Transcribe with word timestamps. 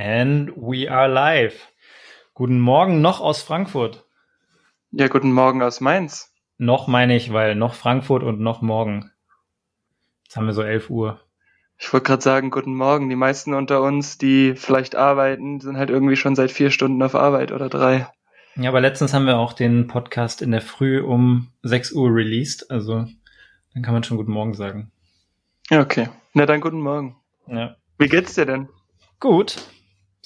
And 0.00 0.52
we 0.54 0.88
are 0.88 1.08
live. 1.08 1.72
Guten 2.32 2.60
Morgen 2.60 3.00
noch 3.00 3.20
aus 3.20 3.42
Frankfurt. 3.42 4.04
Ja, 4.92 5.08
guten 5.08 5.32
Morgen 5.32 5.60
aus 5.60 5.80
Mainz. 5.80 6.32
Noch 6.56 6.86
meine 6.86 7.16
ich, 7.16 7.32
weil 7.32 7.56
noch 7.56 7.74
Frankfurt 7.74 8.22
und 8.22 8.38
noch 8.38 8.62
morgen. 8.62 9.10
Jetzt 10.22 10.36
haben 10.36 10.46
wir 10.46 10.52
so 10.52 10.62
11 10.62 10.88
Uhr. 10.88 11.20
Ich 11.78 11.92
wollte 11.92 12.06
gerade 12.06 12.22
sagen, 12.22 12.52
guten 12.52 12.76
Morgen. 12.76 13.08
Die 13.08 13.16
meisten 13.16 13.54
unter 13.54 13.82
uns, 13.82 14.18
die 14.18 14.54
vielleicht 14.54 14.94
arbeiten, 14.94 15.58
sind 15.58 15.76
halt 15.76 15.90
irgendwie 15.90 16.14
schon 16.14 16.36
seit 16.36 16.52
vier 16.52 16.70
Stunden 16.70 17.02
auf 17.02 17.16
Arbeit 17.16 17.50
oder 17.50 17.68
drei. 17.68 18.06
Ja, 18.54 18.70
aber 18.70 18.80
letztens 18.80 19.12
haben 19.12 19.26
wir 19.26 19.36
auch 19.36 19.52
den 19.52 19.88
Podcast 19.88 20.42
in 20.42 20.52
der 20.52 20.62
Früh 20.62 21.00
um 21.00 21.48
6 21.64 21.90
Uhr 21.90 22.14
released. 22.14 22.70
Also 22.70 23.08
dann 23.74 23.82
kann 23.82 23.94
man 23.94 24.04
schon 24.04 24.16
guten 24.16 24.30
Morgen 24.30 24.54
sagen. 24.54 24.92
Ja, 25.70 25.80
okay. 25.80 26.08
Na 26.34 26.46
dann 26.46 26.60
guten 26.60 26.82
Morgen. 26.82 27.16
Ja. 27.48 27.74
Wie 27.98 28.06
geht's 28.06 28.36
dir 28.36 28.46
denn? 28.46 28.68
Gut. 29.18 29.56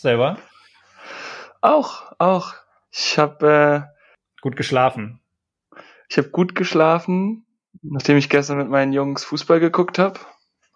Selber? 0.03 0.37
Auch, 1.61 2.13
auch. 2.19 2.55
Ich 2.91 3.19
habe 3.19 3.87
äh, 3.87 4.41
gut 4.41 4.57
geschlafen. 4.57 5.21
Ich 6.09 6.19
habe 6.19 6.31
gut 6.31 6.57
geschlafen, 6.57 7.47
nachdem 7.83 8.17
ich 8.17 8.29
gestern 8.29 8.59
mit 8.59 8.69
meinen 8.69 8.93
Jungs 8.93 9.23
Fußball 9.23 9.61
geguckt 9.61 10.01
habe. 10.01 10.19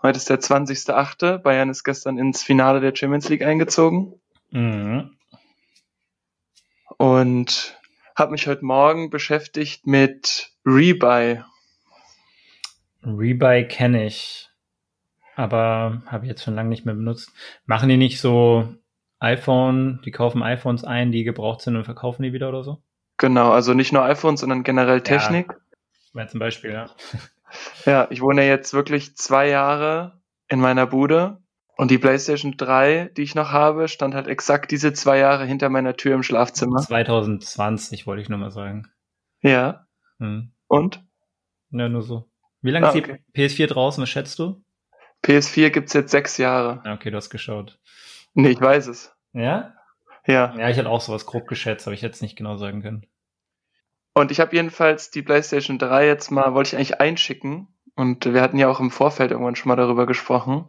Heute 0.00 0.18
ist 0.18 0.30
der 0.30 0.38
20.8. 0.38 1.38
Bayern 1.38 1.70
ist 1.70 1.82
gestern 1.82 2.18
ins 2.18 2.44
Finale 2.44 2.80
der 2.80 2.94
Champions 2.94 3.28
League 3.28 3.42
eingezogen. 3.42 4.14
Mhm. 4.52 5.16
Und 6.96 7.80
habe 8.14 8.30
mich 8.30 8.46
heute 8.46 8.64
Morgen 8.64 9.10
beschäftigt 9.10 9.88
mit 9.88 10.52
Rebuy. 10.64 11.42
Rebuy 13.02 13.66
kenne 13.66 14.06
ich, 14.06 14.50
aber 15.34 16.02
habe 16.06 16.27
ich 16.27 16.30
jetzt 16.30 16.44
schon 16.44 16.54
lange 16.54 16.68
nicht 16.68 16.86
mehr 16.86 16.94
benutzt. 16.94 17.32
Machen 17.66 17.88
die 17.88 17.96
nicht 17.96 18.20
so 18.20 18.72
iPhone, 19.19 20.00
die 20.05 20.11
kaufen 20.11 20.42
iPhones 20.42 20.84
ein, 20.84 21.12
die 21.12 21.25
gebraucht 21.25 21.62
sind 21.62 21.77
und 21.77 21.84
verkaufen 21.84 22.22
die 22.22 22.33
wieder 22.33 22.48
oder 22.48 22.62
so? 22.62 22.83
Genau, 23.19 23.50
also 23.50 23.73
nicht 23.73 23.92
nur 23.92 24.03
iPhones, 24.03 24.41
sondern 24.41 24.62
generell 24.62 25.00
Technik. 25.00 25.55
Ja, 26.14 26.27
zum 26.27 26.41
Beispiel, 26.41 26.73
ja. 26.73 26.91
Ja, 27.86 28.08
ich 28.11 28.20
wohne 28.20 28.45
jetzt 28.45 28.75
wirklich 28.75 29.17
zwei 29.17 29.48
Jahre 29.48 30.20
in 30.48 30.61
meiner 30.61 30.86
Bude 30.86 31.39
und 31.77 31.91
die 31.91 31.98
PlayStation 31.98 32.56
3, 32.56 33.12
die 33.17 33.23
ich 33.23 33.34
noch 33.34 33.53
habe, 33.53 33.89
stand 33.89 34.14
halt 34.14 34.27
exakt 34.27 34.70
diese 34.70 34.92
zwei 34.92 35.19
Jahre 35.19 35.45
hinter 35.45 35.69
meiner 35.69 35.97
Tür 35.97 36.14
im 36.14 36.23
Schlafzimmer. 36.23 36.80
2020 36.80 38.06
wollte 38.06 38.23
ich 38.23 38.28
nur 38.28 38.39
mal 38.39 38.51
sagen. 38.51 38.91
Ja. 39.42 39.86
Hm. 40.19 40.53
Und? 40.67 41.05
Ja, 41.70 41.89
nur 41.89 42.03
so. 42.03 42.28
Wie 42.62 42.70
lange 42.70 42.89
ah, 42.89 42.92
ist 42.92 43.06
die 43.06 43.39
PS4 43.41 43.67
draußen, 43.69 44.03
was 44.03 44.08
schätzt 44.08 44.39
du? 44.39 44.64
PS4 45.25 45.70
gibt's 45.70 45.92
jetzt 45.92 46.11
sechs 46.11 46.39
Jahre. 46.39 46.83
Ja, 46.84 46.95
okay, 46.95 47.11
du 47.11 47.17
hast 47.17 47.30
geschaut. 47.30 47.78
Nee, 48.37 48.51
ich 48.51 48.61
weiß 48.61 48.89
es. 48.89 49.17
Ja? 49.33 49.75
Ja. 50.27 50.55
Ja, 50.59 50.69
ich 50.69 50.79
hatte 50.79 50.91
auch 50.91 51.01
sowas 51.01 51.25
grob 51.25 51.48
geschätzt, 51.48 51.87
aber 51.87 51.95
ich 51.95 52.03
hätte 52.03 52.15
es 52.15 52.20
nicht 52.20 52.37
genau 52.37 52.59
sagen 52.59 52.83
können. 52.83 53.06
Und 54.12 54.31
ich 54.31 54.41
habe 54.41 54.55
jedenfalls 54.55 55.11
die 55.11 55.23
PlayStation 55.23 55.79
3 55.79 56.06
jetzt 56.06 56.31
mal, 56.31 56.53
wollte 56.53 56.69
ich 56.69 56.77
eigentlich 56.77 57.01
einschicken. 57.01 57.69
Und 57.95 58.27
wir 58.27 58.42
hatten 58.42 58.59
ja 58.59 58.69
auch 58.69 58.79
im 58.79 58.91
Vorfeld 58.91 59.31
irgendwann 59.31 59.57
schon 59.57 59.70
mal 59.70 59.77
darüber 59.77 60.05
gesprochen. 60.07 60.69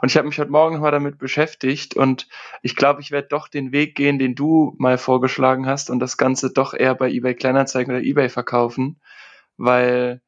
Und 0.00 0.10
ich 0.10 0.16
habe 0.16 0.28
mich 0.28 0.38
heute 0.38 0.52
Morgen 0.52 0.78
mal 0.78 0.92
damit 0.92 1.18
beschäftigt. 1.18 1.96
Und 1.96 2.28
ich 2.62 2.76
glaube, 2.76 3.00
ich 3.00 3.10
werde 3.10 3.26
doch 3.26 3.48
den 3.48 3.72
Weg 3.72 3.96
gehen, 3.96 4.20
den 4.20 4.36
du 4.36 4.76
mal 4.78 4.96
vorgeschlagen 4.96 5.66
hast 5.66 5.90
und 5.90 5.98
das 5.98 6.18
Ganze 6.18 6.52
doch 6.52 6.72
eher 6.72 6.94
bei 6.94 7.10
eBay 7.10 7.34
Kleinanzeigen 7.34 7.92
oder 7.92 8.04
eBay 8.04 8.28
verkaufen. 8.28 9.00
Weil, 9.56 10.22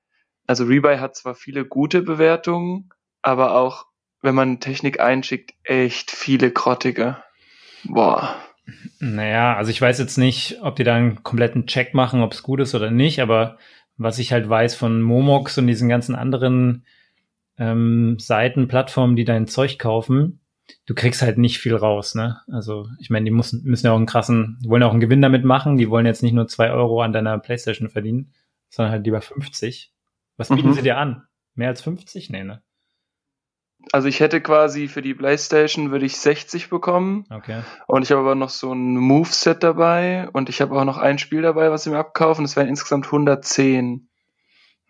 also 0.49 0.65
Rebuy 0.65 0.97
hat 0.99 1.15
zwar 1.15 1.37
viele 1.37 1.65
gute 1.65 2.03
Bewertungen, 2.03 2.91
aber 3.23 3.55
auch 3.55 3.90
wenn 4.23 4.35
man 4.35 4.61
Technik 4.61 5.01
einschickt, 5.01 5.55
echt 5.65 6.11
viele 6.11 6.51
grottige. 6.51 7.23
Boah. 7.85 8.37
Naja, 8.99 9.57
also 9.57 9.71
ich 9.71 9.81
weiß 9.81 9.99
jetzt 9.99 10.19
nicht, 10.19 10.59
ob 10.63 10.77
die 10.77 10.85
da 10.85 10.95
einen 10.95 11.23
kompletten 11.23 11.67
Check 11.67 11.95
machen, 11.95 12.23
ob 12.23 12.33
es 12.33 12.43
gut 12.43 12.61
ist 12.61 12.75
oder 12.75 12.91
nicht, 12.91 13.21
aber 13.21 13.59
was 13.97 14.19
ich 14.19 14.33
halt 14.33 14.49
weiß 14.49 14.75
von 14.75 15.03
Momox 15.03 15.59
und 15.59 15.67
diesen 15.67 15.89
ganzen 15.89 16.15
anderen 16.15 16.85
ähm, 17.59 18.17
Seiten, 18.19 18.69
Plattformen, 18.69 19.17
die 19.17 19.25
dein 19.25 19.47
Zeug 19.47 19.79
kaufen, 19.79 20.41
du 20.87 20.95
kriegst 20.95 21.23
halt 21.23 21.37
nicht 21.37 21.59
viel 21.59 21.75
raus, 21.75 22.15
ne? 22.15 22.41
Also 22.51 22.89
ich 22.99 23.11
meine, 23.11 23.25
die 23.25 23.31
müssen, 23.31 23.63
müssen 23.65 23.87
ja 23.87 23.93
auch 23.93 23.97
einen 23.97 24.07
krassen, 24.07 24.59
die 24.63 24.69
wollen 24.69 24.83
ja 24.83 24.89
auch 24.89 24.93
einen 24.93 25.01
Gewinn 25.01 25.23
damit 25.23 25.45
machen, 25.45 25.77
die 25.77 25.91
wollen 25.91 26.07
jetzt 26.07 26.23
nicht 26.23 26.33
nur 26.33 26.47
zwei 26.49 26.71
Euro 26.71 27.03
an 27.03 27.13
deiner 27.13 27.39
Playstation 27.39 27.89
verdienen, 27.89 28.33
sondern 28.69 28.93
halt 28.93 29.05
lieber 29.05 29.21
50. 29.21 29.93
Was 30.37 30.49
bieten 30.49 30.69
mhm. 30.69 30.75
sie 30.75 30.83
dir 30.83 30.97
an? 30.97 31.25
Mehr 31.55 31.69
als 31.69 31.83
50? 31.83 32.31
Nee, 32.31 32.45
ne? 32.45 32.63
Also 33.93 34.09
ich 34.09 34.21
hätte 34.21 34.41
quasi 34.41 34.89
für 34.89 35.03
die 35.03 35.15
Playstation 35.15 35.91
würde 35.91 36.07
ich 36.07 36.17
60 36.19 36.69
bekommen. 36.69 37.25
Okay. 37.31 37.63
Und 37.87 38.03
ich 38.03 38.11
habe 38.11 38.21
aber 38.21 38.35
noch 38.35 38.51
so 38.51 38.73
ein 38.73 38.97
Moveset 38.97 39.63
dabei 39.63 40.29
und 40.33 40.49
ich 40.49 40.61
habe 40.61 40.79
auch 40.79 40.85
noch 40.85 40.99
ein 40.99 41.19
Spiel 41.19 41.43
dabei, 41.43 41.71
was 41.71 41.85
sie 41.85 41.91
mir 41.91 41.99
abkaufen. 41.99 42.45
Das 42.45 42.57
wären 42.57 42.69
insgesamt 42.69 43.07
110. 43.07 44.09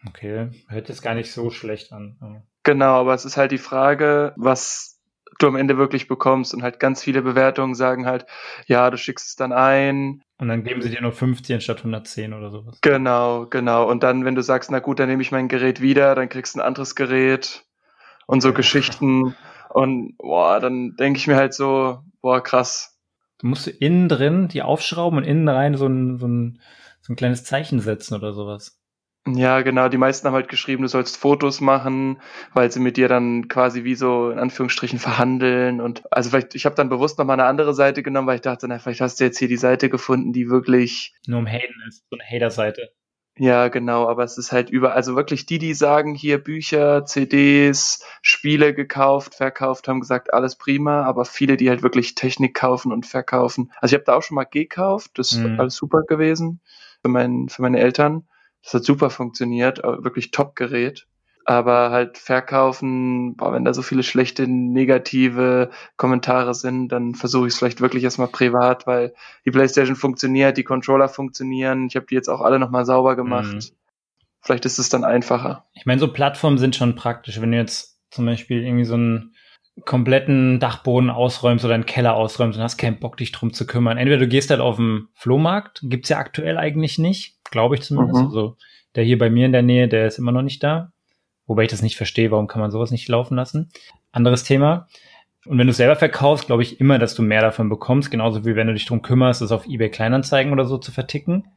Okay, 0.07 0.51
hört 0.69 0.89
jetzt 0.89 1.03
gar 1.03 1.15
nicht 1.15 1.31
so 1.33 1.51
schlecht 1.51 1.93
an. 1.93 2.43
Genau, 2.63 3.01
aber 3.01 3.15
es 3.15 3.25
ist 3.25 3.37
halt 3.37 3.53
die 3.53 3.59
Frage, 3.59 4.33
was 4.37 4.99
du 5.39 5.49
am 5.49 5.57
Ende 5.57 5.79
wirklich 5.79 6.09
bekommst 6.09 6.55
und 6.55 6.63
halt 6.63 6.81
ganz 6.81 7.03
viele 7.03 7.23
Bewertungen 7.23 7.75
sagen 7.75 8.07
halt, 8.07 8.27
ja, 8.67 8.91
du 8.91 8.99
schickst 8.99 9.29
es 9.29 9.37
dann 9.37 9.53
ein. 9.53 10.23
Und 10.39 10.49
dann 10.49 10.65
geben 10.65 10.83
sie 10.83 10.91
dir 10.91 11.01
nur 11.01 11.13
50 11.13 11.55
anstatt 11.55 11.79
110 11.79 12.33
oder 12.33 12.51
sowas. 12.51 12.79
Genau, 12.83 13.47
genau. 13.47 13.89
Und 13.89 14.03
dann, 14.03 14.25
wenn 14.25 14.35
du 14.35 14.43
sagst, 14.43 14.71
na 14.71 14.81
gut, 14.81 14.99
dann 14.99 15.09
nehme 15.09 15.23
ich 15.23 15.33
mein 15.33 15.49
Gerät 15.49 15.81
wieder, 15.81 16.15
dann 16.15 16.29
kriegst 16.29 16.55
du 16.55 16.61
ein 16.61 16.67
anderes 16.67 16.95
Gerät 16.95 17.65
und 18.31 18.41
so 18.41 18.53
Geschichten. 18.53 19.35
Und 19.71 20.17
boah, 20.19 20.61
dann 20.61 20.95
denke 20.97 21.19
ich 21.19 21.27
mir 21.27 21.37
halt 21.37 21.53
so, 21.53 21.99
boah, 22.23 22.41
krass. 22.41 22.97
Du 23.39 23.49
musst 23.49 23.67
innen 23.67 24.09
drin 24.09 24.49
die 24.49 24.63
aufschrauben 24.63 25.19
und 25.19 25.25
innen 25.25 25.49
rein 25.49 25.77
so 25.77 25.87
ein, 25.87 26.19
so 26.19 26.29
ein, 26.29 26.61
so 27.01 27.13
ein 27.13 27.17
kleines 27.17 27.43
Zeichen 27.43 27.81
setzen 27.81 28.15
oder 28.15 28.33
sowas. 28.33 28.79
Ja, 29.27 29.61
genau. 29.63 29.89
Die 29.89 29.99
meisten 29.99 30.27
haben 30.27 30.35
halt 30.35 30.49
geschrieben, 30.49 30.83
du 30.83 30.89
sollst 30.89 31.17
Fotos 31.17 31.61
machen, 31.61 32.21
weil 32.55 32.71
sie 32.71 32.81
mit 32.81 32.97
dir 32.97 33.09
dann 33.09 33.49
quasi 33.49 33.85
wie 33.85 33.97
so 33.97 34.31
in 34.31 34.39
Anführungsstrichen 34.39 34.99
verhandeln. 34.99 35.81
Und 35.81 36.05
also 36.13 36.31
vielleicht, 36.31 36.55
ich 36.55 36.67
habe 36.67 36.77
dann 36.77 36.89
bewusst 36.89 37.19
nochmal 37.19 37.39
eine 37.39 37.49
andere 37.49 37.75
Seite 37.75 38.03
genommen, 38.03 38.29
weil 38.29 38.37
ich 38.37 38.43
dachte, 38.43 38.69
na, 38.69 38.79
vielleicht 38.79 39.01
hast 39.01 39.19
du 39.19 39.25
jetzt 39.25 39.39
hier 39.39 39.49
die 39.49 39.57
Seite 39.57 39.91
gefunden, 39.91 40.33
die 40.33 40.49
wirklich. 40.49 41.15
Nur 41.27 41.41
um 41.41 41.47
Haten 41.47 41.83
ist, 41.89 42.05
so 42.09 42.17
eine 42.17 42.25
Hater-Seite. 42.25 42.93
Ja, 43.37 43.69
genau, 43.69 44.07
aber 44.07 44.25
es 44.25 44.37
ist 44.37 44.53
halt 44.53 44.71
über, 44.71 44.95
also 44.95 45.17
wirklich 45.17 45.47
die, 45.47 45.59
die 45.59 45.73
sagen, 45.73 46.15
hier 46.15 46.39
Bücher, 46.39 47.07
CDs, 47.07 48.05
Spiele 48.21 48.75
gekauft, 48.75 49.35
verkauft, 49.35 49.89
haben 49.89 50.01
gesagt, 50.01 50.35
alles 50.35 50.57
prima, 50.57 51.05
aber 51.05 51.25
viele, 51.25 51.57
die 51.57 51.71
halt 51.71 51.83
wirklich 51.83 52.15
Technik 52.15 52.55
kaufen 52.55 52.93
und 52.93 53.07
verkaufen. 53.07 53.73
Also 53.81 53.95
ich 53.95 53.99
habe 53.99 54.05
da 54.05 54.17
auch 54.17 54.23
schon 54.23 54.35
mal 54.35 54.45
gekauft, 54.45 55.13
das 55.15 55.33
ist 55.33 55.39
mhm. 55.39 55.59
alles 55.59 55.75
super 55.75 56.03
gewesen 56.03 56.61
für, 57.01 57.09
mein, 57.09 57.49
für 57.49 57.63
meine 57.63 57.79
Eltern. 57.79 58.27
Das 58.63 58.75
hat 58.75 58.85
super 58.85 59.09
funktioniert, 59.09 59.79
wirklich 59.83 60.33
Top-Gerät 60.33 61.07
aber 61.51 61.91
halt 61.91 62.17
verkaufen, 62.17 63.35
boah, 63.35 63.53
wenn 63.53 63.65
da 63.65 63.75
so 63.75 63.83
viele 63.83 64.05
schlechte, 64.05 64.47
negative 64.47 65.71
Kommentare 65.97 66.55
sind, 66.55 66.91
dann 66.91 67.17
versuche 67.17 67.49
ich 67.49 67.55
es 67.55 67.59
vielleicht 67.59 67.81
wirklich 67.81 68.05
erstmal 68.05 68.29
privat, 68.29 68.87
weil 68.87 69.15
die 69.45 69.51
Playstation 69.51 69.97
funktioniert, 69.97 70.57
die 70.57 70.63
Controller 70.63 71.09
funktionieren, 71.09 71.89
ich 71.89 71.97
habe 71.97 72.07
die 72.07 72.15
jetzt 72.15 72.29
auch 72.29 72.41
alle 72.41 72.61
nochmal 72.61 72.85
sauber 72.85 73.17
gemacht. 73.17 73.53
Mhm. 73.53 73.61
Vielleicht 74.41 74.65
ist 74.65 74.79
es 74.79 74.91
dann 74.91 75.03
einfacher. 75.03 75.67
Ich 75.75 75.87
meine, 75.87 75.99
so 75.99 76.13
Plattformen 76.13 76.57
sind 76.57 76.77
schon 76.77 76.95
praktisch, 76.95 77.41
wenn 77.41 77.51
du 77.51 77.59
jetzt 77.59 77.99
zum 78.13 78.27
Beispiel 78.27 78.63
irgendwie 78.63 78.85
so 78.85 78.95
einen 78.95 79.35
kompletten 79.85 80.61
Dachboden 80.61 81.11
ausräumst 81.11 81.65
oder 81.65 81.75
einen 81.75 81.85
Keller 81.85 82.15
ausräumst 82.15 82.59
und 82.59 82.63
hast 82.63 82.79
keinen 82.79 83.01
Bock, 83.01 83.17
dich 83.17 83.33
drum 83.33 83.53
zu 83.53 83.67
kümmern. 83.67 83.99
Entweder 83.99 84.19
du 84.19 84.29
gehst 84.29 84.51
halt 84.51 84.61
auf 84.61 84.77
den 84.77 85.09
Flohmarkt, 85.15 85.81
gibt's 85.83 86.11
ja 86.11 86.19
aktuell 86.19 86.59
eigentlich 86.59 87.01
nicht, 87.01 87.43
glaube 87.51 87.75
ich 87.75 87.83
zumindest. 87.83 88.21
Mhm. 88.21 88.27
Also 88.27 88.57
der 88.95 89.03
hier 89.03 89.19
bei 89.19 89.31
mir 89.31 89.47
in 89.47 89.53
der 89.53 89.63
Nähe, 89.63 89.89
der 89.89 90.07
ist 90.07 90.19
immer 90.19 90.31
noch 90.31 90.43
nicht 90.43 90.63
da. 90.63 90.93
Wobei 91.51 91.65
ich 91.65 91.71
das 91.71 91.83
nicht 91.83 91.97
verstehe, 91.97 92.31
warum 92.31 92.47
kann 92.47 92.61
man 92.61 92.71
sowas 92.71 92.93
nicht 92.93 93.09
laufen 93.09 93.35
lassen? 93.35 93.73
Anderes 94.13 94.45
Thema. 94.45 94.87
Und 95.45 95.59
wenn 95.59 95.67
du 95.67 95.73
es 95.73 95.79
selber 95.79 95.97
verkaufst, 95.97 96.47
glaube 96.47 96.63
ich 96.63 96.79
immer, 96.79 97.01
dass 97.01 97.17
du 97.17 97.23
mehr 97.23 97.41
davon 97.41 97.69
bekommst, 97.69 98.13
genauso 98.13 98.45
wie 98.45 98.55
wenn 98.55 98.69
du 98.69 98.73
dich 98.73 98.87
drum 98.87 99.03
kümmerst, 99.03 99.43
es 99.43 99.51
auf 99.51 99.67
eBay 99.67 99.91
Kleinanzeigen 99.91 100.53
oder 100.53 100.65
so 100.65 100.79
zu 100.79 100.93
verticken. 100.93 101.49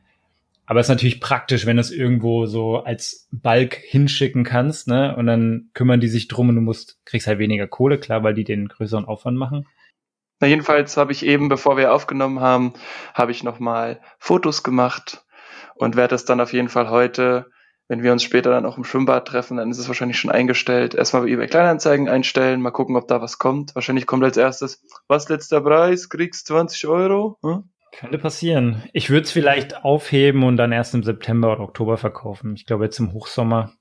Aber 0.66 0.80
es 0.80 0.88
ist 0.88 0.90
natürlich 0.90 1.22
praktisch, 1.22 1.68
wenn 1.68 1.78
du 1.78 1.82
es 1.82 1.92
irgendwo 1.92 2.48
so 2.48 2.78
als 2.78 3.28
Balk 3.32 3.76
hinschicken 3.76 4.44
kannst, 4.44 4.88
ne? 4.88 5.16
Und 5.16 5.28
dann 5.28 5.70
kümmern 5.76 6.00
die 6.00 6.08
sich 6.08 6.28
drum 6.28 6.50
und 6.50 6.56
du 6.56 6.62
musst, 6.62 6.98
kriegst 7.06 7.28
halt 7.28 7.38
weniger 7.38 7.68
Kohle, 7.68 8.00
klar, 8.00 8.24
weil 8.24 8.34
die 8.34 8.46
den 8.46 8.70
größeren 8.70 9.06
Aufwand 9.06 9.38
machen. 9.38 9.68
Na, 10.40 10.48
jedenfalls 10.48 10.98
habe 10.98 11.12
ich 11.12 11.24
eben, 11.24 11.50
bevor 11.50 11.78
wir 11.78 11.94
aufgenommen 11.94 12.40
haben, 12.40 12.74
habe 13.14 13.32
ich 13.32 13.44
nochmal 13.44 14.02
Fotos 14.18 14.64
gemacht 14.64 15.24
und 15.76 15.96
werde 15.96 16.16
das 16.16 16.26
dann 16.26 16.42
auf 16.42 16.52
jeden 16.52 16.70
Fall 16.70 16.90
heute 16.90 17.53
wenn 17.88 18.04
wir 18.04 18.12
uns 18.12 18.24
später 18.24 18.50
dann 18.50 18.66
auch 18.66 18.78
im 18.78 18.84
Schwimmbad 18.84 19.28
treffen, 19.28 19.58
dann 19.58 19.70
ist 19.70 19.78
es 19.78 19.88
wahrscheinlich 19.88 20.18
schon 20.18 20.32
eingestellt. 20.32 20.96
Erstmal 20.96 21.24
bei 21.24 21.30
eBay 21.30 21.48
Kleinanzeigen 21.48 22.08
einstellen, 22.08 22.62
mal 22.62 22.72
gucken, 22.72 22.96
ob 22.96 23.08
da 23.08 23.22
was 23.22 23.38
kommt. 23.38 23.76
Wahrscheinlich 23.76 24.08
kommt 24.08 24.24
als 24.24 24.38
erstes, 24.38 24.84
was 25.08 25.30
letzter 25.30 25.62
Preis, 25.62 26.10
kriegst 26.10 26.48
20 26.48 26.88
Euro. 26.88 27.38
Hm? 27.44 27.70
Könnte 27.92 28.18
passieren. 28.18 28.84
Ich 28.94 29.10
würde 29.10 29.24
es 29.24 29.32
vielleicht 29.32 29.84
aufheben 29.86 30.44
und 30.44 30.58
dann 30.58 30.72
erst 30.72 30.96
im 30.96 31.04
September 31.04 31.52
oder 31.52 31.62
Oktober 31.62 31.98
verkaufen. 31.98 32.56
Ich 32.56 32.66
glaube, 32.66 32.86
jetzt 32.86 33.00
im 33.00 33.14
Hochsommer 33.14 33.74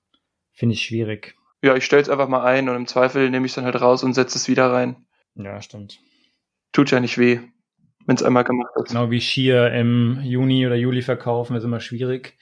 finde 0.52 0.75
ich 0.75 0.82
schwierig. 0.82 1.34
Ja, 1.62 1.76
ich 1.76 1.84
stelle 1.84 2.02
es 2.02 2.10
einfach 2.10 2.28
mal 2.28 2.44
ein 2.44 2.69
und 2.69 2.76
im 2.76 2.87
Zweifel 2.87 3.31
nehme 3.31 3.46
ich 3.46 3.52
es 3.52 3.56
dann 3.56 3.64
halt 3.64 3.81
raus 3.81 4.02
und 4.02 4.14
setze 4.14 4.37
es 4.37 4.48
wieder 4.48 4.70
rein. 4.70 5.06
Ja, 5.34 5.62
stimmt. 5.62 6.00
Tut 6.72 6.90
ja 6.90 7.00
nicht 7.00 7.16
weh, 7.19 7.40
wenn 8.05 8.16
es 8.16 8.22
einmal 8.22 8.44
gemacht 8.44 8.72
ist. 8.76 8.88
Genau 8.88 9.10
wie 9.10 9.20
Skier 9.20 9.72
im 9.72 10.20
Juni 10.22 10.66
oder 10.66 10.75
Juli 10.75 11.02
verkaufen, 11.02 11.56
ist 11.56 11.64
immer 11.64 11.81
schwierig. 11.81 12.37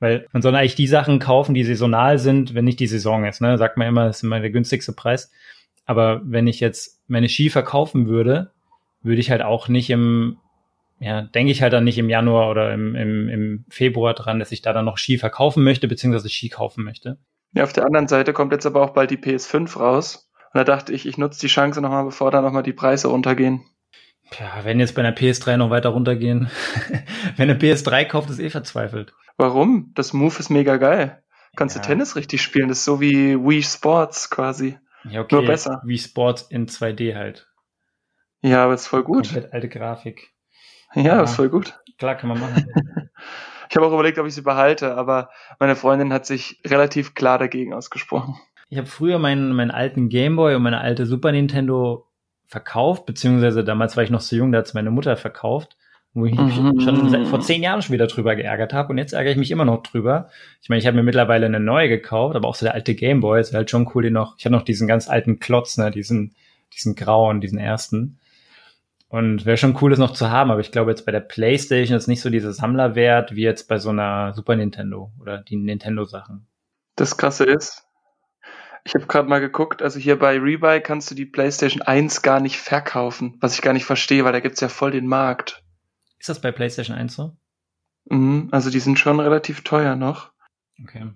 Weil 0.00 0.26
man 0.32 0.42
soll 0.42 0.54
eigentlich 0.56 0.74
die 0.74 0.86
Sachen 0.86 1.18
kaufen, 1.18 1.54
die 1.54 1.62
saisonal 1.62 2.18
sind, 2.18 2.54
wenn 2.54 2.64
nicht 2.64 2.80
die 2.80 2.86
Saison 2.86 3.24
ist. 3.26 3.40
Ne? 3.40 3.58
Sagt 3.58 3.76
man 3.76 3.86
immer, 3.86 4.06
das 4.06 4.18
ist 4.18 4.22
immer 4.22 4.40
der 4.40 4.50
günstigste 4.50 4.92
Preis. 4.92 5.30
Aber 5.84 6.22
wenn 6.24 6.46
ich 6.46 6.58
jetzt 6.58 7.02
meine 7.06 7.28
Ski 7.28 7.50
verkaufen 7.50 8.06
würde, 8.06 8.50
würde 9.02 9.20
ich 9.20 9.30
halt 9.30 9.42
auch 9.42 9.68
nicht 9.68 9.90
im, 9.90 10.38
ja, 10.98 11.22
denke 11.22 11.52
ich 11.52 11.62
halt 11.62 11.72
dann 11.72 11.84
nicht 11.84 11.98
im 11.98 12.08
Januar 12.08 12.50
oder 12.50 12.72
im, 12.72 12.94
im, 12.94 13.28
im 13.28 13.64
Februar 13.68 14.14
dran, 14.14 14.38
dass 14.38 14.52
ich 14.52 14.62
da 14.62 14.72
dann 14.72 14.84
noch 14.84 14.98
Ski 14.98 15.18
verkaufen 15.18 15.62
möchte, 15.62 15.86
beziehungsweise 15.86 16.30
Ski 16.30 16.48
kaufen 16.48 16.82
möchte. 16.84 17.18
Ja, 17.52 17.64
auf 17.64 17.72
der 17.72 17.84
anderen 17.84 18.08
Seite 18.08 18.32
kommt 18.32 18.52
jetzt 18.52 18.66
aber 18.66 18.82
auch 18.82 18.90
bald 18.90 19.10
die 19.10 19.18
PS5 19.18 19.78
raus. 19.78 20.30
Und 20.52 20.58
da 20.58 20.64
dachte 20.64 20.92
ich, 20.92 21.06
ich 21.06 21.18
nutze 21.18 21.40
die 21.40 21.46
Chance 21.46 21.80
nochmal, 21.80 22.04
bevor 22.04 22.30
da 22.30 22.40
nochmal 22.40 22.62
die 22.62 22.72
Preise 22.72 23.08
runtergehen. 23.08 23.62
Ja, 24.38 24.64
wenn 24.64 24.78
jetzt 24.78 24.94
bei 24.94 25.02
einer 25.02 25.16
PS3 25.16 25.56
noch 25.56 25.70
weiter 25.70 25.90
runtergehen. 25.90 26.50
wenn 27.36 27.50
eine 27.50 27.58
PS3 27.58 28.04
kauft, 28.04 28.30
ist 28.30 28.38
eh 28.38 28.50
verzweifelt. 28.50 29.12
Warum? 29.36 29.92
Das 29.94 30.12
Move 30.12 30.38
ist 30.38 30.50
mega 30.50 30.76
geil. 30.76 31.22
Kannst 31.56 31.76
ja. 31.76 31.82
du 31.82 31.88
Tennis 31.88 32.14
richtig 32.16 32.42
spielen. 32.42 32.68
Das 32.68 32.78
ist 32.78 32.84
so 32.84 33.00
wie 33.00 33.36
Wii 33.36 33.62
Sports 33.62 34.30
quasi. 34.30 34.78
Ja, 35.04 35.22
okay. 35.22 35.34
Nur 35.34 35.46
besser. 35.46 35.82
Wii 35.84 35.98
Sports 35.98 36.42
in 36.42 36.66
2D 36.66 37.16
halt. 37.16 37.48
Ja, 38.42 38.64
aber 38.64 38.74
ist 38.74 38.86
voll 38.86 39.02
gut. 39.02 39.24
Komplett 39.24 39.52
alte 39.52 39.68
Grafik. 39.68 40.32
Ja, 40.94 41.02
ja, 41.02 41.22
ist 41.22 41.34
voll 41.34 41.48
gut. 41.48 41.78
Klar, 41.98 42.14
kann 42.16 42.28
man 42.28 42.40
machen. 42.40 42.66
ich 43.70 43.76
habe 43.76 43.86
auch 43.86 43.92
überlegt, 43.92 44.18
ob 44.18 44.26
ich 44.26 44.34
sie 44.34 44.42
behalte, 44.42 44.96
aber 44.96 45.30
meine 45.58 45.76
Freundin 45.76 46.12
hat 46.12 46.26
sich 46.26 46.60
relativ 46.66 47.14
klar 47.14 47.38
dagegen 47.38 47.74
ausgesprochen. 47.74 48.36
Ich 48.68 48.78
habe 48.78 48.86
früher 48.86 49.18
meinen, 49.18 49.52
meinen 49.52 49.70
alten 49.70 50.08
Gameboy 50.08 50.54
und 50.54 50.62
meine 50.62 50.80
alte 50.80 51.04
Super 51.04 51.32
Nintendo 51.32 52.09
verkauft, 52.50 53.06
beziehungsweise 53.06 53.62
damals 53.62 53.96
war 53.96 54.02
ich 54.02 54.10
noch 54.10 54.20
so 54.20 54.34
jung, 54.34 54.50
da 54.50 54.58
hat 54.58 54.74
meine 54.74 54.90
Mutter 54.90 55.16
verkauft, 55.16 55.76
wo 56.14 56.26
ich 56.26 56.34
mich 56.34 56.60
mhm. 56.60 56.80
schon 56.80 57.08
seit, 57.08 57.28
vor 57.28 57.40
zehn 57.40 57.62
Jahren 57.62 57.80
schon 57.80 57.92
wieder 57.92 58.08
drüber 58.08 58.34
geärgert 58.34 58.72
habe 58.72 58.88
und 58.90 58.98
jetzt 58.98 59.12
ärgere 59.12 59.30
ich 59.30 59.38
mich 59.38 59.52
immer 59.52 59.64
noch 59.64 59.84
drüber. 59.84 60.28
Ich 60.60 60.68
meine, 60.68 60.80
ich 60.80 60.86
habe 60.88 60.96
mir 60.96 61.04
mittlerweile 61.04 61.46
eine 61.46 61.60
neue 61.60 61.88
gekauft, 61.88 62.34
aber 62.34 62.48
auch 62.48 62.56
so 62.56 62.66
der 62.66 62.74
alte 62.74 62.96
Gameboy 62.96 63.40
ist 63.40 63.54
halt 63.54 63.70
schon 63.70 63.88
cool, 63.94 64.02
den 64.02 64.14
noch, 64.14 64.34
ich 64.36 64.46
habe 64.46 64.56
noch 64.56 64.64
diesen 64.64 64.88
ganz 64.88 65.08
alten 65.08 65.38
Klotz, 65.38 65.78
ne, 65.78 65.92
diesen, 65.92 66.34
diesen 66.74 66.96
grauen, 66.96 67.40
diesen 67.40 67.58
ersten. 67.58 68.18
Und 69.08 69.46
wäre 69.46 69.56
schon 69.56 69.78
cool, 69.80 69.90
das 69.90 70.00
noch 70.00 70.12
zu 70.12 70.30
haben, 70.30 70.50
aber 70.50 70.60
ich 70.60 70.72
glaube 70.72 70.90
jetzt 70.90 71.06
bei 71.06 71.12
der 71.12 71.20
PlayStation 71.20 71.96
ist 71.96 72.08
nicht 72.08 72.20
so 72.20 72.30
dieser 72.30 72.52
Sammlerwert 72.52 73.36
wie 73.36 73.42
jetzt 73.42 73.68
bei 73.68 73.78
so 73.78 73.90
einer 73.90 74.32
Super 74.34 74.56
Nintendo 74.56 75.12
oder 75.20 75.38
die 75.38 75.56
Nintendo-Sachen. 75.56 76.48
Das 76.96 77.16
Krasse 77.16 77.44
ist, 77.44 77.84
ich 78.84 78.94
habe 78.94 79.06
gerade 79.06 79.28
mal 79.28 79.40
geguckt, 79.40 79.82
also 79.82 79.98
hier 79.98 80.18
bei 80.18 80.38
Rebuy 80.38 80.80
kannst 80.80 81.10
du 81.10 81.14
die 81.14 81.26
PlayStation 81.26 81.82
1 81.82 82.22
gar 82.22 82.40
nicht 82.40 82.58
verkaufen, 82.58 83.36
was 83.40 83.54
ich 83.54 83.62
gar 83.62 83.72
nicht 83.72 83.84
verstehe, 83.84 84.24
weil 84.24 84.32
da 84.32 84.40
gibt's 84.40 84.60
ja 84.60 84.68
voll 84.68 84.90
den 84.90 85.06
Markt. 85.06 85.62
Ist 86.18 86.28
das 86.28 86.40
bei 86.40 86.52
PlayStation 86.52 86.96
1 86.96 87.14
so? 87.14 87.36
Mhm, 88.06 88.48
also 88.50 88.70
die 88.70 88.80
sind 88.80 88.98
schon 88.98 89.20
relativ 89.20 89.62
teuer 89.62 89.96
noch. 89.96 90.32
Okay. 90.82 91.10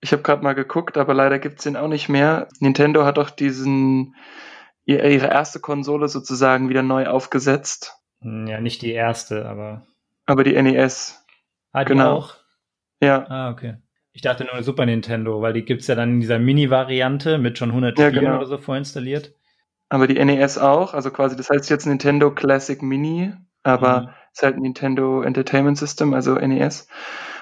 Ich 0.00 0.12
habe 0.12 0.22
gerade 0.22 0.42
mal 0.42 0.54
geguckt, 0.54 0.96
aber 0.96 1.14
leider 1.14 1.38
gibt's 1.38 1.64
den 1.64 1.76
auch 1.76 1.88
nicht 1.88 2.08
mehr. 2.08 2.48
Nintendo 2.58 3.04
hat 3.04 3.18
doch 3.18 3.30
diesen 3.30 4.14
ihre 4.84 5.28
erste 5.28 5.60
Konsole 5.60 6.08
sozusagen 6.08 6.68
wieder 6.68 6.82
neu 6.82 7.06
aufgesetzt. 7.06 7.96
Hm, 8.22 8.46
ja, 8.46 8.60
nicht 8.60 8.82
die 8.82 8.92
erste, 8.92 9.46
aber. 9.46 9.86
Aber 10.26 10.44
die 10.44 10.60
NES. 10.60 11.24
Ah, 11.72 11.84
die 11.84 11.92
genau. 11.92 12.16
auch? 12.16 12.34
Ja. 13.00 13.26
Ah, 13.28 13.50
okay. 13.50 13.76
Ich 14.20 14.22
dachte 14.22 14.44
nur 14.44 14.62
Super 14.62 14.84
Nintendo, 14.84 15.40
weil 15.40 15.54
die 15.54 15.64
gibt's 15.64 15.86
ja 15.86 15.94
dann 15.94 16.10
in 16.10 16.20
dieser 16.20 16.38
Mini-Variante 16.38 17.38
mit 17.38 17.56
schon 17.56 17.70
100 17.70 17.98
ja, 17.98 18.08
Spielen 18.08 18.26
genau. 18.26 18.36
oder 18.36 18.44
so 18.44 18.58
vorinstalliert. 18.58 19.32
Aber 19.88 20.06
die 20.06 20.22
NES 20.22 20.58
auch, 20.58 20.92
also 20.92 21.10
quasi, 21.10 21.36
das 21.36 21.48
heißt 21.48 21.70
jetzt 21.70 21.86
Nintendo 21.86 22.30
Classic 22.30 22.82
Mini, 22.82 23.32
aber 23.62 24.00
mhm. 24.02 24.08
ist 24.34 24.42
halt 24.42 24.58
Nintendo 24.58 25.22
Entertainment 25.22 25.78
System, 25.78 26.12
also 26.12 26.34
NES. 26.34 26.86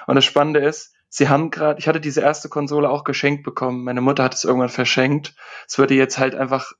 Und 0.07 0.15
das 0.15 0.23
Spannende 0.23 0.61
ist, 0.61 0.95
sie 1.09 1.27
haben 1.27 1.51
gerade, 1.51 1.77
ich 1.79 1.89
hatte 1.89 1.99
diese 1.99 2.21
erste 2.21 2.47
Konsole 2.47 2.89
auch 2.89 3.03
geschenkt 3.03 3.43
bekommen. 3.43 3.83
Meine 3.83 3.99
Mutter 3.99 4.23
hat 4.23 4.35
es 4.35 4.45
irgendwann 4.45 4.69
verschenkt. 4.69 5.35
Es 5.67 5.77
würde 5.77 5.95
jetzt 5.95 6.17
halt 6.17 6.33
einfach, 6.33 6.71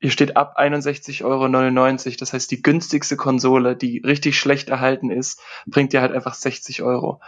hier 0.00 0.10
steht 0.10 0.38
ab 0.38 0.58
61,99 0.58 1.22
Euro. 1.22 2.16
Das 2.18 2.32
heißt, 2.32 2.50
die 2.50 2.62
günstigste 2.62 3.18
Konsole, 3.18 3.76
die 3.76 3.98
richtig 3.98 4.38
schlecht 4.38 4.70
erhalten 4.70 5.10
ist, 5.10 5.38
bringt 5.66 5.92
dir 5.92 6.00
halt 6.00 6.12
einfach 6.12 6.32
60 6.32 6.82
Euro. 6.82 7.20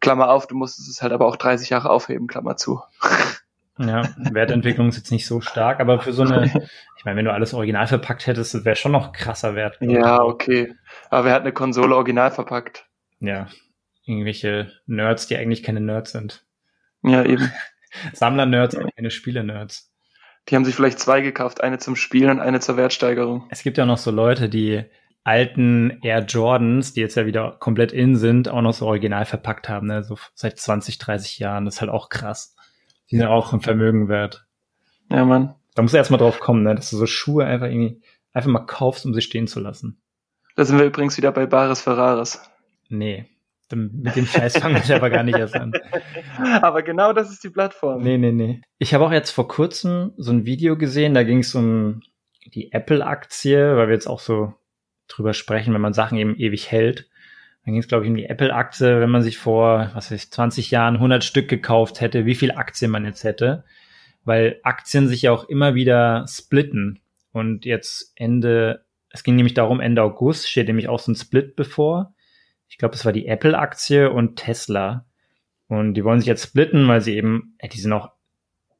Klammer 0.00 0.30
auf, 0.30 0.46
du 0.46 0.54
musstest 0.54 0.88
es 0.88 1.02
halt 1.02 1.12
aber 1.12 1.26
auch 1.26 1.36
30 1.36 1.70
Jahre 1.70 1.90
aufheben, 1.90 2.26
Klammer 2.26 2.56
zu. 2.56 2.80
Ja, 3.78 4.08
Wertentwicklung 4.16 4.88
ist 4.88 4.96
jetzt 4.96 5.10
nicht 5.10 5.26
so 5.26 5.40
stark, 5.40 5.80
aber 5.80 6.00
für 6.00 6.12
so 6.12 6.22
eine, 6.22 6.44
ich 6.96 7.04
meine, 7.04 7.16
wenn 7.16 7.24
du 7.24 7.32
alles 7.32 7.54
original 7.54 7.86
verpackt 7.86 8.26
hättest, 8.26 8.64
wäre 8.64 8.76
schon 8.76 8.92
noch 8.92 9.12
krasser 9.12 9.54
Wert. 9.54 9.78
Ja, 9.80 10.22
okay. 10.22 10.74
Aber 11.10 11.24
wer 11.24 11.32
hat 11.32 11.42
eine 11.42 11.52
Konsole 11.52 11.94
original 11.94 12.30
verpackt? 12.30 12.86
Ja, 13.18 13.48
irgendwelche 14.04 14.70
Nerds, 14.86 15.26
die 15.26 15.36
eigentlich 15.36 15.62
keine 15.62 15.80
Nerds 15.80 16.12
sind. 16.12 16.44
Ja, 17.02 17.24
eben. 17.24 17.50
Sammler-Nerds, 18.12 18.76
aber 18.76 18.90
keine 18.90 19.10
Spiele-Nerds. 19.10 19.90
Die 20.48 20.56
haben 20.56 20.64
sich 20.64 20.74
vielleicht 20.74 20.98
zwei 20.98 21.20
gekauft, 21.22 21.62
eine 21.62 21.78
zum 21.78 21.96
Spielen 21.96 22.30
und 22.30 22.40
eine 22.40 22.60
zur 22.60 22.76
Wertsteigerung. 22.76 23.46
Es 23.50 23.62
gibt 23.62 23.78
ja 23.78 23.86
noch 23.86 23.98
so 23.98 24.10
Leute, 24.10 24.48
die 24.48 24.84
alten 25.24 25.98
Air 26.02 26.20
Jordans, 26.20 26.92
die 26.92 27.00
jetzt 27.00 27.16
ja 27.16 27.26
wieder 27.26 27.56
komplett 27.58 27.92
in 27.92 28.14
sind, 28.14 28.48
auch 28.48 28.60
noch 28.60 28.74
so 28.74 28.86
original 28.86 29.24
verpackt 29.24 29.68
haben, 29.68 29.86
ne? 29.86 30.04
so 30.04 30.16
seit 30.34 30.58
20, 30.58 30.98
30 30.98 31.38
Jahren. 31.38 31.64
Das 31.64 31.76
ist 31.76 31.80
halt 31.80 31.90
auch 31.90 32.10
krass. 32.10 32.54
Die 33.10 33.16
sind 33.16 33.26
auch 33.26 33.52
ein 33.52 33.60
Vermögen 33.60 34.08
wert. 34.08 34.46
Ja, 35.10 35.24
Mann. 35.24 35.54
Da 35.74 35.82
musst 35.82 35.94
du 35.94 35.98
erstmal 35.98 36.20
drauf 36.20 36.40
kommen, 36.40 36.62
ne? 36.62 36.74
dass 36.74 36.90
du 36.90 36.96
so 36.96 37.06
Schuhe 37.06 37.44
einfach 37.46 37.66
irgendwie 37.66 38.02
einfach 38.32 38.50
mal 38.50 38.66
kaufst, 38.66 39.06
um 39.06 39.14
sie 39.14 39.22
stehen 39.22 39.46
zu 39.46 39.60
lassen. 39.60 40.00
Da 40.56 40.64
sind 40.64 40.78
wir 40.78 40.86
übrigens 40.86 41.16
wieder 41.16 41.32
bei 41.32 41.46
Bares 41.46 41.80
Ferraris. 41.80 42.40
Nee. 42.88 43.26
Mit 43.72 44.14
dem 44.14 44.26
Scheiß 44.26 44.58
fangen 44.58 44.80
wir 44.86 44.96
aber 44.96 45.10
gar 45.10 45.24
nicht 45.24 45.38
erst 45.38 45.56
an. 45.56 45.72
Aber 46.62 46.82
genau 46.82 47.12
das 47.12 47.30
ist 47.30 47.42
die 47.42 47.50
Plattform. 47.50 48.02
Nee, 48.02 48.18
nee, 48.18 48.30
nee. 48.30 48.60
Ich 48.78 48.94
habe 48.94 49.04
auch 49.04 49.10
jetzt 49.10 49.30
vor 49.30 49.48
kurzem 49.48 50.12
so 50.16 50.30
ein 50.30 50.44
Video 50.44 50.76
gesehen, 50.76 51.14
da 51.14 51.24
ging 51.24 51.38
es 51.38 51.54
um 51.56 52.02
die 52.54 52.70
Apple-Aktie, 52.72 53.76
weil 53.76 53.88
wir 53.88 53.94
jetzt 53.94 54.06
auch 54.06 54.20
so 54.20 54.54
drüber 55.08 55.34
sprechen, 55.34 55.74
wenn 55.74 55.80
man 55.80 55.92
Sachen 55.92 56.18
eben 56.18 56.36
ewig 56.36 56.70
hält. 56.70 57.08
Dann 57.64 57.72
ging 57.72 57.80
es, 57.80 57.88
glaube 57.88 58.04
ich, 58.04 58.10
um 58.10 58.16
die 58.16 58.26
Apple-Aktie, 58.26 59.00
wenn 59.00 59.10
man 59.10 59.22
sich 59.22 59.38
vor, 59.38 59.90
was 59.94 60.10
weiß 60.10 60.24
ich, 60.24 60.30
20 60.30 60.70
Jahren 60.70 60.96
100 60.96 61.24
Stück 61.24 61.48
gekauft 61.48 62.00
hätte, 62.00 62.26
wie 62.26 62.34
viel 62.34 62.52
Aktien 62.52 62.90
man 62.90 63.04
jetzt 63.04 63.24
hätte. 63.24 63.64
Weil 64.24 64.60
Aktien 64.62 65.08
sich 65.08 65.22
ja 65.22 65.32
auch 65.32 65.48
immer 65.48 65.74
wieder 65.74 66.26
splitten. 66.28 67.00
Und 67.32 67.64
jetzt 67.64 68.12
Ende, 68.16 68.84
es 69.10 69.22
ging 69.22 69.36
nämlich 69.36 69.54
darum, 69.54 69.80
Ende 69.80 70.02
August 70.02 70.48
steht 70.48 70.66
nämlich 70.66 70.88
auch 70.88 70.98
so 70.98 71.12
ein 71.12 71.16
Split 71.16 71.56
bevor. 71.56 72.14
Ich 72.68 72.78
glaube, 72.78 72.94
es 72.94 73.04
war 73.04 73.12
die 73.12 73.26
Apple-Aktie 73.26 74.10
und 74.10 74.36
Tesla. 74.36 75.06
Und 75.68 75.94
die 75.94 76.04
wollen 76.04 76.20
sich 76.20 76.28
jetzt 76.28 76.44
splitten, 76.44 76.86
weil 76.88 77.00
sie 77.00 77.16
eben, 77.16 77.56
die 77.62 77.80
sind 77.80 77.92
auch 77.92 78.12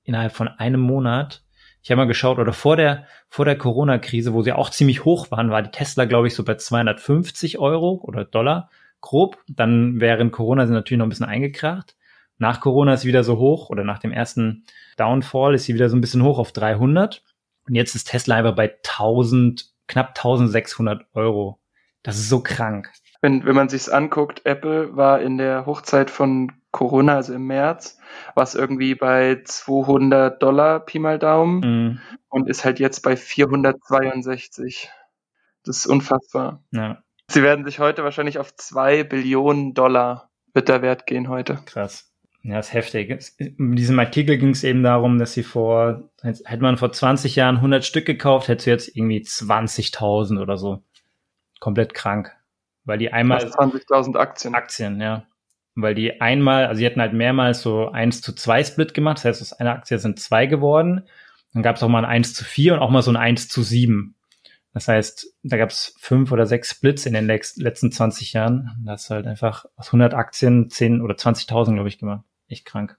innerhalb 0.02 0.32
von 0.32 0.48
einem 0.48 0.80
Monat 0.80 1.43
ich 1.84 1.90
habe 1.90 1.98
mal 1.98 2.06
geschaut, 2.06 2.38
oder 2.38 2.54
vor 2.54 2.76
der, 2.76 3.06
vor 3.28 3.44
der 3.44 3.58
Corona-Krise, 3.58 4.32
wo 4.32 4.40
sie 4.40 4.54
auch 4.54 4.70
ziemlich 4.70 5.04
hoch 5.04 5.30
waren, 5.30 5.50
war 5.50 5.60
die 5.60 5.70
Tesla, 5.70 6.06
glaube 6.06 6.28
ich, 6.28 6.34
so 6.34 6.42
bei 6.42 6.54
250 6.54 7.58
Euro 7.58 8.00
oder 8.02 8.24
Dollar 8.24 8.70
grob. 9.02 9.36
Dann 9.48 10.00
während 10.00 10.32
Corona 10.32 10.66
sind 10.66 10.74
natürlich 10.74 10.96
noch 10.96 11.04
ein 11.04 11.10
bisschen 11.10 11.26
eingekracht. 11.26 11.94
Nach 12.38 12.60
Corona 12.60 12.94
ist 12.94 13.02
sie 13.02 13.08
wieder 13.08 13.22
so 13.22 13.36
hoch 13.36 13.68
oder 13.68 13.84
nach 13.84 13.98
dem 13.98 14.12
ersten 14.12 14.64
Downfall 14.96 15.54
ist 15.54 15.66
sie 15.66 15.74
wieder 15.74 15.90
so 15.90 15.96
ein 15.96 16.00
bisschen 16.00 16.22
hoch 16.22 16.38
auf 16.38 16.52
300. 16.52 17.22
Und 17.68 17.74
jetzt 17.74 17.94
ist 17.94 18.08
Tesla 18.08 18.36
einfach 18.36 18.54
bei 18.54 18.76
1000, 18.76 19.66
knapp 19.86 20.16
1600 20.16 21.04
Euro. 21.12 21.60
Das 22.02 22.16
ist 22.16 22.30
so 22.30 22.40
krank. 22.40 22.90
Wenn, 23.20 23.44
wenn 23.44 23.54
man 23.54 23.68
sich's 23.68 23.90
anguckt, 23.90 24.40
Apple 24.46 24.96
war 24.96 25.20
in 25.20 25.36
der 25.36 25.66
Hochzeit 25.66 26.10
von 26.10 26.50
Corona, 26.74 27.14
also 27.14 27.32
im 27.32 27.46
März, 27.46 27.98
was 28.34 28.56
irgendwie 28.56 28.96
bei 28.96 29.40
200 29.44 30.42
Dollar 30.42 30.80
Pi 30.80 30.98
mal 30.98 31.20
Daumen 31.20 31.60
mhm. 31.60 32.00
und 32.28 32.50
ist 32.50 32.64
halt 32.64 32.80
jetzt 32.80 33.00
bei 33.00 33.16
462. 33.16 34.90
Das 35.64 35.78
ist 35.78 35.86
unfassbar. 35.86 36.64
Ja. 36.72 36.98
Sie 37.30 37.44
werden 37.44 37.64
sich 37.64 37.78
heute 37.78 38.02
wahrscheinlich 38.02 38.40
auf 38.40 38.56
zwei 38.56 39.04
Billionen 39.04 39.74
Dollar 39.74 40.30
wird 40.52 40.68
der 40.68 40.82
Wert 40.82 41.06
gehen 41.06 41.28
heute. 41.28 41.60
Krass. 41.64 42.12
Ja, 42.42 42.58
ist 42.58 42.72
heftig. 42.72 43.22
In 43.38 43.76
diesem 43.76 43.98
Artikel 44.00 44.36
ging 44.36 44.50
es 44.50 44.64
eben 44.64 44.82
darum, 44.82 45.18
dass 45.18 45.32
sie 45.32 45.44
vor, 45.44 46.10
hätte 46.22 46.60
man 46.60 46.76
vor 46.76 46.90
20 46.90 47.36
Jahren 47.36 47.56
100 47.56 47.84
Stück 47.84 48.04
gekauft, 48.04 48.48
hätte 48.48 48.64
sie 48.64 48.70
jetzt 48.70 48.96
irgendwie 48.96 49.20
20.000 49.20 50.42
oder 50.42 50.58
so. 50.58 50.82
Komplett 51.60 51.94
krank. 51.94 52.32
Weil 52.84 52.98
die 52.98 53.12
einmal. 53.12 53.38
20.000 53.38 54.16
Aktien. 54.16 54.54
Aktien, 54.56 55.00
ja 55.00 55.24
weil 55.74 55.94
die 55.94 56.20
einmal, 56.20 56.66
also 56.66 56.78
sie 56.78 56.86
hatten 56.86 57.00
halt 57.00 57.12
mehrmals 57.12 57.62
so 57.62 57.88
eins 57.90 58.20
zu 58.20 58.32
zwei 58.32 58.62
Split 58.62 58.94
gemacht, 58.94 59.18
das 59.18 59.24
heißt, 59.24 59.42
aus 59.42 59.52
einer 59.52 59.72
Aktie 59.72 59.98
sind 59.98 60.20
zwei 60.20 60.46
geworden. 60.46 61.02
Dann 61.52 61.62
gab 61.62 61.76
es 61.76 61.82
auch 61.82 61.88
mal 61.88 62.00
ein 62.00 62.10
eins 62.10 62.34
zu 62.34 62.44
vier 62.44 62.74
und 62.74 62.80
auch 62.80 62.90
mal 62.90 63.02
so 63.02 63.10
ein 63.10 63.16
eins 63.16 63.48
zu 63.48 63.62
sieben. 63.62 64.16
Das 64.72 64.88
heißt, 64.88 65.28
da 65.44 65.56
gab 65.56 65.70
es 65.70 65.94
fünf 65.98 66.32
oder 66.32 66.46
sechs 66.46 66.70
Splits 66.70 67.06
in 67.06 67.14
den 67.14 67.26
letzten 67.26 67.92
20 67.92 68.32
Jahren. 68.32 68.72
Das 68.84 69.04
ist 69.04 69.10
halt 69.10 69.26
einfach 69.26 69.66
aus 69.76 69.86
100 69.86 70.14
Aktien 70.14 70.68
10 70.68 71.00
oder 71.00 71.14
20.000, 71.14 71.74
glaube 71.74 71.88
ich, 71.88 71.98
gemacht. 71.98 72.24
Echt 72.48 72.64
krank. 72.64 72.98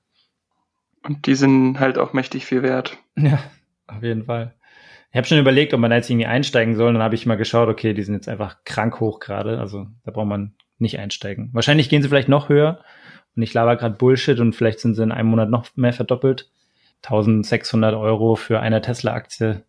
Und 1.03 1.27
die 1.27 1.36
sind 1.36 1.79
halt 1.79 1.98
auch 1.98 2.13
mächtig 2.13 2.46
viel 2.46 2.63
wert. 2.63 2.98
Ja, 3.17 3.39
auf 3.88 4.03
jeden 4.03 4.25
Fall. 4.25 4.55
Ich 5.12 5.17
habe 5.17 5.27
schon 5.27 5.38
überlegt, 5.38 5.74
ob 5.74 5.79
man 5.79 5.89
da 5.89 5.98
jetzt 5.98 6.10
irgendwie 6.10 6.25
einsteigen 6.25 6.75
soll. 6.75 6.91
Dann 6.91 7.01
habe 7.01 7.15
ich 7.15 7.25
mal 7.25 7.36
geschaut, 7.36 7.70
okay, 7.70 7.94
die 7.94 8.03
sind 8.03 8.15
jetzt 8.15 8.27
einfach 8.27 8.63
krank 8.65 9.00
hoch 9.00 9.20
gerade. 9.20 9.60
Also 9.60 9.88
da 10.03 10.12
braucht 10.12 10.27
man 10.27 10.55
nicht 10.77 11.00
einsteigen. 11.00 11.50
Wahrscheinlich 11.53 11.89
gehen 11.89 12.01
sie 12.01 12.10
vielleicht 12.10 12.29
noch 12.29 12.50
höher. 12.50 12.84
Und 13.36 13.44
ich 13.44 13.53
laber 13.53 13.75
gerade 13.75 13.96
Bullshit 13.96 14.39
und 14.39 14.55
vielleicht 14.55 14.79
sind 14.79 14.96
sie 14.96 15.03
in 15.03 15.12
einem 15.12 15.29
Monat 15.29 15.50
noch 15.50 15.67
mehr 15.75 15.94
verdoppelt. 15.94 16.50
1600 17.03 17.94
Euro 17.94 18.36
für 18.36 18.60
eine 18.60 18.82
Tesla-Aktie 18.82 19.63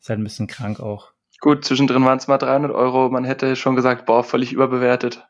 ist 0.00 0.08
halt 0.08 0.20
ein 0.20 0.24
bisschen 0.24 0.46
krank 0.46 0.80
auch. 0.80 1.12
Gut, 1.40 1.64
zwischendrin 1.64 2.04
waren 2.04 2.18
es 2.18 2.28
mal 2.28 2.38
300 2.38 2.70
Euro. 2.72 3.10
Man 3.10 3.24
hätte 3.24 3.56
schon 3.56 3.76
gesagt, 3.76 4.06
boah, 4.06 4.24
völlig 4.24 4.52
überbewertet. 4.52 5.26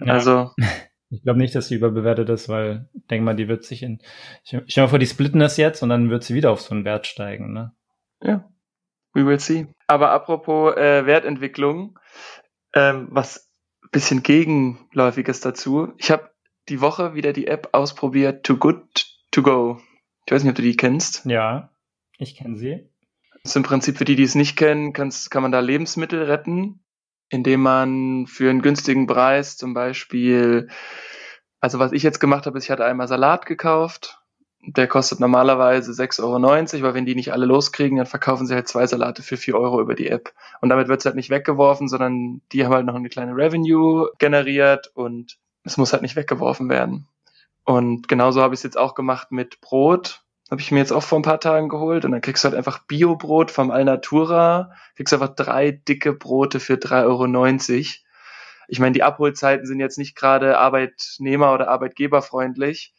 Ja. 0.00 0.14
Also. 0.14 0.50
Ich 1.10 1.22
glaube 1.22 1.38
nicht, 1.38 1.54
dass 1.54 1.68
sie 1.68 1.76
überbewertet 1.76 2.28
ist, 2.28 2.50
weil 2.50 2.86
denk 3.10 3.24
mal, 3.24 3.34
die 3.34 3.48
wird 3.48 3.64
sich 3.64 3.82
in. 3.82 4.02
Ich 4.44 4.54
stell 4.66 4.84
mal 4.84 4.88
vor, 4.88 4.98
die 4.98 5.06
splitten 5.06 5.40
das 5.40 5.56
jetzt 5.56 5.82
und 5.82 5.88
dann 5.88 6.10
wird 6.10 6.22
sie 6.22 6.34
wieder 6.34 6.50
auf 6.50 6.60
so 6.60 6.74
einen 6.74 6.84
Wert 6.84 7.06
steigen, 7.06 7.54
ne? 7.54 7.72
Ja. 8.22 8.46
We 9.14 9.24
will 9.24 9.40
see. 9.40 9.68
Aber 9.86 10.10
apropos 10.10 10.76
äh, 10.76 11.06
Wertentwicklung, 11.06 11.98
ähm, 12.74 13.08
was 13.10 13.47
bisschen 13.90 14.22
gegenläufiges 14.22 15.40
dazu. 15.40 15.92
Ich 15.96 16.10
habe 16.10 16.30
die 16.68 16.80
Woche 16.80 17.14
wieder 17.14 17.32
die 17.32 17.46
App 17.46 17.70
ausprobiert, 17.72 18.44
Too 18.44 18.56
Good 18.56 19.06
To 19.30 19.42
Go. 19.42 19.80
Ich 20.26 20.32
weiß 20.32 20.42
nicht, 20.42 20.50
ob 20.50 20.56
du 20.56 20.62
die 20.62 20.76
kennst. 20.76 21.24
Ja, 21.24 21.70
ich 22.18 22.36
kenne 22.36 22.56
sie. 22.56 22.90
Das 23.42 23.52
ist 23.52 23.56
im 23.56 23.62
Prinzip 23.62 23.96
für 23.96 24.04
die, 24.04 24.16
die 24.16 24.24
es 24.24 24.34
nicht 24.34 24.56
kennen, 24.56 24.92
kann 24.92 25.12
man 25.34 25.52
da 25.52 25.60
Lebensmittel 25.60 26.24
retten, 26.24 26.84
indem 27.30 27.62
man 27.62 28.26
für 28.26 28.50
einen 28.50 28.62
günstigen 28.62 29.06
Preis 29.06 29.56
zum 29.56 29.74
Beispiel, 29.74 30.68
also 31.60 31.78
was 31.78 31.92
ich 31.92 32.02
jetzt 32.02 32.20
gemacht 32.20 32.46
habe, 32.46 32.58
ist, 32.58 32.64
ich 32.64 32.70
hatte 32.70 32.84
einmal 32.84 33.08
Salat 33.08 33.46
gekauft. 33.46 34.17
Der 34.62 34.88
kostet 34.88 35.20
normalerweise 35.20 35.92
6,90 35.92 36.22
Euro, 36.22 36.82
weil 36.82 36.94
wenn 36.94 37.06
die 37.06 37.14
nicht 37.14 37.32
alle 37.32 37.46
loskriegen, 37.46 37.96
dann 37.96 38.06
verkaufen 38.06 38.46
sie 38.46 38.54
halt 38.54 38.68
zwei 38.68 38.86
Salate 38.86 39.22
für 39.22 39.36
4 39.36 39.56
Euro 39.56 39.80
über 39.80 39.94
die 39.94 40.08
App. 40.08 40.32
Und 40.60 40.68
damit 40.68 40.88
wird 40.88 41.00
es 41.00 41.06
halt 41.06 41.14
nicht 41.14 41.30
weggeworfen, 41.30 41.88
sondern 41.88 42.42
die 42.52 42.64
haben 42.64 42.74
halt 42.74 42.86
noch 42.86 42.96
eine 42.96 43.08
kleine 43.08 43.36
Revenue 43.36 44.10
generiert 44.18 44.90
und 44.94 45.38
es 45.64 45.76
muss 45.76 45.92
halt 45.92 46.02
nicht 46.02 46.16
weggeworfen 46.16 46.68
werden. 46.68 47.06
Und 47.64 48.08
genauso 48.08 48.42
habe 48.42 48.54
ich 48.54 48.60
es 48.60 48.64
jetzt 48.64 48.78
auch 48.78 48.94
gemacht 48.94 49.30
mit 49.30 49.60
Brot. 49.60 50.22
Habe 50.50 50.60
ich 50.62 50.72
mir 50.72 50.78
jetzt 50.78 50.92
auch 50.92 51.02
vor 51.02 51.18
ein 51.18 51.22
paar 51.22 51.40
Tagen 51.40 51.68
geholt 51.68 52.06
und 52.06 52.12
dann 52.12 52.22
kriegst 52.22 52.42
du 52.42 52.48
halt 52.48 52.56
einfach 52.56 52.78
Bio-Brot 52.86 53.50
vom 53.50 53.70
Alnatura, 53.70 54.72
kriegst 54.96 55.12
einfach 55.12 55.34
drei 55.34 55.70
dicke 55.70 56.14
Brote 56.14 56.58
für 56.58 56.74
3,90 56.74 57.04
Euro. 57.04 57.84
Ich 58.68 58.80
meine, 58.80 58.92
die 58.92 59.02
Abholzeiten 59.02 59.66
sind 59.66 59.80
jetzt 59.80 59.98
nicht 59.98 60.16
gerade 60.16 60.58
Arbeitnehmer- 60.58 61.52
oder 61.52 61.68
Arbeitgeberfreundlich, 61.68 62.94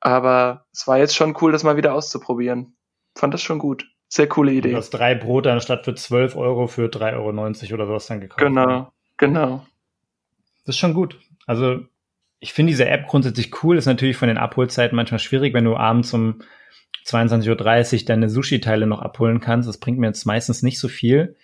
aber 0.00 0.66
es 0.72 0.86
war 0.86 0.98
jetzt 0.98 1.14
schon 1.14 1.36
cool, 1.40 1.52
das 1.52 1.62
mal 1.62 1.76
wieder 1.76 1.94
auszuprobieren. 1.94 2.74
Fand 3.14 3.34
das 3.34 3.42
schon 3.42 3.58
gut. 3.58 3.86
Sehr 4.08 4.28
coole 4.28 4.52
Idee. 4.52 4.72
Du 4.72 4.76
hast 4.76 4.90
drei 4.90 5.14
Brote 5.14 5.52
anstatt 5.52 5.84
für 5.84 5.94
12 5.94 6.34
Euro 6.36 6.66
für 6.66 6.86
3,90 6.86 7.14
Euro 7.14 7.74
oder 7.74 7.86
sowas 7.86 8.06
dann 8.06 8.20
gekauft. 8.20 8.40
Genau, 8.40 8.92
genau. 9.16 9.66
Das 10.64 10.74
ist 10.74 10.80
schon 10.80 10.94
gut. 10.94 11.20
Also 11.46 11.80
ich 12.40 12.52
finde 12.52 12.70
diese 12.70 12.88
App 12.88 13.06
grundsätzlich 13.06 13.62
cool. 13.62 13.76
Ist 13.76 13.86
natürlich 13.86 14.16
von 14.16 14.28
den 14.28 14.38
Abholzeiten 14.38 14.96
manchmal 14.96 15.20
schwierig, 15.20 15.54
wenn 15.54 15.64
du 15.64 15.76
abends 15.76 16.12
um 16.12 16.40
22.30 17.06 18.00
Uhr 18.00 18.06
deine 18.06 18.28
Sushi-Teile 18.28 18.86
noch 18.86 19.00
abholen 19.00 19.40
kannst. 19.40 19.68
Das 19.68 19.78
bringt 19.78 19.98
mir 19.98 20.08
jetzt 20.08 20.24
meistens 20.24 20.62
nicht 20.62 20.80
so 20.80 20.88
viel. 20.88 21.36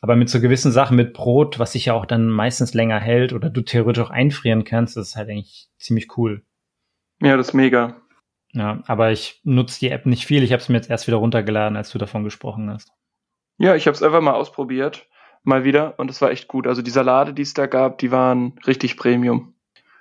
Aber 0.00 0.16
mit 0.16 0.28
so 0.28 0.40
gewissen 0.40 0.72
Sachen, 0.72 0.96
mit 0.96 1.12
Brot, 1.12 1.60
was 1.60 1.72
sich 1.72 1.86
ja 1.86 1.94
auch 1.94 2.06
dann 2.06 2.28
meistens 2.28 2.74
länger 2.74 2.98
hält 2.98 3.32
oder 3.32 3.50
du 3.50 3.62
theoretisch 3.62 4.02
auch 4.02 4.10
einfrieren 4.10 4.64
kannst, 4.64 4.96
das 4.96 5.10
ist 5.10 5.16
halt 5.16 5.30
eigentlich 5.30 5.68
ziemlich 5.78 6.18
cool. 6.18 6.42
Ja, 7.22 7.36
das 7.36 7.48
ist 7.48 7.54
mega. 7.54 7.96
Ja, 8.52 8.82
aber 8.86 9.12
ich 9.12 9.40
nutze 9.44 9.80
die 9.80 9.90
App 9.90 10.06
nicht 10.06 10.26
viel. 10.26 10.42
Ich 10.42 10.52
habe 10.52 10.60
es 10.60 10.68
mir 10.68 10.76
jetzt 10.76 10.90
erst 10.90 11.06
wieder 11.06 11.16
runtergeladen, 11.18 11.76
als 11.76 11.90
du 11.90 11.98
davon 11.98 12.24
gesprochen 12.24 12.68
hast. 12.70 12.92
Ja, 13.58 13.74
ich 13.76 13.86
habe 13.86 13.94
es 13.94 14.02
einfach 14.02 14.20
mal 14.20 14.34
ausprobiert, 14.34 15.08
mal 15.42 15.64
wieder, 15.64 15.98
und 15.98 16.10
es 16.10 16.20
war 16.20 16.30
echt 16.30 16.48
gut. 16.48 16.66
Also 16.66 16.82
die 16.82 16.90
Salate, 16.90 17.32
die 17.32 17.42
es 17.42 17.54
da 17.54 17.66
gab, 17.66 17.98
die 17.98 18.10
waren 18.10 18.58
richtig 18.66 18.96
Premium. 18.96 19.54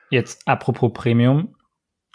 Jetzt 0.09 0.47
apropos 0.47 0.91
Premium, 0.93 1.55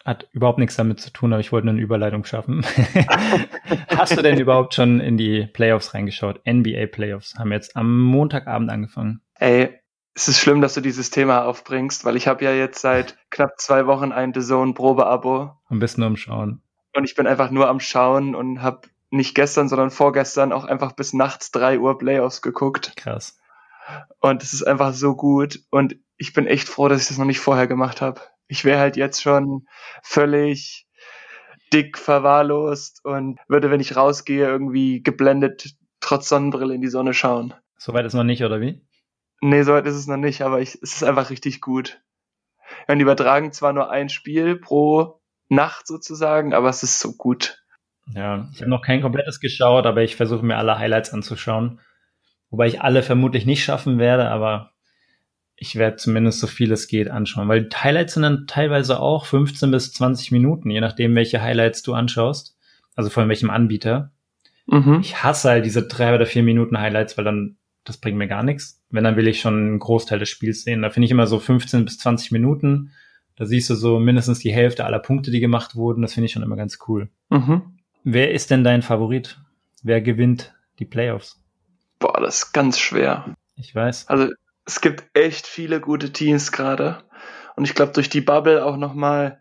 hat 0.05 0.29
überhaupt 0.33 0.59
nichts 0.59 0.77
damit 0.77 1.01
zu 1.01 1.13
tun, 1.13 1.33
aber 1.33 1.41
ich 1.41 1.53
wollte 1.53 1.69
eine 1.69 1.81
Überleitung 1.81 2.25
schaffen. 2.25 2.65
Hast 3.89 4.17
du 4.17 4.23
denn 4.23 4.39
überhaupt 4.39 4.75
schon 4.75 5.01
in 5.01 5.17
die 5.17 5.47
Playoffs 5.47 5.95
reingeschaut? 5.95 6.41
NBA 6.47 6.87
Playoffs 6.87 7.37
haben 7.39 7.53
jetzt 7.53 7.77
am 7.77 8.01
Montagabend 8.03 8.71
angefangen. 8.71 9.21
Ey, 9.35 9.81
es 10.17 10.27
ist 10.27 10.41
schlimm, 10.41 10.61
dass 10.61 10.75
du 10.75 10.81
dieses 10.81 11.11
Thema 11.11 11.45
aufbringst, 11.45 12.05
weil 12.05 12.17
ich 12.17 12.27
habe 12.27 12.45
ja 12.45 12.53
jetzt 12.53 12.81
seit 12.81 13.17
knapp 13.31 13.61
zwei 13.61 13.87
Wochen 13.87 14.11
ein 14.11 14.35
The 14.35 14.41
Zone 14.41 14.75
Probeabo. 14.75 15.53
Und 15.69 15.79
bist 15.79 15.99
nur 15.99 16.09
am 16.09 16.17
Schauen. 16.17 16.63
Und 16.95 17.05
ich 17.05 17.15
bin 17.15 17.29
einfach 17.29 17.51
nur 17.51 17.69
am 17.69 17.79
Schauen 17.79 18.35
und 18.35 18.63
habe 18.63 18.89
nicht 19.11 19.35
gestern, 19.35 19.69
sondern 19.69 19.91
vorgestern 19.91 20.53
auch 20.53 20.65
einfach 20.65 20.93
bis 20.93 21.13
nachts 21.13 21.53
drei 21.53 21.79
Uhr 21.79 21.97
Playoffs 21.99 22.43
geguckt. 22.43 22.95
Krass. 22.97 23.39
Und 24.19 24.43
es 24.43 24.53
ist 24.53 24.67
einfach 24.67 24.93
so 24.93 25.15
gut. 25.15 25.61
Und 25.71 25.97
ich 26.17 26.33
bin 26.33 26.49
echt 26.49 26.69
froh, 26.69 26.89
dass 26.89 27.03
ich 27.03 27.09
das 27.09 27.19
noch 27.19 27.27
nicht 27.27 27.39
vorher 27.39 27.69
gemacht 27.69 28.01
habe 28.01 28.21
ich 28.49 28.65
wäre 28.65 28.79
halt 28.79 28.97
jetzt 28.97 29.23
schon 29.23 29.67
völlig 30.03 30.87
dick 31.73 31.99
verwahrlost 31.99 33.05
und 33.05 33.39
würde, 33.49 33.71
wenn 33.71 33.81
ich 33.81 33.97
rausgehe, 33.97 34.47
irgendwie 34.47 35.03
geblendet 35.03 35.75
trotz 36.01 36.29
Sonnenbrille 36.29 36.75
in 36.75 36.81
die 36.81 36.89
Sonne 36.89 37.13
schauen. 37.13 37.55
Soweit 37.77 38.07
ist 38.07 38.15
noch 38.15 38.25
nicht, 38.25 38.45
oder 38.45 38.61
wie? 38.61 38.81
Nee, 39.41 39.63
soweit 39.63 39.87
ist 39.87 39.97
es 39.97 40.07
noch 40.07 40.17
nicht, 40.17 40.43
aber 40.43 40.61
ich, 40.61 40.75
es 40.83 40.95
ist 40.95 41.05
einfach 41.05 41.31
richtig 41.31 41.61
gut. 41.61 42.01
Und 42.89 43.01
übertragen 43.01 43.53
zwar 43.53 43.73
nur 43.73 43.91
ein 43.91 44.09
Spiel 44.09 44.57
pro 44.57 45.21
Nacht 45.49 45.87
sozusagen, 45.87 46.55
aber 46.55 46.69
es 46.69 46.83
ist 46.83 46.99
so 46.99 47.13
gut. 47.17 47.63
Ja, 48.15 48.49
ich 48.53 48.61
habe 48.61 48.71
noch 48.71 48.83
kein 48.83 49.03
komplettes 49.03 49.41
geschaut, 49.41 49.87
aber 49.87 50.03
ich 50.03 50.17
versuche 50.17 50.45
mir 50.45 50.57
alle 50.57 50.79
Highlights 50.79 51.13
anzuschauen. 51.13 51.81
Wobei 52.51 52.69
ich 52.69 52.81
alle 52.81 53.03
vermutlich 53.03 53.47
nicht 53.47 53.65
schaffen 53.65 53.99
werde, 53.99 54.29
aber 54.29 54.73
ich 55.57 55.77
werde 55.77 55.97
zumindest 55.97 56.41
so 56.41 56.47
viel 56.47 56.71
es 56.71 56.87
geht 56.87 57.11
anschauen, 57.11 57.49
weil 57.49 57.65
die 57.65 57.77
Highlights 57.77 58.15
sind 58.15 58.23
dann 58.23 58.47
teilweise 58.47 59.01
auch 59.01 59.25
15 59.25 59.71
bis 59.71 59.93
20 59.93 60.31
Minuten, 60.31 60.71
je 60.71 60.81
nachdem, 60.81 61.15
welche 61.15 61.43
Highlights 61.43 61.83
du 61.83 61.95
anschaust, 61.95 62.57
also 62.95 63.11
von 63.11 63.29
welchem 63.29 63.51
Anbieter. 63.51 64.13
Mhm. 64.67 65.01
Ich 65.01 65.23
hasse 65.23 65.49
halt 65.49 65.65
diese 65.65 65.87
drei 65.87 66.15
oder 66.15 66.27
vier 66.27 66.43
Minuten 66.43 66.79
Highlights, 66.79 67.17
weil 67.17 67.25
dann, 67.25 67.57
das 67.85 67.99
bringt 67.99 68.19
mir 68.19 68.29
gar 68.29 68.43
nichts. 68.43 68.76
Wenn, 68.91 69.05
dann 69.05 69.17
will 69.17 69.27
ich 69.27 69.41
schon 69.41 69.55
einen 69.55 69.79
Großteil 69.79 70.19
des 70.19 70.29
Spiels 70.29 70.63
sehen. 70.63 70.83
Da 70.83 70.91
finde 70.91 71.07
ich 71.07 71.11
immer 71.11 71.27
so 71.27 71.39
15 71.39 71.85
bis 71.85 71.99
20 71.99 72.31
Minuten. 72.31 72.93
Da 73.37 73.45
siehst 73.45 73.69
du 73.69 73.75
so 73.75 73.99
mindestens 73.99 74.39
die 74.39 74.53
Hälfte 74.53 74.85
aller 74.85 74.99
Punkte, 74.99 75.31
die 75.31 75.41
gemacht 75.41 75.75
wurden. 75.75 76.03
Das 76.03 76.15
finde 76.15 76.27
ich 76.27 76.33
schon 76.33 76.43
immer 76.43 76.57
ganz 76.57 76.79
cool. 76.89 77.09
Mhm. 77.29 77.79
Wer 78.05 78.33
ist 78.33 78.51
denn 78.51 78.65
dein 78.65 78.83
Favorit? 78.83 79.39
Wer 79.83 80.01
gewinnt 80.01 80.55
die 80.79 80.85
Playoffs? 80.85 81.43
Boah, 81.99 82.21
das 82.21 82.45
ist 82.45 82.53
ganz 82.53 82.79
schwer. 82.79 83.35
Ich 83.57 83.75
weiß. 83.75 84.09
Also 84.09 84.33
es 84.65 84.81
gibt 84.81 85.05
echt 85.15 85.47
viele 85.47 85.81
gute 85.81 86.13
Teams 86.13 86.53
gerade. 86.53 87.03
Und 87.57 87.65
ich 87.65 87.75
glaube, 87.75 87.93
durch 87.93 88.09
die 88.09 88.21
Bubble 88.21 88.65
auch 88.65 88.77
nochmal, 88.77 89.41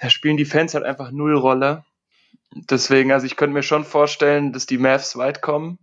da 0.00 0.10
spielen 0.10 0.36
die 0.36 0.44
Fans 0.44 0.74
halt 0.74 0.84
einfach 0.84 1.10
null 1.10 1.36
Rolle. 1.36 1.84
Deswegen, 2.54 3.12
also 3.12 3.26
ich 3.26 3.36
könnte 3.36 3.54
mir 3.54 3.62
schon 3.62 3.84
vorstellen, 3.84 4.52
dass 4.52 4.66
die 4.66 4.78
Mavs 4.78 5.16
weit 5.16 5.42
kommen. 5.42 5.78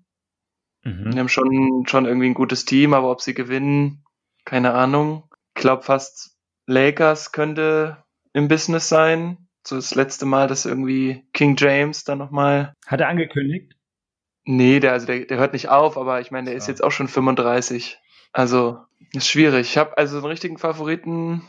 Mhm. 0.90 1.12
Die 1.12 1.20
haben 1.20 1.30
schon, 1.30 1.86
schon 1.88 2.06
irgendwie 2.06 2.28
ein 2.28 2.34
gutes 2.34 2.66
Team, 2.66 2.94
aber 2.94 3.12
ob 3.12 3.22
sie 3.22 3.34
gewinnen, 3.34 4.04
keine 4.46 4.74
Ahnung. 4.74 5.24
Ich 5.56 5.62
glaube 5.62 5.84
fast 5.84 6.38
Lakers 6.66 7.32
könnte 7.32 8.04
im 8.34 8.48
Business 8.48 8.90
sein. 8.90 9.50
So 9.66 9.76
das 9.76 9.94
letzte 9.96 10.26
Mal, 10.26 10.48
dass 10.48 10.66
irgendwie 10.66 11.26
King 11.34 11.56
James 11.58 12.04
dann 12.04 12.18
nochmal. 12.18 12.74
Hat 12.88 13.02
er 13.02 13.10
angekündigt? 13.10 13.74
Nee, 14.46 14.80
der, 14.80 14.94
also 14.94 15.06
der, 15.06 15.26
der 15.26 15.38
hört 15.38 15.54
nicht 15.54 15.70
auf, 15.70 15.98
aber 15.98 16.22
ich 16.22 16.32
meine, 16.32 16.46
der 16.46 16.54
so. 16.54 16.64
ist 16.64 16.68
jetzt 16.68 16.84
auch 16.84 16.92
schon 16.92 17.08
35. 17.08 18.00
Also, 18.32 18.80
ist 19.14 19.28
schwierig. 19.28 19.70
Ich 19.70 19.78
habe 19.78 19.98
also 19.98 20.18
einen 20.18 20.26
richtigen 20.26 20.58
Favoriten. 20.58 21.44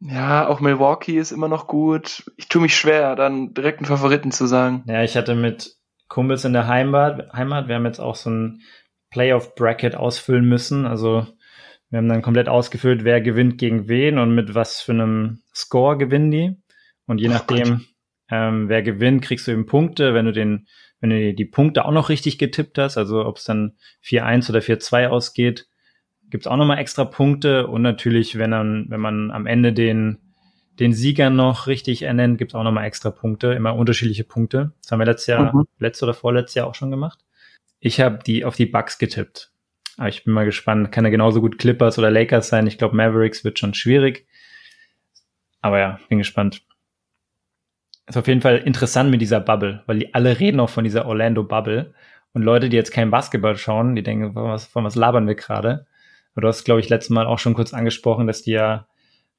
Ja, 0.00 0.48
auch 0.48 0.60
Milwaukee 0.60 1.18
ist 1.18 1.32
immer 1.32 1.48
noch 1.48 1.66
gut. 1.66 2.30
Ich 2.36 2.48
tue 2.48 2.62
mich 2.62 2.76
schwer, 2.76 3.16
dann 3.16 3.52
direkt 3.52 3.78
einen 3.78 3.86
Favoriten 3.86 4.32
zu 4.32 4.46
sagen. 4.46 4.84
Ja, 4.86 5.02
ich 5.02 5.16
hatte 5.16 5.34
mit 5.34 5.76
Kumpels 6.10 6.44
in 6.44 6.52
der 6.52 6.66
Heimat, 6.66 7.32
Heimat, 7.32 7.68
wir 7.68 7.76
haben 7.76 7.86
jetzt 7.86 8.00
auch 8.00 8.16
so 8.16 8.30
ein 8.30 8.62
Playoff-Bracket 9.10 9.94
ausfüllen 9.94 10.44
müssen. 10.44 10.84
Also 10.84 11.26
wir 11.88 11.98
haben 11.98 12.08
dann 12.08 12.20
komplett 12.20 12.48
ausgefüllt, 12.48 13.04
wer 13.04 13.20
gewinnt 13.20 13.58
gegen 13.58 13.88
wen 13.88 14.18
und 14.18 14.34
mit 14.34 14.54
was 14.54 14.80
für 14.80 14.92
einem 14.92 15.42
Score 15.54 15.96
gewinnen 15.96 16.30
die. 16.32 16.56
Und 17.06 17.20
je 17.20 17.28
oh 17.28 17.32
nachdem, 17.32 17.86
ähm, 18.28 18.68
wer 18.68 18.82
gewinnt, 18.82 19.22
kriegst 19.22 19.46
du 19.46 19.52
eben 19.52 19.66
Punkte. 19.66 20.12
Wenn 20.12 20.26
du 20.26 20.32
den, 20.32 20.66
wenn 21.00 21.10
du 21.10 21.32
die 21.32 21.44
Punkte 21.44 21.84
auch 21.84 21.92
noch 21.92 22.08
richtig 22.08 22.38
getippt 22.38 22.76
hast, 22.76 22.98
also 22.98 23.24
ob 23.24 23.36
es 23.36 23.44
dann 23.44 23.76
4-1 24.04 24.50
oder 24.50 24.58
4-2 24.58 25.06
ausgeht, 25.06 25.68
gibt's 26.28 26.48
auch 26.48 26.56
nochmal 26.56 26.78
extra 26.78 27.04
Punkte 27.04 27.68
und 27.68 27.82
natürlich, 27.82 28.36
wenn 28.36 28.50
dann, 28.50 28.86
wenn 28.88 29.00
man 29.00 29.30
am 29.30 29.46
Ende 29.46 29.72
den, 29.72 30.29
den 30.78 30.92
Sieger 30.92 31.30
noch 31.30 31.66
richtig 31.66 32.02
ernennt, 32.02 32.38
gibt's 32.38 32.54
auch 32.54 32.62
nochmal 32.62 32.86
extra 32.86 33.10
Punkte, 33.10 33.48
immer 33.48 33.74
unterschiedliche 33.74 34.24
Punkte. 34.24 34.72
Das 34.82 34.92
haben 34.92 34.98
wir 34.98 35.06
letztes 35.06 35.26
Jahr, 35.26 35.54
mhm. 35.54 35.66
letztes 35.78 36.02
oder 36.02 36.14
vorletztes 36.14 36.54
Jahr 36.54 36.66
auch 36.66 36.74
schon 36.74 36.90
gemacht. 36.90 37.18
Ich 37.80 38.00
habe 38.00 38.20
die 38.24 38.44
auf 38.44 38.56
die 38.56 38.66
Bugs 38.66 38.98
getippt. 38.98 39.52
Aber 39.96 40.08
ich 40.08 40.24
bin 40.24 40.32
mal 40.32 40.44
gespannt. 40.44 40.92
Kann 40.92 41.04
ja 41.04 41.10
genauso 41.10 41.40
gut 41.40 41.58
Clippers 41.58 41.98
oder 41.98 42.10
Lakers 42.10 42.48
sein. 42.48 42.66
Ich 42.66 42.78
glaube, 42.78 42.96
Mavericks 42.96 43.44
wird 43.44 43.58
schon 43.58 43.74
schwierig. 43.74 44.26
Aber 45.60 45.78
ja, 45.78 46.00
bin 46.08 46.18
gespannt. 46.18 46.62
Ist 48.06 48.16
auf 48.16 48.26
jeden 48.26 48.40
Fall 48.40 48.58
interessant 48.58 49.10
mit 49.10 49.20
dieser 49.20 49.40
Bubble, 49.40 49.82
weil 49.86 49.98
die 49.98 50.14
alle 50.14 50.40
reden 50.40 50.60
auch 50.60 50.70
von 50.70 50.84
dieser 50.84 51.06
Orlando 51.06 51.44
Bubble. 51.44 51.94
Und 52.32 52.42
Leute, 52.42 52.68
die 52.68 52.76
jetzt 52.76 52.92
kein 52.92 53.10
Basketball 53.10 53.56
schauen, 53.56 53.94
die 53.94 54.02
denken, 54.02 54.32
von 54.32 54.44
was, 54.44 54.64
von 54.64 54.84
was 54.84 54.94
labern 54.94 55.26
wir 55.26 55.34
gerade? 55.34 55.86
Du 56.36 56.48
hast, 56.48 56.64
glaube 56.64 56.80
ich, 56.80 56.88
letztes 56.88 57.10
Mal 57.10 57.26
auch 57.26 57.38
schon 57.38 57.52
kurz 57.52 57.74
angesprochen, 57.74 58.26
dass 58.26 58.42
die 58.42 58.52
ja 58.52 58.86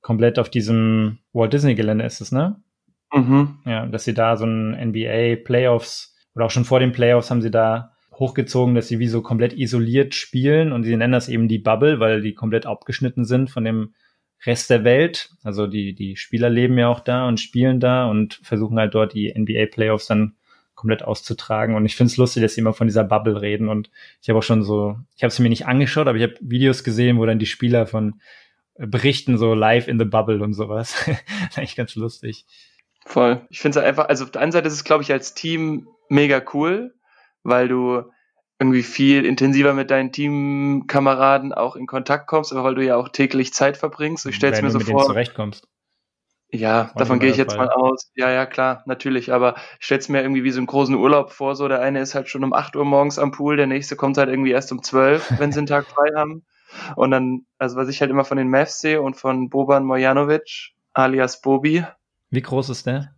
komplett 0.02 0.40
auf 0.40 0.50
diesem 0.50 1.20
Walt 1.34 1.54
Disney 1.54 1.76
Gelände 1.76 2.06
ist 2.06 2.22
es, 2.22 2.32
ne? 2.32 2.62
Mhm. 3.14 3.60
Ja, 3.66 3.86
dass 3.86 4.04
sie 4.04 4.14
da 4.14 4.38
so 4.38 4.46
ein 4.46 4.72
NBA 4.90 5.44
Playoffs 5.44 6.16
oder 6.36 6.46
auch 6.46 6.52
schon 6.52 6.66
vor 6.66 6.80
den 6.80 6.92
Playoffs 6.92 7.30
haben 7.30 7.42
sie 7.42 7.52
da 7.52 7.92
hochgezogen, 8.14 8.76
dass 8.76 8.88
sie 8.88 9.00
wie 9.00 9.08
so 9.08 9.22
komplett 9.22 9.54
isoliert 9.54 10.16
spielen 10.16 10.72
und 10.72 10.84
sie 10.84 10.96
nennen 10.96 11.14
das 11.14 11.28
eben 11.28 11.48
die 11.48 11.60
Bubble, 11.60 12.00
weil 12.00 12.22
die 12.22 12.34
komplett 12.34 12.66
abgeschnitten 12.66 13.26
sind 13.26 13.50
von 13.50 13.64
dem 13.64 13.94
Rest 14.46 14.70
der 14.70 14.84
Welt. 14.84 15.32
Also 15.44 15.68
die, 15.68 15.94
die 15.94 16.16
Spieler 16.16 16.50
leben 16.50 16.78
ja 16.78 16.88
auch 16.88 17.00
da 17.00 17.28
und 17.28 17.40
spielen 17.40 17.80
da 17.80 18.10
und 18.10 18.40
versuchen 18.44 18.78
halt 18.78 18.94
dort 18.94 19.14
die 19.14 19.34
NBA 19.34 19.68
Playoffs 19.72 20.08
dann 20.08 20.36
komplett 20.76 21.04
auszutragen. 21.04 21.76
Und 21.76 21.86
ich 21.86 21.96
finde 21.96 22.12
es 22.12 22.18
lustig, 22.18 22.42
dass 22.42 22.56
sie 22.56 22.62
immer 22.62 22.74
von 22.74 22.88
dieser 22.88 23.04
Bubble 23.04 23.42
reden. 23.42 23.70
Und 23.70 23.92
ich 24.22 24.30
habe 24.30 24.40
auch 24.40 24.44
schon 24.44 24.64
so, 24.64 24.98
ich 25.16 25.24
habe 25.24 25.30
es 25.30 25.38
mir 25.38 25.50
nicht 25.50 25.68
angeschaut, 25.68 26.08
aber 26.08 26.18
ich 26.18 26.24
habe 26.24 26.36
Videos 26.42 26.84
gesehen, 26.84 27.20
wo 27.20 27.26
dann 27.26 27.40
die 27.40 27.46
Spieler 27.46 27.86
von 27.86 28.20
berichten, 28.88 29.38
so 29.38 29.54
live 29.54 29.88
in 29.88 30.00
the 30.00 30.06
Bubble 30.06 30.44
und 30.44 30.54
sowas. 30.54 30.96
eigentlich 31.56 31.76
ganz 31.76 31.96
lustig. 31.96 32.46
Voll. 33.06 33.46
Ich 33.50 33.60
finde 33.60 33.80
es 33.80 33.86
einfach, 33.86 34.10
also 34.10 34.26
auf 34.26 34.32
der 34.32 34.42
einen 34.42 34.52
Seite 34.52 34.68
ist 34.68 34.74
es, 34.74 34.84
glaube 34.84 35.04
ich, 35.04 35.12
als 35.12 35.34
Team 35.34 35.88
mega 36.10 36.42
cool, 36.54 36.94
weil 37.44 37.68
du 37.68 38.04
irgendwie 38.60 38.84
viel 38.84 39.26
intensiver 39.26 39.74
mit 39.74 39.90
deinen 39.90 40.12
Teamkameraden 40.12 41.52
auch 41.52 41.76
in 41.76 41.88
Kontakt 41.88 42.28
kommst, 42.28 42.52
aber 42.52 42.64
weil 42.64 42.76
du 42.76 42.86
ja 42.86 42.96
auch 42.96 43.10
täglich 43.10 43.54
Zeit 43.54 43.76
verbringst. 43.76 44.28
Ich 44.28 44.36
stell's 44.36 44.62
mir 44.62 44.70
so 44.70 44.78
mit 44.78 44.88
vor. 44.88 45.02
Denen 45.02 45.08
zurechtkommst. 45.08 45.68
Ja, 46.54 46.92
davon 46.96 47.20
gehe 47.20 47.32
ich 47.32 47.38
jetzt 47.38 47.56
mal 47.56 47.70
aus. 47.70 48.12
Ja, 48.14 48.30
ja, 48.30 48.46
klar, 48.46 48.84
natürlich. 48.86 49.32
Aber 49.32 49.56
ich 49.80 49.86
stell's 49.86 50.10
mir 50.10 50.22
irgendwie 50.22 50.44
wie 50.44 50.52
so 50.52 50.60
einen 50.60 50.68
großen 50.68 50.96
Urlaub 50.96 51.32
vor. 51.32 51.56
So, 51.56 51.68
der 51.70 51.82
eine 51.82 52.02
ist 52.02 52.14
halt 52.14 52.28
schon 52.28 52.44
um 52.44 52.54
8 52.54 52.76
Uhr 52.76 52.84
morgens 52.84 53.18
am 53.18 53.32
Pool, 53.32 53.56
der 53.56 53.68
nächste 53.68 53.96
kommt 53.96 54.18
halt 54.18 54.30
irgendwie 54.30 54.52
erst 54.52 54.72
um 54.72 54.84
12, 54.84 55.40
wenn 55.40 55.54
sie 55.54 55.60
einen 55.60 55.68
Tag 55.68 55.88
frei 55.88 56.10
haben. 56.16 56.44
Und 56.96 57.12
dann, 57.12 57.46
also 57.58 57.76
was 57.76 57.90
ich 57.90 58.02
halt 58.02 58.12
immer 58.12 58.26
von 58.26 58.38
den 58.38 58.50
Mavs 58.50 58.80
sehe 58.80 59.02
und 59.02 59.16
von 59.16 59.50
Boban 59.50 59.86
Mojanovic, 59.86 60.74
alias 60.94 61.42
Bobi. 61.42 61.86
Wie 62.30 62.42
groß 62.42 62.70
ist 62.70 62.86
der? 62.86 63.14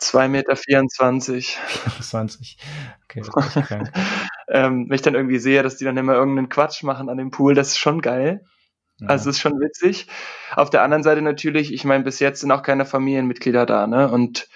2,24 0.00 0.28
Meter. 0.28 0.56
24. 0.56 1.56
24. 1.56 2.58
Okay, 3.04 3.22
das 3.24 3.56
ist 3.56 3.66
krank. 3.66 3.92
ähm, 4.48 4.86
wenn 4.88 4.94
ich 4.94 5.02
dann 5.02 5.14
irgendwie 5.14 5.38
sehe, 5.38 5.62
dass 5.62 5.76
die 5.76 5.84
dann 5.84 5.96
immer 5.96 6.14
irgendeinen 6.14 6.48
Quatsch 6.48 6.82
machen 6.82 7.08
an 7.08 7.18
dem 7.18 7.30
Pool, 7.30 7.54
das 7.54 7.68
ist 7.68 7.78
schon 7.78 8.00
geil. 8.00 8.44
Ja. 9.00 9.08
Also 9.08 9.30
ist 9.30 9.40
schon 9.40 9.60
witzig. 9.60 10.06
Auf 10.54 10.70
der 10.70 10.82
anderen 10.82 11.02
Seite 11.02 11.22
natürlich, 11.22 11.72
ich 11.72 11.84
meine, 11.84 12.04
bis 12.04 12.18
jetzt 12.18 12.40
sind 12.40 12.50
auch 12.50 12.62
keine 12.62 12.84
Familienmitglieder 12.84 13.66
da, 13.66 13.86
ne? 13.86 14.10
Und 14.10 14.48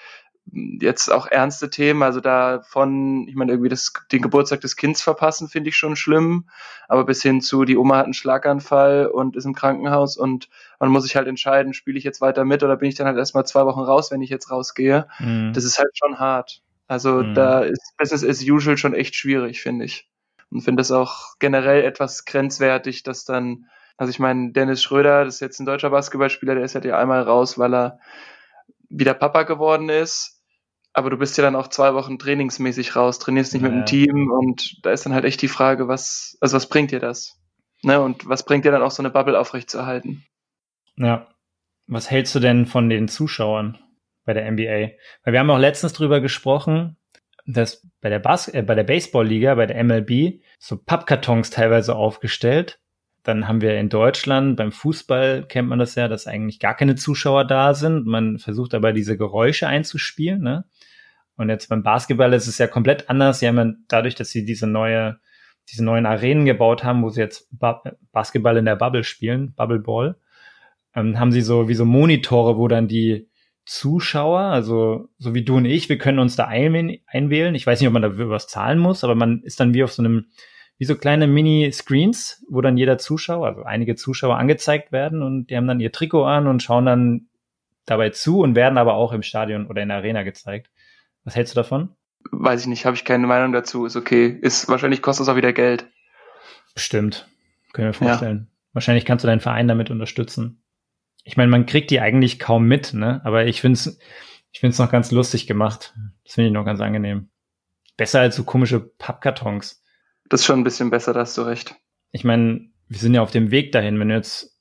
jetzt 0.53 1.11
auch 1.11 1.27
ernste 1.27 1.71
Themen, 1.71 2.03
also 2.03 2.21
da 2.21 2.63
von, 2.69 3.27
ich 3.29 3.35
meine, 3.35 3.53
irgendwie 3.53 3.71
das, 3.71 3.93
den 4.13 4.23
Geburtstag 4.23 4.61
des 4.61 4.77
Kindes 4.77 5.03
verpassen, 5.03 5.49
finde 5.49 5.71
ich 5.71 5.77
schon 5.77 5.97
schlimm, 5.97 6.49
aber 6.87 7.05
bis 7.05 7.23
hin 7.23 7.41
zu, 7.41 7.65
die 7.65 7.77
Oma 7.77 7.97
hat 7.97 8.05
einen 8.05 8.15
Schlaganfall 8.15 9.07
und 9.07 9.37
ist 9.37 9.47
im 9.47 9.55
Krankenhaus 9.55 10.17
und 10.17 10.49
man 10.79 10.91
muss 10.91 11.05
sich 11.05 11.17
halt 11.17 11.29
entscheiden, 11.29 11.73
spiele 11.73 11.99
ich 11.99 12.05
jetzt 12.05 12.21
weiter 12.21 12.45
mit 12.45 12.63
oder 12.63 12.77
bin 12.77 12.89
ich 12.89 12.95
dann 12.95 13.07
halt 13.07 13.17
erstmal 13.17 13.47
zwei 13.47 13.65
Wochen 13.65 13.81
raus, 13.81 14.11
wenn 14.11 14.23
ich 14.23 14.31
jetzt 14.31 14.51
rausgehe. 14.51 15.09
Mhm. 15.19 15.53
Das 15.55 15.65
ist 15.65 15.79
halt 15.79 15.97
schon 15.97 16.19
hart. 16.19 16.63
Also 16.87 17.23
mhm. 17.23 17.35
da 17.35 17.61
ist 17.61 17.95
Business 17.97 18.25
as 18.25 18.43
usual 18.43 18.77
schon 18.77 18.95
echt 18.95 19.15
schwierig, 19.15 19.63
finde 19.63 19.87
ich. 19.87 20.09
Und 20.51 20.61
finde 20.61 20.83
es 20.83 20.91
auch 20.91 21.39
generell 21.39 21.83
etwas 21.83 22.27
grenzwertig, 22.27 23.03
dass 23.03 23.25
dann, 23.25 23.67
also 23.97 24.11
ich 24.11 24.19
meine, 24.19 24.53
Dennis 24.53 24.83
Schröder, 24.83 25.25
das 25.25 25.37
ist 25.37 25.41
jetzt 25.41 25.59
ein 25.59 25.67
deutscher 25.67 25.91
Basketballspieler, 25.91 26.55
der 26.55 26.65
ist 26.65 26.75
halt 26.75 26.85
ja 26.85 26.99
einmal 26.99 27.23
raus, 27.23 27.59
weil 27.59 27.75
er 27.75 27.99
wieder 28.99 29.15
Papa 29.15 29.43
geworden 29.43 29.89
ist 29.89 30.35
aber 30.95 31.11
du 31.11 31.19
bist 31.19 31.37
ja 31.37 31.43
dann 31.43 31.57
auch 31.57 31.69
zwei 31.69 31.93
Wochen 31.93 32.19
trainingsmäßig 32.19 32.95
raus, 32.95 33.19
trainierst 33.19 33.53
nicht 33.53 33.63
ja. 33.63 33.69
mit 33.69 33.79
dem 33.79 33.85
Team 33.85 34.31
und 34.31 34.79
da 34.85 34.93
ist 34.93 35.05
dann 35.05 35.13
halt 35.13 35.25
echt 35.25 35.43
die 35.43 35.49
Frage, 35.49 35.89
was, 35.89 36.39
also 36.41 36.57
was 36.57 36.69
bringt 36.69 36.93
dir 36.93 37.01
das? 37.01 37.37
Ne? 37.83 38.01
Und 38.01 38.29
was 38.29 38.45
bringt 38.45 38.65
dir 38.65 38.71
dann 38.71 38.83
auch 38.83 38.93
so 38.93 39.03
eine 39.03 39.11
Bubble 39.11 39.39
aufrechtzuerhalten? 39.39 40.25
Ja. 40.97 41.27
Was 41.87 42.11
hältst 42.11 42.35
du 42.35 42.41
denn 42.41 42.65
von 42.65 42.89
den 42.89 43.09
Zuschauern 43.09 43.79
bei 44.25 44.33
der 44.33 44.51
NBA? 44.51 44.93
Weil 45.25 45.33
wir 45.33 45.41
haben 45.41 45.51
auch 45.51 45.59
letztens 45.59 45.93
drüber 45.93 46.21
gesprochen, 46.21 46.97
dass 47.45 47.87
bei 48.01 48.09
der 48.09 48.21
Bas 48.21 48.49
äh, 48.49 48.63
bei 48.63 48.75
der 48.75 48.85
Baseballliga, 48.85 49.55
bei 49.57 49.67
der 49.67 49.83
MLB, 49.85 50.41
so 50.59 50.79
Pappkartons 50.79 51.51
teilweise 51.51 51.95
aufgestellt. 51.97 52.79
Dann 53.25 53.49
haben 53.49 53.63
wir 53.63 53.79
in 53.79 53.89
Deutschland 53.89 54.57
beim 54.57 54.71
Fußball 54.71 55.47
kennt 55.49 55.69
man 55.69 55.79
das 55.79 55.95
ja, 55.95 56.09
dass 56.09 56.27
eigentlich 56.27 56.61
gar 56.61 56.77
keine 56.77 56.95
Zuschauer 56.95 57.45
da 57.45 57.75
sind. 57.75 58.07
Man 58.07 58.39
versucht 58.39 58.75
aber 58.75 58.93
diese 58.93 59.17
Geräusche 59.17 59.67
einzuspielen, 59.67 60.43
ne? 60.43 60.65
Und 61.37 61.49
jetzt 61.49 61.69
beim 61.69 61.83
Basketball 61.83 62.33
ist 62.33 62.47
es 62.47 62.59
ja 62.59 62.67
komplett 62.67 63.11
anders. 63.11 63.41
Sie 63.41 63.49
haben 63.49 63.57
ja 63.57 63.73
dadurch, 63.89 64.15
dass 64.15 64.31
sie 64.31 64.45
diese 64.45 64.67
neue, 64.67 65.19
diese 65.69 65.85
neuen 65.85 66.07
Arenen 66.07 66.45
gebaut 66.45 66.85
haben, 66.85 67.03
wo 67.03 67.09
sie 67.09 67.21
jetzt 67.21 67.49
ba 67.51 67.83
Basketball 68.13 68.57
in 68.57 68.67
der 68.67 68.77
Bubble 68.77 69.03
spielen, 69.03 69.55
Bubble 69.55 69.81
Ball, 69.81 70.17
ähm, 70.95 71.19
haben 71.19 71.33
sie 71.33 71.41
so 71.41 71.69
wie 71.69 71.75
so 71.75 71.85
Monitore, 71.85 72.57
wo 72.57 72.69
dann 72.69 72.87
die 72.87 73.29
Zuschauer, 73.65 74.41
also 74.41 75.09
so 75.19 75.35
wie 75.35 75.45
du 75.45 75.57
und 75.57 75.65
ich, 75.65 75.89
wir 75.89 75.99
können 75.99 76.19
uns 76.19 76.37
da 76.37 76.45
einwählen. 76.45 77.55
Ich 77.55 77.67
weiß 77.67 77.81
nicht, 77.81 77.89
ob 77.89 77.95
man 77.95 78.03
da 78.03 78.11
was 78.29 78.47
zahlen 78.47 78.79
muss, 78.79 79.03
aber 79.03 79.15
man 79.15 79.43
ist 79.43 79.59
dann 79.59 79.73
wie 79.73 79.83
auf 79.83 79.93
so 79.93 80.03
einem, 80.03 80.27
wie 80.79 80.85
so 80.85 80.97
kleine 80.97 81.27
Mini-Screens, 81.27 82.45
wo 82.49 82.61
dann 82.61 82.77
jeder 82.77 82.99
Zuschauer, 82.99 83.47
also 83.47 83.63
einige 83.63 83.95
Zuschauer 83.95 84.37
angezeigt 84.37 84.93
werden 84.93 85.23
und 85.23 85.47
die 85.47 85.57
haben 85.57 85.69
dann 85.69 85.81
ihr 85.81 85.93
Trikot 85.93 86.25
an 86.25 86.47
und 86.47 86.63
schauen 86.63 86.87
dann 86.87 87.29
dabei 87.87 88.11
zu 88.11 88.41
und 88.41 88.55
werden 88.55 88.79
aber 88.79 88.95
auch 88.95 89.13
im 89.13 89.23
Stadion 89.23 89.67
oder 89.67 89.83
in 89.83 89.89
der 89.89 89.99
Arena 89.99 90.23
gezeigt. 90.23 90.71
Was 91.25 91.37
hältst 91.37 91.55
du 91.55 91.57
davon? 91.57 91.91
Weiß 92.31 92.63
ich 92.63 92.67
nicht, 92.67 92.87
habe 92.87 92.97
ich 92.97 93.05
keine 93.05 93.27
Meinung 93.27 93.53
dazu. 93.53 93.85
Ist 93.85 93.97
okay. 93.97 94.39
Ist 94.41 94.69
wahrscheinlich 94.69 95.03
kostet 95.03 95.25
es 95.25 95.29
auch 95.29 95.37
wieder 95.37 95.53
Geld. 95.53 95.87
Bestimmt. 96.75 97.29
Können 97.73 97.89
wir 97.89 97.95
vorstellen. 97.95 98.49
Ja. 98.49 98.55
Wahrscheinlich 98.73 99.05
kannst 99.05 99.25
du 99.25 99.27
deinen 99.27 99.41
Verein 99.41 99.69
damit 99.69 99.91
unterstützen. 99.91 100.63
Ich 101.23 101.37
meine, 101.37 101.51
man 101.51 101.67
kriegt 101.67 101.91
die 101.91 102.01
eigentlich 102.01 102.39
kaum 102.39 102.67
mit, 102.67 102.95
ne? 102.95 103.21
Aber 103.25 103.47
ich 103.47 103.61
finde 103.61 103.75
es 103.75 103.99
ich 104.55 104.61
find's 104.61 104.79
noch 104.79 104.91
ganz 104.91 105.11
lustig 105.11 105.49
gemacht. 105.49 105.95
Das 106.23 106.35
finde 106.35 106.49
ich 106.49 106.55
noch 106.55 106.65
ganz 106.65 106.81
angenehm. 106.81 107.29
Besser 107.97 108.21
als 108.21 108.37
so 108.37 108.45
komische 108.45 108.79
Pappkartons. 108.79 109.84
Das 110.29 110.41
ist 110.41 110.47
schon 110.47 110.61
ein 110.61 110.65
bisschen 110.65 110.91
besser, 110.91 111.13
da 111.13 111.21
hast 111.21 111.37
du 111.39 111.43
recht. 111.43 111.77
Ich 112.13 112.25
meine, 112.25 112.69
wir 112.89 112.99
sind 112.99 113.15
ja 113.15 113.23
auf 113.23 113.31
dem 113.31 113.51
Weg 113.51 113.73
dahin. 113.73 113.99
Wenn 113.99 114.09
du 114.09 114.15
jetzt 114.15 114.59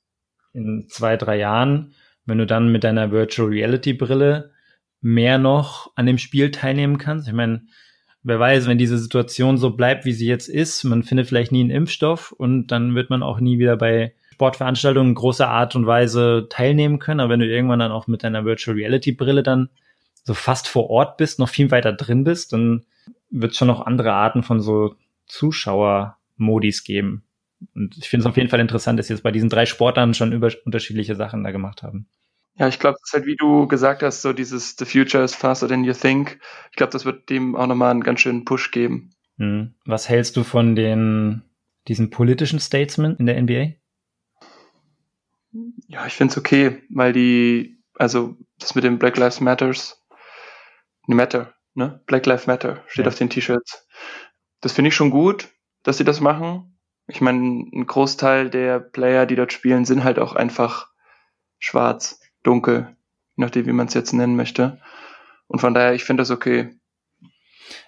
in 0.52 0.86
zwei, 0.88 1.16
drei 1.16 1.38
Jahren, 1.38 1.94
wenn 2.26 2.38
du 2.38 2.46
dann 2.46 2.72
mit 2.72 2.84
deiner 2.84 3.10
Virtual 3.10 3.48
Reality 3.48 3.92
Brille 3.92 4.52
mehr 5.00 5.38
noch 5.38 5.92
an 5.96 6.06
dem 6.06 6.18
Spiel 6.18 6.50
teilnehmen 6.50 6.96
kannst. 6.96 7.28
Ich 7.28 7.34
meine, 7.34 7.66
wer 8.22 8.40
weiß, 8.40 8.66
wenn 8.66 8.78
diese 8.78 8.98
Situation 8.98 9.58
so 9.58 9.70
bleibt, 9.70 10.06
wie 10.06 10.12
sie 10.12 10.26
jetzt 10.26 10.48
ist, 10.48 10.82
man 10.84 11.02
findet 11.02 11.28
vielleicht 11.28 11.52
nie 11.52 11.60
einen 11.60 11.70
Impfstoff 11.70 12.32
und 12.32 12.68
dann 12.68 12.94
wird 12.94 13.10
man 13.10 13.22
auch 13.22 13.38
nie 13.38 13.58
wieder 13.58 13.76
bei 13.76 14.14
Sportveranstaltungen 14.32 15.10
in 15.10 15.14
großer 15.14 15.48
Art 15.48 15.76
und 15.76 15.86
Weise 15.86 16.46
teilnehmen 16.50 16.98
können. 16.98 17.20
Aber 17.20 17.30
wenn 17.30 17.40
du 17.40 17.46
irgendwann 17.46 17.78
dann 17.78 17.92
auch 17.92 18.06
mit 18.06 18.24
deiner 18.24 18.44
Virtual 18.44 18.76
Reality 18.76 19.12
Brille 19.12 19.42
dann 19.42 19.68
so 20.24 20.32
fast 20.32 20.68
vor 20.68 20.88
Ort 20.88 21.18
bist, 21.18 21.38
noch 21.38 21.50
viel 21.50 21.70
weiter 21.70 21.92
drin 21.92 22.24
bist, 22.24 22.52
dann 22.54 22.84
wird 23.30 23.52
es 23.52 23.58
schon 23.58 23.68
noch 23.68 23.84
andere 23.84 24.12
Arten 24.14 24.42
von 24.42 24.60
so 24.60 24.94
Zuschauermodis 25.26 26.84
geben. 26.84 27.24
Und 27.74 27.96
ich 27.96 28.08
finde 28.08 28.24
es 28.24 28.30
auf 28.30 28.36
jeden 28.36 28.50
Fall 28.50 28.60
interessant, 28.60 28.98
dass 28.98 29.06
sie 29.06 29.14
jetzt 29.14 29.22
bei 29.22 29.30
diesen 29.30 29.48
drei 29.48 29.66
Sportlern 29.66 30.14
schon 30.14 30.32
über 30.32 30.50
unterschiedliche 30.64 31.16
Sachen 31.16 31.44
da 31.44 31.50
gemacht 31.50 31.82
haben. 31.82 32.06
Ja, 32.56 32.68
ich 32.68 32.78
glaube, 32.78 32.98
es 33.02 33.08
ist 33.08 33.14
halt, 33.14 33.26
wie 33.26 33.36
du 33.36 33.66
gesagt 33.66 34.02
hast, 34.02 34.22
so 34.22 34.32
dieses 34.32 34.76
The 34.78 34.84
future 34.84 35.24
is 35.24 35.34
faster 35.34 35.66
than 35.66 35.82
you 35.82 35.92
think. 35.92 36.38
Ich 36.70 36.76
glaube, 36.76 36.92
das 36.92 37.04
wird 37.04 37.28
dem 37.28 37.56
auch 37.56 37.66
nochmal 37.66 37.90
einen 37.90 38.02
ganz 38.02 38.20
schönen 38.20 38.44
Push 38.44 38.70
geben. 38.70 39.10
Hm. 39.38 39.74
Was 39.84 40.08
hältst 40.08 40.36
du 40.36 40.44
von 40.44 40.76
den 40.76 41.42
diesen 41.88 42.10
politischen 42.10 42.60
Statesmen 42.60 43.16
in 43.16 43.26
der 43.26 43.40
NBA? 43.42 43.74
Ja, 45.88 46.06
ich 46.06 46.14
finde 46.14 46.32
es 46.32 46.38
okay, 46.38 46.82
weil 46.88 47.12
die, 47.12 47.82
also 47.96 48.36
das 48.58 48.74
mit 48.74 48.84
dem 48.84 48.98
Black 48.98 49.16
Lives 49.16 49.40
Matters, 49.40 50.00
Matter, 51.06 51.54
ne? 51.74 52.00
Black 52.06 52.26
Lives 52.26 52.46
Matter 52.46 52.82
steht 52.86 53.04
ja. 53.04 53.08
auf 53.08 53.18
den 53.18 53.30
T-Shirts. 53.30 53.86
Das 54.64 54.72
finde 54.72 54.88
ich 54.88 54.94
schon 54.94 55.10
gut, 55.10 55.50
dass 55.82 55.98
sie 55.98 56.04
das 56.04 56.22
machen. 56.22 56.78
Ich 57.06 57.20
meine, 57.20 57.38
ein 57.38 57.86
Großteil 57.86 58.48
der 58.48 58.80
Player, 58.80 59.26
die 59.26 59.36
dort 59.36 59.52
spielen, 59.52 59.84
sind 59.84 60.04
halt 60.04 60.18
auch 60.18 60.34
einfach 60.34 60.88
schwarz 61.58 62.18
dunkel, 62.42 62.96
nachdem, 63.36 63.66
wie 63.66 63.72
man 63.72 63.88
es 63.88 63.94
jetzt 63.94 64.14
nennen 64.14 64.36
möchte. 64.36 64.80
Und 65.48 65.58
von 65.58 65.74
daher, 65.74 65.92
ich 65.92 66.04
finde 66.04 66.22
das 66.22 66.30
okay. 66.30 66.70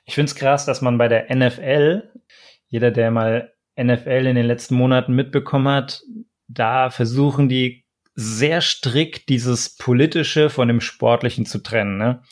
Ich 0.04 0.14
finde 0.14 0.28
es 0.28 0.34
krass, 0.34 0.66
dass 0.66 0.82
man 0.82 0.98
bei 0.98 1.08
der 1.08 1.34
NFL, 1.34 2.12
jeder, 2.68 2.90
der 2.90 3.10
mal 3.10 3.54
NFL 3.80 4.26
in 4.26 4.36
den 4.36 4.44
letzten 4.44 4.74
Monaten 4.74 5.14
mitbekommen 5.14 5.68
hat, 5.68 6.02
da 6.46 6.90
versuchen 6.90 7.48
die 7.48 7.86
sehr 8.14 8.60
strikt 8.60 9.30
dieses 9.30 9.78
Politische 9.78 10.50
von 10.50 10.68
dem 10.68 10.82
Sportlichen 10.82 11.46
zu 11.46 11.62
trennen. 11.62 11.96
Ne? 11.96 12.22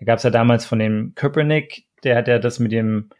Da 0.00 0.06
gab 0.06 0.16
es 0.16 0.22
ja 0.22 0.30
damals 0.30 0.64
von 0.64 0.78
dem 0.78 1.12
Kaepernick, 1.14 1.84
der 2.04 2.16
hat 2.16 2.26
ja 2.26 2.38
das 2.38 2.58
mit 2.58 2.72
dem, 2.72 3.10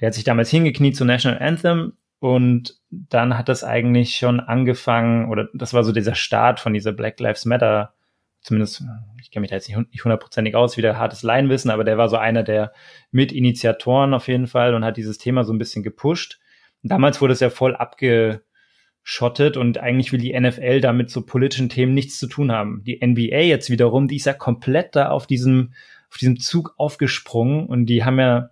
der 0.00 0.08
hat 0.08 0.14
sich 0.14 0.24
damals 0.24 0.50
hingekniet 0.50 0.96
zu 0.96 1.04
National 1.04 1.40
Anthem 1.40 1.92
und 2.18 2.78
dann 2.90 3.36
hat 3.38 3.48
das 3.48 3.64
eigentlich 3.64 4.16
schon 4.16 4.40
angefangen, 4.40 5.30
oder 5.30 5.48
das 5.54 5.74
war 5.74 5.84
so 5.84 5.92
dieser 5.92 6.14
Start 6.14 6.60
von 6.60 6.74
dieser 6.74 6.92
Black 6.92 7.18
Lives 7.20 7.44
Matter 7.44 7.94
zumindest, 8.42 8.82
ich 9.20 9.30
kenne 9.30 9.42
mich 9.42 9.50
da 9.50 9.56
jetzt 9.56 9.68
nicht 9.68 10.04
hundertprozentig 10.04 10.54
aus, 10.54 10.76
wieder 10.76 10.98
hartes 10.98 11.22
Laienwissen, 11.22 11.70
aber 11.70 11.84
der 11.84 11.98
war 11.98 12.08
so 12.08 12.16
einer 12.16 12.42
der 12.42 12.72
Mitinitiatoren 13.10 14.14
auf 14.14 14.28
jeden 14.28 14.46
Fall 14.46 14.74
und 14.74 14.84
hat 14.84 14.96
dieses 14.96 15.18
Thema 15.18 15.44
so 15.44 15.52
ein 15.52 15.58
bisschen 15.58 15.82
gepusht. 15.82 16.40
Damals 16.82 17.20
wurde 17.20 17.34
es 17.34 17.40
ja 17.40 17.50
voll 17.50 17.76
abgeschottet 17.76 19.56
und 19.56 19.78
eigentlich 19.78 20.12
will 20.12 20.20
die 20.20 20.38
NFL 20.38 20.80
damit 20.80 21.10
so 21.10 21.22
politischen 21.22 21.68
Themen 21.68 21.92
nichts 21.92 22.18
zu 22.18 22.26
tun 22.26 22.50
haben. 22.50 22.82
Die 22.84 23.04
NBA 23.04 23.40
jetzt 23.40 23.68
wiederum, 23.68 24.08
die 24.08 24.16
ist 24.16 24.26
ja 24.26 24.32
komplett 24.32 24.96
da 24.96 25.10
auf 25.10 25.26
diesem, 25.26 25.74
auf 26.10 26.16
diesem 26.16 26.40
Zug 26.40 26.74
aufgesprungen 26.78 27.66
und 27.66 27.86
die 27.86 28.04
haben 28.04 28.18
ja 28.18 28.50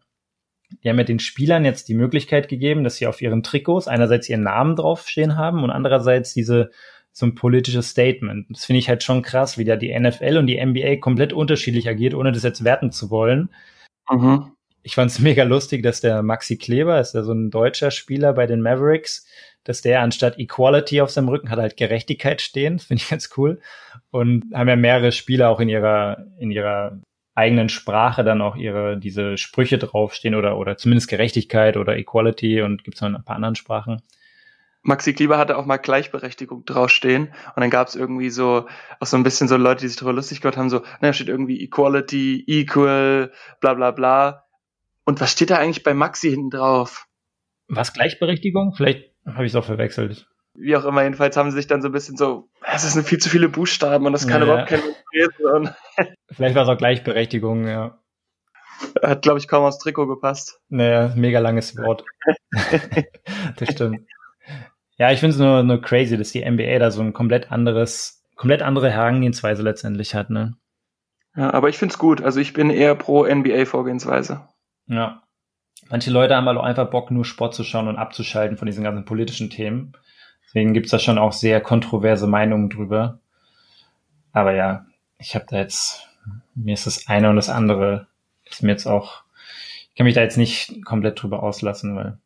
die 0.82 0.88
haben 0.88 0.98
ja 0.98 1.04
den 1.04 1.18
Spielern 1.18 1.64
jetzt 1.64 1.88
die 1.88 1.94
Möglichkeit 1.94 2.48
gegeben, 2.48 2.84
dass 2.84 2.96
sie 2.96 3.06
auf 3.06 3.22
ihren 3.22 3.42
Trikots 3.42 3.88
einerseits 3.88 4.28
ihren 4.28 4.42
Namen 4.42 4.76
draufstehen 4.76 5.36
haben 5.36 5.64
und 5.64 5.70
andererseits 5.70 6.34
diese 6.34 6.70
so 7.12 7.26
ein 7.26 7.34
politisches 7.34 7.90
Statement. 7.90 8.46
Das 8.48 8.64
finde 8.64 8.78
ich 8.78 8.88
halt 8.88 9.02
schon 9.02 9.22
krass, 9.22 9.58
wie 9.58 9.64
da 9.64 9.76
die 9.76 9.98
NFL 9.98 10.36
und 10.36 10.46
die 10.46 10.64
NBA 10.64 10.96
komplett 10.96 11.32
unterschiedlich 11.32 11.88
agiert, 11.88 12.14
ohne 12.14 12.32
das 12.32 12.44
jetzt 12.44 12.64
werten 12.64 12.92
zu 12.92 13.10
wollen. 13.10 13.50
Mhm. 14.08 14.52
Ich 14.82 14.94
fand 14.94 15.10
es 15.10 15.18
mega 15.18 15.42
lustig, 15.42 15.82
dass 15.82 16.00
der 16.00 16.22
Maxi 16.22 16.56
Kleber, 16.58 17.00
ist 17.00 17.14
ja 17.14 17.22
so 17.22 17.32
ein 17.32 17.50
deutscher 17.50 17.90
Spieler 17.90 18.34
bei 18.34 18.46
den 18.46 18.62
Mavericks, 18.62 19.26
dass 19.64 19.82
der 19.82 20.00
anstatt 20.00 20.38
Equality 20.38 21.00
auf 21.00 21.10
seinem 21.10 21.28
Rücken 21.28 21.50
hat 21.50 21.58
halt 21.58 21.76
Gerechtigkeit 21.76 22.40
stehen. 22.40 22.76
Das 22.76 22.86
finde 22.86 23.02
ich 23.02 23.10
ganz 23.10 23.30
cool. 23.36 23.60
Und 24.10 24.44
haben 24.54 24.68
ja 24.68 24.76
mehrere 24.76 25.10
Spieler 25.10 25.50
auch 25.50 25.60
in 25.60 25.68
ihrer, 25.68 26.24
in 26.38 26.50
ihrer 26.50 27.00
eigenen 27.38 27.68
Sprache 27.68 28.24
dann 28.24 28.42
auch 28.42 28.56
ihre, 28.56 28.98
diese 28.98 29.38
Sprüche 29.38 29.78
draufstehen 29.78 30.34
oder, 30.34 30.58
oder 30.58 30.76
zumindest 30.76 31.08
Gerechtigkeit 31.08 31.76
oder 31.76 31.96
Equality 31.96 32.62
und 32.62 32.82
gibt 32.84 32.96
es 32.96 33.00
noch 33.00 33.08
ein 33.08 33.24
paar 33.24 33.36
anderen 33.36 33.54
Sprachen. 33.54 34.02
Maxi 34.82 35.12
Kleber 35.12 35.38
hatte 35.38 35.56
auch 35.56 35.64
mal 35.64 35.76
Gleichberechtigung 35.76 36.64
draufstehen 36.64 37.28
und 37.54 37.60
dann 37.60 37.70
gab 37.70 37.88
es 37.88 37.94
irgendwie 37.94 38.30
so 38.30 38.66
auch 39.00 39.06
so 39.06 39.16
ein 39.16 39.22
bisschen 39.22 39.48
so 39.48 39.56
Leute, 39.56 39.82
die 39.82 39.88
sich 39.88 39.96
darüber 39.96 40.14
lustig 40.14 40.40
gemacht 40.40 40.56
haben, 40.56 40.70
so, 40.70 40.82
na, 41.00 41.12
steht 41.12 41.28
irgendwie 41.28 41.62
Equality, 41.62 42.44
Equal, 42.46 43.32
bla 43.60 43.74
bla 43.74 43.92
bla. 43.92 44.44
Und 45.04 45.20
was 45.20 45.32
steht 45.32 45.50
da 45.50 45.58
eigentlich 45.58 45.84
bei 45.84 45.94
Maxi 45.94 46.30
hinten 46.30 46.50
drauf? 46.50 47.06
Was 47.68 47.92
Gleichberechtigung? 47.92 48.74
Vielleicht 48.74 49.12
habe 49.26 49.46
ich 49.46 49.52
es 49.52 49.56
auch 49.56 49.64
verwechselt 49.64 50.28
wie 50.60 50.76
auch 50.76 50.84
immer, 50.84 51.02
jedenfalls 51.02 51.36
haben 51.36 51.50
sie 51.50 51.56
sich 51.56 51.66
dann 51.66 51.82
so 51.82 51.88
ein 51.88 51.92
bisschen 51.92 52.16
so, 52.16 52.48
es 52.66 52.92
sind 52.92 53.06
viel 53.06 53.18
zu 53.18 53.28
viele 53.28 53.48
Buchstaben 53.48 54.06
und 54.06 54.12
das 54.12 54.26
kann 54.26 54.42
ja. 54.42 54.46
überhaupt 54.46 54.68
kein 54.68 54.82
lesen. 55.12 55.74
Vielleicht 56.30 56.54
war 56.54 56.64
es 56.64 56.68
auch 56.68 56.78
Gleichberechtigung, 56.78 57.66
ja. 57.66 57.98
Hat, 59.02 59.22
glaube 59.22 59.38
ich, 59.38 59.48
kaum 59.48 59.64
aufs 59.64 59.78
Trikot 59.78 60.06
gepasst. 60.06 60.60
Naja, 60.68 61.12
mega 61.16 61.40
langes 61.40 61.76
Wort. 61.76 62.04
das 63.56 63.70
stimmt. 63.70 64.06
Ja, 64.98 65.10
ich 65.12 65.20
finde 65.20 65.34
es 65.34 65.40
nur, 65.40 65.62
nur 65.62 65.80
crazy, 65.80 66.16
dass 66.16 66.32
die 66.32 66.48
NBA 66.48 66.78
da 66.78 66.90
so 66.90 67.02
ein 67.02 67.12
komplett 67.12 67.50
anderes, 67.50 68.24
komplett 68.36 68.62
andere 68.62 68.90
Herangehensweise 68.90 69.62
letztendlich 69.62 70.14
hat, 70.14 70.30
ne? 70.30 70.56
Ja, 71.36 71.52
aber 71.52 71.68
ich 71.68 71.78
finde 71.78 71.92
es 71.92 71.98
gut. 71.98 72.22
Also 72.22 72.40
ich 72.40 72.52
bin 72.52 72.70
eher 72.70 72.94
pro 72.94 73.24
NBA-Vorgehensweise. 73.24 74.48
Ja. 74.86 75.22
Manche 75.88 76.10
Leute 76.10 76.34
haben 76.34 76.46
halt 76.46 76.58
auch 76.58 76.64
einfach 76.64 76.90
Bock, 76.90 77.10
nur 77.10 77.24
Sport 77.24 77.54
zu 77.54 77.64
schauen 77.64 77.88
und 77.88 77.96
abzuschalten 77.96 78.56
von 78.56 78.66
diesen 78.66 78.84
ganzen 78.84 79.04
politischen 79.04 79.50
Themen. 79.50 79.92
Deswegen 80.48 80.72
gibt's 80.72 80.90
da 80.90 80.98
schon 80.98 81.18
auch 81.18 81.32
sehr 81.32 81.60
kontroverse 81.60 82.26
Meinungen 82.26 82.70
drüber. 82.70 83.20
Aber 84.32 84.54
ja, 84.54 84.86
ich 85.18 85.34
habe 85.34 85.44
da 85.48 85.58
jetzt, 85.58 86.08
mir 86.54 86.72
ist 86.72 86.86
das 86.86 87.06
eine 87.06 87.28
und 87.28 87.36
das 87.36 87.50
andere, 87.50 88.06
ist 88.44 88.62
mir 88.62 88.70
jetzt 88.70 88.86
auch, 88.86 89.24
ich 89.90 89.94
kann 89.96 90.06
mich 90.06 90.14
da 90.14 90.22
jetzt 90.22 90.38
nicht 90.38 90.82
komplett 90.86 91.22
drüber 91.22 91.42
auslassen, 91.42 91.96
weil 91.96 92.18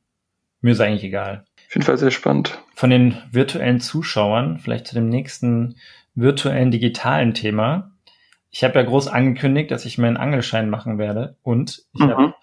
mir 0.61 0.71
ist 0.71 0.81
eigentlich 0.81 1.03
egal. 1.03 1.45
Auf 1.67 1.75
jeden 1.75 1.85
Fall 1.85 1.99
sehr 1.99 2.13
spannend. 2.13 2.63
Von 2.75 2.91
den 2.91 3.17
virtuellen 3.33 3.81
Zuschauern, 3.81 4.61
vielleicht 4.61 4.87
zu 4.87 4.95
dem 4.95 5.09
nächsten 5.09 5.77
virtuellen 6.15 6.71
digitalen 6.71 7.35
Thema. 7.35 7.91
Ich 8.51 8.63
habe 8.63 8.79
ja 8.79 8.85
groß 8.85 9.09
angekündigt, 9.09 9.71
dass 9.73 9.85
ich 9.85 9.99
meinen 9.99 10.17
Angelschein 10.17 10.71
machen 10.71 10.99
werde 10.99 11.37
und 11.43 11.83
ich 11.95 12.01
mhm. 12.01 12.11
habe 12.11 12.35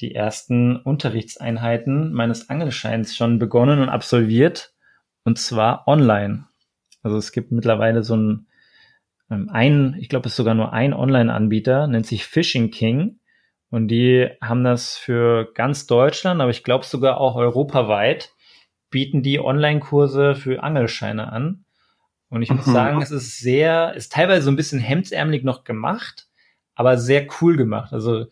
die 0.00 0.14
ersten 0.14 0.76
Unterrichtseinheiten 0.76 2.12
meines 2.12 2.48
Angelscheins 2.48 3.14
schon 3.14 3.38
begonnen 3.38 3.80
und 3.80 3.90
absolviert 3.90 4.72
und 5.24 5.38
zwar 5.38 5.86
online. 5.86 6.46
Also 7.02 7.16
es 7.16 7.32
gibt 7.32 7.52
mittlerweile 7.52 8.02
so 8.02 8.16
ein, 8.16 8.46
ähm, 9.30 9.48
ein 9.50 9.96
ich 9.98 10.08
glaube, 10.08 10.26
es 10.26 10.32
ist 10.32 10.36
sogar 10.36 10.54
nur 10.54 10.72
ein 10.72 10.92
Online-Anbieter, 10.92 11.86
nennt 11.86 12.06
sich 12.06 12.26
Fishing 12.26 12.70
King. 12.70 13.20
Und 13.70 13.88
die 13.88 14.28
haben 14.40 14.64
das 14.64 14.96
für 14.96 15.52
ganz 15.54 15.86
Deutschland, 15.86 16.40
aber 16.40 16.50
ich 16.50 16.64
glaube 16.64 16.84
sogar 16.84 17.18
auch 17.18 17.36
europaweit, 17.36 18.32
bieten 18.90 19.22
die 19.22 19.38
Online-Kurse 19.38 20.34
für 20.34 20.62
Angelscheine 20.62 21.32
an. 21.32 21.64
Und 22.30 22.42
ich 22.42 22.50
muss 22.50 22.66
mhm. 22.66 22.72
sagen, 22.72 23.02
es 23.02 23.12
ist 23.12 23.38
sehr, 23.38 23.94
ist 23.94 24.12
teilweise 24.12 24.42
so 24.42 24.50
ein 24.50 24.56
bisschen 24.56 24.80
hemdsärmelig 24.80 25.44
noch 25.44 25.64
gemacht, 25.64 26.28
aber 26.74 26.98
sehr 26.98 27.26
cool 27.40 27.56
gemacht. 27.56 27.92
Also 27.92 28.26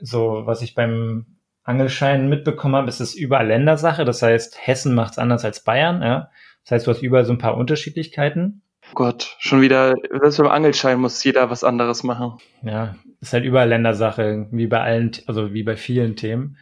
so, 0.00 0.42
was 0.46 0.62
ich 0.62 0.74
beim 0.74 1.33
Angelschein 1.64 2.28
mitbekommen 2.28 2.76
habe, 2.76 2.88
ist 2.88 3.00
es 3.00 3.14
überall 3.14 3.48
Ländersache. 3.48 4.04
Das 4.04 4.22
heißt, 4.22 4.58
Hessen 4.60 4.94
macht 4.94 5.12
es 5.12 5.18
anders 5.18 5.44
als 5.44 5.64
Bayern. 5.64 6.02
Ja? 6.02 6.30
Das 6.62 6.72
heißt, 6.72 6.86
du 6.86 6.90
hast 6.90 7.02
überall 7.02 7.24
so 7.24 7.32
ein 7.32 7.38
paar 7.38 7.56
Unterschiedlichkeiten. 7.56 8.62
Gott, 8.92 9.36
schon 9.38 9.62
wieder, 9.62 9.94
selbst 10.20 10.36
beim 10.36 10.48
Angelschein 10.48 11.00
muss 11.00 11.24
jeder 11.24 11.48
was 11.50 11.64
anderes 11.64 12.04
machen. 12.04 12.34
Ja, 12.62 12.96
ist 13.20 13.32
halt 13.32 13.44
überall 13.44 13.68
Ländersache, 13.68 14.46
wie 14.50 14.66
bei 14.66 14.80
allen, 14.80 15.12
also 15.26 15.54
wie 15.54 15.62
bei 15.62 15.76
vielen 15.76 16.16
Themen. 16.16 16.58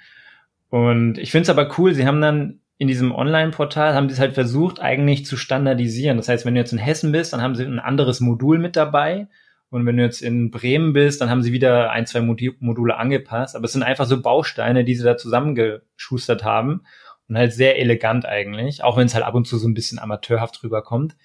Und 0.70 1.18
ich 1.18 1.32
finde 1.32 1.42
es 1.42 1.50
aber 1.50 1.68
cool, 1.78 1.94
sie 1.94 2.06
haben 2.06 2.20
dann 2.20 2.60
in 2.78 2.88
diesem 2.88 3.12
Online-Portal, 3.12 3.94
haben 3.94 4.08
sie 4.08 4.14
es 4.14 4.20
halt 4.20 4.34
versucht, 4.34 4.80
eigentlich 4.80 5.26
zu 5.26 5.36
standardisieren. 5.36 6.16
Das 6.16 6.28
heißt, 6.28 6.46
wenn 6.46 6.54
du 6.54 6.60
jetzt 6.60 6.72
in 6.72 6.78
Hessen 6.78 7.12
bist, 7.12 7.32
dann 7.32 7.42
haben 7.42 7.54
sie 7.54 7.64
ein 7.64 7.80
anderes 7.80 8.20
Modul 8.20 8.58
mit 8.58 8.76
dabei 8.76 9.28
und 9.72 9.86
wenn 9.86 9.96
du 9.96 10.02
jetzt 10.02 10.20
in 10.20 10.50
Bremen 10.50 10.92
bist, 10.92 11.22
dann 11.22 11.30
haben 11.30 11.42
sie 11.42 11.52
wieder 11.52 11.90
ein, 11.90 12.06
zwei 12.06 12.20
Module 12.20 12.96
angepasst. 12.96 13.56
Aber 13.56 13.64
es 13.64 13.72
sind 13.72 13.82
einfach 13.82 14.04
so 14.04 14.20
Bausteine, 14.20 14.84
die 14.84 14.94
sie 14.94 15.02
da 15.02 15.16
zusammengeschustert 15.16 16.44
haben. 16.44 16.82
Und 17.28 17.38
halt 17.38 17.54
sehr 17.54 17.78
elegant 17.78 18.26
eigentlich, 18.26 18.84
auch 18.84 18.98
wenn 18.98 19.06
es 19.06 19.14
halt 19.14 19.24
ab 19.24 19.34
und 19.34 19.46
zu 19.46 19.56
so 19.56 19.66
ein 19.66 19.72
bisschen 19.72 19.98
amateurhaft 19.98 20.62
rüberkommt. 20.62 21.16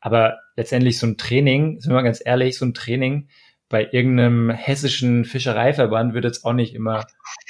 Aber 0.00 0.40
letztendlich 0.56 0.98
so 0.98 1.06
ein 1.06 1.16
Training, 1.16 1.80
sind 1.80 1.92
wir 1.92 1.94
mal 1.94 2.02
ganz 2.02 2.20
ehrlich, 2.22 2.58
so 2.58 2.66
ein 2.66 2.74
Training 2.74 3.28
bei 3.70 3.88
irgendeinem 3.90 4.50
hessischen 4.50 5.24
Fischereiverband 5.24 6.12
wird 6.12 6.26
jetzt 6.26 6.44
auch 6.44 6.52
nicht 6.52 6.74
immer 6.74 7.06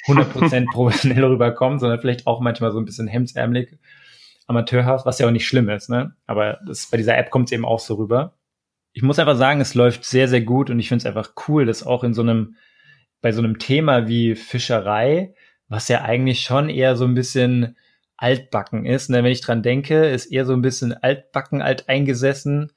100% 0.06 0.70
professionell 0.70 1.24
rüberkommen, 1.32 1.80
sondern 1.80 1.98
vielleicht 1.98 2.28
auch 2.28 2.40
manchmal 2.40 2.70
so 2.70 2.78
ein 2.78 2.84
bisschen 2.84 3.08
hemdsärmelig, 3.08 3.76
amateurhaft, 4.46 5.04
was 5.04 5.18
ja 5.18 5.26
auch 5.26 5.32
nicht 5.32 5.48
schlimm 5.48 5.68
ist. 5.68 5.90
Ne? 5.90 6.14
Aber 6.26 6.60
das, 6.64 6.86
bei 6.86 6.96
dieser 6.96 7.18
App 7.18 7.30
kommt 7.30 7.48
es 7.48 7.52
eben 7.52 7.64
auch 7.64 7.80
so 7.80 7.94
rüber 7.94 8.34
ich 8.94 9.02
muss 9.02 9.18
einfach 9.18 9.36
sagen, 9.36 9.60
es 9.60 9.74
läuft 9.74 10.04
sehr, 10.04 10.28
sehr 10.28 10.40
gut 10.40 10.70
und 10.70 10.78
ich 10.78 10.88
finde 10.88 11.02
es 11.02 11.06
einfach 11.06 11.34
cool, 11.48 11.66
dass 11.66 11.84
auch 11.84 12.04
in 12.04 12.14
so 12.14 12.22
einem, 12.22 12.56
bei 13.20 13.32
so 13.32 13.42
einem 13.42 13.58
Thema 13.58 14.06
wie 14.06 14.36
Fischerei, 14.36 15.34
was 15.68 15.88
ja 15.88 16.02
eigentlich 16.02 16.42
schon 16.42 16.68
eher 16.68 16.94
so 16.94 17.04
ein 17.04 17.14
bisschen 17.14 17.76
altbacken 18.16 18.86
ist, 18.86 19.08
und 19.08 19.16
ne, 19.16 19.24
wenn 19.24 19.32
ich 19.32 19.40
dran 19.40 19.64
denke, 19.64 20.06
ist 20.06 20.26
eher 20.26 20.46
so 20.46 20.52
ein 20.52 20.62
bisschen 20.62 20.94
altbacken, 20.94 21.60
alt 21.60 21.88
eingesessen 21.88 22.70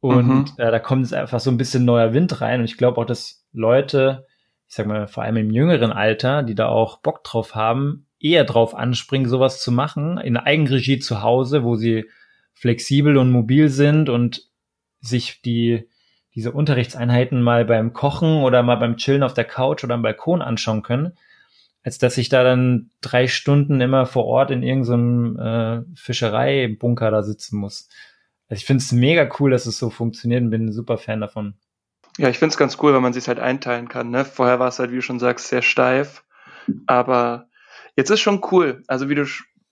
und 0.00 0.26
mhm. 0.28 0.44
äh, 0.58 0.70
da 0.70 0.78
kommt 0.78 1.06
es 1.06 1.14
einfach 1.14 1.40
so 1.40 1.50
ein 1.50 1.56
bisschen 1.56 1.86
neuer 1.86 2.12
Wind 2.12 2.42
rein 2.42 2.60
und 2.60 2.66
ich 2.66 2.76
glaube 2.76 3.00
auch, 3.00 3.06
dass 3.06 3.46
Leute, 3.54 4.26
ich 4.68 4.74
sag 4.74 4.86
mal, 4.86 5.08
vor 5.08 5.22
allem 5.22 5.38
im 5.38 5.50
jüngeren 5.50 5.90
Alter, 5.90 6.42
die 6.42 6.54
da 6.54 6.68
auch 6.68 6.98
Bock 6.98 7.24
drauf 7.24 7.54
haben, 7.54 8.06
eher 8.20 8.44
drauf 8.44 8.74
anspringen, 8.74 9.28
sowas 9.28 9.62
zu 9.62 9.72
machen, 9.72 10.18
in 10.18 10.36
Eigenregie 10.36 10.98
zu 10.98 11.22
Hause, 11.22 11.64
wo 11.64 11.76
sie 11.76 12.10
flexibel 12.52 13.16
und 13.16 13.30
mobil 13.30 13.70
sind 13.70 14.10
und 14.10 14.45
sich 15.06 15.40
die, 15.42 15.88
diese 16.34 16.52
Unterrichtseinheiten 16.52 17.42
mal 17.42 17.64
beim 17.64 17.92
Kochen 17.92 18.42
oder 18.42 18.62
mal 18.62 18.76
beim 18.76 18.96
Chillen 18.96 19.22
auf 19.22 19.34
der 19.34 19.44
Couch 19.44 19.84
oder 19.84 19.94
am 19.94 20.02
Balkon 20.02 20.42
anschauen 20.42 20.82
können, 20.82 21.16
als 21.82 21.98
dass 21.98 22.18
ich 22.18 22.28
da 22.28 22.44
dann 22.44 22.90
drei 23.00 23.26
Stunden 23.28 23.80
immer 23.80 24.06
vor 24.06 24.26
Ort 24.26 24.50
in 24.50 24.62
irgendeinem 24.62 25.38
äh, 25.38 25.96
Fischereibunker 25.96 27.10
da 27.10 27.22
sitzen 27.22 27.58
muss. 27.58 27.88
Also 28.48 28.60
ich 28.60 28.66
finde 28.66 28.82
es 28.82 28.92
mega 28.92 29.28
cool, 29.40 29.50
dass 29.50 29.66
es 29.66 29.78
so 29.78 29.90
funktioniert 29.90 30.42
und 30.42 30.50
bin 30.50 30.66
ein 30.66 30.72
super 30.72 30.98
Fan 30.98 31.20
davon. 31.20 31.54
Ja, 32.18 32.28
ich 32.28 32.38
finde 32.38 32.52
es 32.52 32.56
ganz 32.56 32.78
cool, 32.80 32.94
wenn 32.94 33.02
man 33.02 33.12
sich 33.12 33.28
halt 33.28 33.38
einteilen 33.38 33.88
kann. 33.88 34.10
Ne? 34.10 34.24
Vorher 34.24 34.58
war 34.58 34.68
es 34.68 34.78
halt, 34.78 34.90
wie 34.90 34.96
du 34.96 35.02
schon 35.02 35.18
sagst, 35.18 35.48
sehr 35.48 35.62
steif. 35.62 36.24
Aber 36.86 37.48
jetzt 37.96 38.10
ist 38.10 38.20
schon 38.20 38.42
cool. 38.50 38.82
Also 38.86 39.08
wie 39.08 39.14
du, 39.14 39.26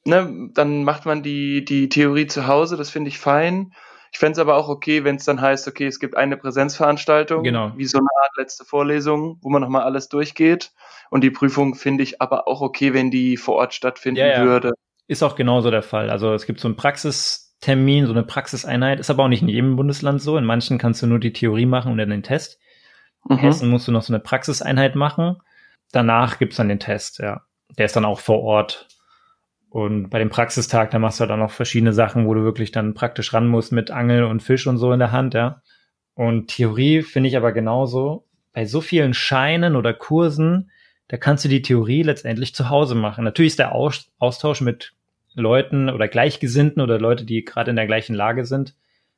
ne, 0.04 0.50
dann 0.52 0.84
macht 0.84 1.06
man 1.06 1.22
die, 1.22 1.64
die 1.64 1.88
Theorie 1.88 2.26
zu 2.26 2.46
Hause, 2.46 2.76
das 2.76 2.90
finde 2.90 3.08
ich 3.08 3.18
fein. 3.18 3.72
Ich 4.14 4.20
fände 4.20 4.34
es 4.34 4.38
aber 4.38 4.54
auch 4.56 4.68
okay, 4.68 5.02
wenn 5.02 5.16
es 5.16 5.24
dann 5.24 5.40
heißt, 5.40 5.66
okay, 5.66 5.88
es 5.88 5.98
gibt 5.98 6.16
eine 6.16 6.36
Präsenzveranstaltung, 6.36 7.42
genau. 7.42 7.72
wie 7.74 7.84
so 7.84 7.98
eine 7.98 8.06
Art 8.22 8.36
letzte 8.36 8.64
Vorlesung, 8.64 9.38
wo 9.42 9.50
man 9.50 9.60
nochmal 9.60 9.82
alles 9.82 10.08
durchgeht. 10.08 10.70
Und 11.10 11.24
die 11.24 11.32
Prüfung 11.32 11.74
finde 11.74 12.04
ich 12.04 12.22
aber 12.22 12.46
auch 12.46 12.60
okay, 12.60 12.94
wenn 12.94 13.10
die 13.10 13.36
vor 13.36 13.56
Ort 13.56 13.74
stattfinden 13.74 14.20
ja, 14.20 14.28
ja. 14.28 14.44
würde. 14.44 14.72
Ist 15.08 15.24
auch 15.24 15.34
genauso 15.34 15.72
der 15.72 15.82
Fall. 15.82 16.10
Also 16.10 16.32
es 16.32 16.46
gibt 16.46 16.60
so 16.60 16.68
einen 16.68 16.76
Praxistermin, 16.76 18.06
so 18.06 18.12
eine 18.12 18.22
Praxiseinheit. 18.22 19.00
Ist 19.00 19.10
aber 19.10 19.24
auch 19.24 19.28
nicht 19.28 19.42
in 19.42 19.48
jedem 19.48 19.74
Bundesland 19.74 20.22
so. 20.22 20.36
In 20.36 20.44
manchen 20.44 20.78
kannst 20.78 21.02
du 21.02 21.08
nur 21.08 21.18
die 21.18 21.32
Theorie 21.32 21.66
machen 21.66 21.90
und 21.90 21.98
dann 21.98 22.10
den 22.10 22.22
Test. 22.22 22.60
In 23.28 23.34
mhm. 23.34 23.40
Hessen 23.40 23.68
musst 23.68 23.88
du 23.88 23.92
noch 23.92 24.02
so 24.02 24.12
eine 24.12 24.20
Praxiseinheit 24.20 24.94
machen. 24.94 25.38
Danach 25.90 26.38
gibt's 26.38 26.56
dann 26.56 26.68
den 26.68 26.78
Test, 26.78 27.18
ja. 27.18 27.42
Der 27.76 27.86
ist 27.86 27.96
dann 27.96 28.04
auch 28.04 28.20
vor 28.20 28.42
Ort. 28.42 28.86
Und 29.74 30.08
bei 30.08 30.20
dem 30.20 30.30
Praxistag, 30.30 30.92
da 30.92 31.00
machst 31.00 31.18
du 31.18 31.22
halt 31.22 31.32
auch 31.32 31.36
noch 31.36 31.50
verschiedene 31.50 31.92
Sachen, 31.92 32.28
wo 32.28 32.34
du 32.34 32.44
wirklich 32.44 32.70
dann 32.70 32.94
praktisch 32.94 33.34
ran 33.34 33.48
musst 33.48 33.72
mit 33.72 33.90
Angel 33.90 34.22
und 34.22 34.40
Fisch 34.40 34.68
und 34.68 34.78
so 34.78 34.92
in 34.92 35.00
der 35.00 35.10
Hand, 35.10 35.34
ja. 35.34 35.62
Und 36.14 36.46
Theorie 36.46 37.02
finde 37.02 37.28
ich 37.28 37.36
aber 37.36 37.50
genauso. 37.50 38.24
Bei 38.52 38.66
so 38.66 38.80
vielen 38.80 39.14
Scheinen 39.14 39.74
oder 39.74 39.92
Kursen, 39.92 40.70
da 41.08 41.16
kannst 41.16 41.44
du 41.44 41.48
die 41.48 41.60
Theorie 41.60 42.04
letztendlich 42.04 42.54
zu 42.54 42.70
Hause 42.70 42.94
machen. 42.94 43.24
Natürlich 43.24 43.54
ist 43.54 43.58
der 43.58 43.72
Austausch 43.72 44.60
mit 44.60 44.92
Leuten 45.34 45.90
oder 45.90 46.06
Gleichgesinnten 46.06 46.80
oder 46.80 47.00
Leute, 47.00 47.24
die 47.24 47.44
gerade 47.44 47.70
in 47.70 47.76
der 47.76 47.88
gleichen 47.88 48.14
Lage 48.14 48.44
sind, 48.44 48.76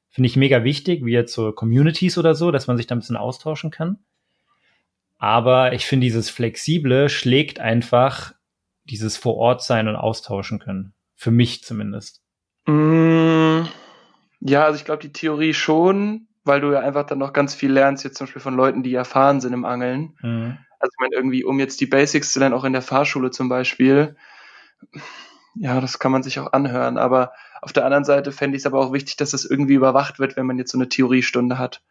finde 0.08 0.28
ich 0.28 0.36
mega 0.36 0.64
wichtig, 0.64 1.04
wie 1.04 1.12
jetzt 1.12 1.34
so 1.34 1.52
Communities 1.52 2.16
oder 2.16 2.34
so, 2.34 2.50
dass 2.50 2.66
man 2.66 2.78
sich 2.78 2.86
da 2.86 2.94
ein 2.94 3.00
bisschen 3.00 3.18
austauschen 3.18 3.70
kann. 3.70 3.98
Aber 5.18 5.74
ich 5.74 5.84
finde, 5.84 6.06
dieses 6.06 6.30
Flexible 6.30 7.10
schlägt 7.10 7.60
einfach 7.60 8.32
dieses 8.86 9.16
vor 9.16 9.36
Ort 9.36 9.62
sein 9.62 9.88
und 9.88 9.96
austauschen 9.96 10.58
können. 10.58 10.94
Für 11.14 11.30
mich 11.30 11.64
zumindest. 11.64 12.22
Mm, 12.66 13.62
ja, 14.40 14.64
also 14.64 14.76
ich 14.76 14.84
glaube, 14.84 15.02
die 15.02 15.12
Theorie 15.12 15.54
schon, 15.54 16.28
weil 16.44 16.60
du 16.60 16.72
ja 16.72 16.80
einfach 16.80 17.04
dann 17.04 17.18
noch 17.18 17.32
ganz 17.32 17.54
viel 17.54 17.72
lernst, 17.72 18.04
jetzt 18.04 18.18
zum 18.18 18.26
Beispiel 18.26 18.42
von 18.42 18.54
Leuten, 18.54 18.82
die 18.82 18.94
erfahren 18.94 19.40
sind 19.40 19.52
im 19.52 19.64
Angeln. 19.64 20.16
Mhm. 20.22 20.58
Also 20.78 20.92
ich 20.92 21.00
meine, 21.00 21.14
irgendwie, 21.14 21.44
um 21.44 21.58
jetzt 21.58 21.80
die 21.80 21.86
Basics 21.86 22.32
zu 22.32 22.38
lernen, 22.38 22.54
auch 22.54 22.64
in 22.64 22.72
der 22.72 22.82
Fahrschule 22.82 23.30
zum 23.30 23.48
Beispiel, 23.48 24.16
ja, 25.54 25.80
das 25.80 25.98
kann 25.98 26.12
man 26.12 26.22
sich 26.22 26.38
auch 26.38 26.52
anhören. 26.52 26.98
Aber 26.98 27.32
auf 27.62 27.72
der 27.72 27.84
anderen 27.84 28.04
Seite 28.04 28.30
fände 28.30 28.56
ich 28.56 28.62
es 28.62 28.66
aber 28.66 28.80
auch 28.80 28.92
wichtig, 28.92 29.16
dass 29.16 29.30
das 29.30 29.44
irgendwie 29.44 29.74
überwacht 29.74 30.18
wird, 30.18 30.36
wenn 30.36 30.46
man 30.46 30.58
jetzt 30.58 30.72
so 30.72 30.78
eine 30.78 30.88
Theoriestunde 30.88 31.58
hat. 31.58 31.82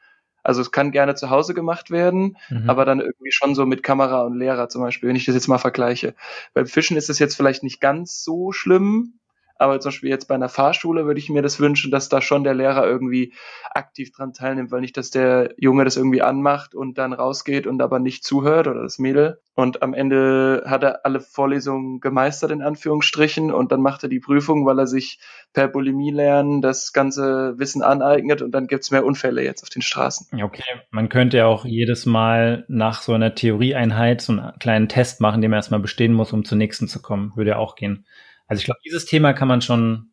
Also 0.45 0.62
es 0.62 0.71
kann 0.71 0.91
gerne 0.91 1.15
zu 1.15 1.31
Hause 1.31 1.55
gemacht 1.55 1.89
werden, 1.89 2.38
mhm. 2.49 2.69
aber 2.69 2.86
dann 2.86 2.99
irgendwie 2.99 3.31
schon 3.31 3.55
so 3.55 3.65
mit 3.65 3.81
Kamera 3.81 4.21
und 4.21 4.38
Lehrer 4.38 4.69
zum 4.69 4.84
Beispiel, 4.84 5.10
wenn 5.10 5.15
ich 5.15 5.25
das 5.25 5.34
jetzt 5.34 5.47
mal 5.47 5.58
vergleiche. 5.58 6.13
Beim 6.53 6.67
Fischen 6.67 6.97
ist 6.97 7.10
es 7.10 7.17
jetzt 7.17 7.36
vielleicht 7.36 7.63
nicht 7.63 7.81
ganz 7.81 8.23
so 8.23 8.51
schlimm, 8.51 9.19
aber 9.57 9.79
zum 9.79 9.89
Beispiel 9.89 10.09
jetzt 10.09 10.27
bei 10.27 10.35
einer 10.35 10.49
Fahrschule 10.49 11.05
würde 11.05 11.19
ich 11.19 11.29
mir 11.29 11.41
das 11.41 11.59
wünschen, 11.59 11.91
dass 11.91 12.09
da 12.09 12.21
schon 12.21 12.43
der 12.43 12.53
Lehrer 12.53 12.85
irgendwie 12.85 13.33
aktiv 13.71 14.11
dran 14.11 14.33
teilnimmt, 14.33 14.71
weil 14.71 14.81
nicht, 14.81 14.97
dass 14.97 15.11
der 15.11 15.53
Junge 15.57 15.85
das 15.85 15.97
irgendwie 15.97 16.21
anmacht 16.21 16.75
und 16.75 16.97
dann 16.97 17.13
rausgeht 17.13 17.65
und 17.67 17.81
aber 17.81 17.99
nicht 17.99 18.23
zuhört 18.23 18.67
oder 18.67 18.83
das 18.83 18.99
Mädel. 18.99 19.39
Und 19.55 19.81
am 19.81 19.93
Ende 19.93 20.63
hat 20.65 20.83
er 20.83 21.05
alle 21.05 21.21
Vorlesungen 21.21 22.01
gemeistert, 22.01 22.51
in 22.51 22.61
Anführungsstrichen, 22.61 23.53
und 23.53 23.71
dann 23.71 23.81
macht 23.81 24.03
er 24.03 24.09
die 24.09 24.19
Prüfung, 24.19 24.65
weil 24.65 24.77
er 24.77 24.87
sich 24.87 25.19
per 25.53 25.69
Bulimie 25.69 26.11
lernen 26.11 26.61
das 26.61 26.91
ganze 26.91 27.57
Wissen 27.57 27.81
aneignet 27.81 28.41
und 28.41 28.51
dann 28.51 28.67
gibt's 28.67 28.91
mehr 28.91 29.05
Unfälle 29.05 29.43
jetzt 29.43 29.63
auf 29.63 29.69
den 29.69 29.81
Straßen. 29.81 30.27
Okay, 30.43 30.63
man 30.91 31.07
könnte 31.07 31.37
ja 31.37 31.45
auch 31.45 31.63
jedes 31.63 32.05
Mal 32.05 32.65
nach 32.67 33.01
so 33.01 33.13
einer 33.13 33.33
Theorieeinheit 33.33 34.21
so 34.21 34.33
einen 34.33 34.59
kleinen 34.59 34.89
Test 34.89 35.21
machen, 35.21 35.41
den 35.41 35.51
man 35.51 35.59
erstmal 35.59 35.79
bestehen 35.79 36.11
muss, 36.11 36.33
um 36.33 36.43
zur 36.43 36.57
nächsten 36.57 36.89
zu 36.89 37.01
kommen. 37.01 37.31
Würde 37.35 37.51
ja 37.51 37.57
auch 37.57 37.75
gehen. 37.75 38.05
Also 38.47 38.60
ich 38.60 38.65
glaube, 38.65 38.79
dieses 38.86 39.05
Thema 39.05 39.34
kann 39.34 39.47
man 39.47 39.62
schon 39.62 40.10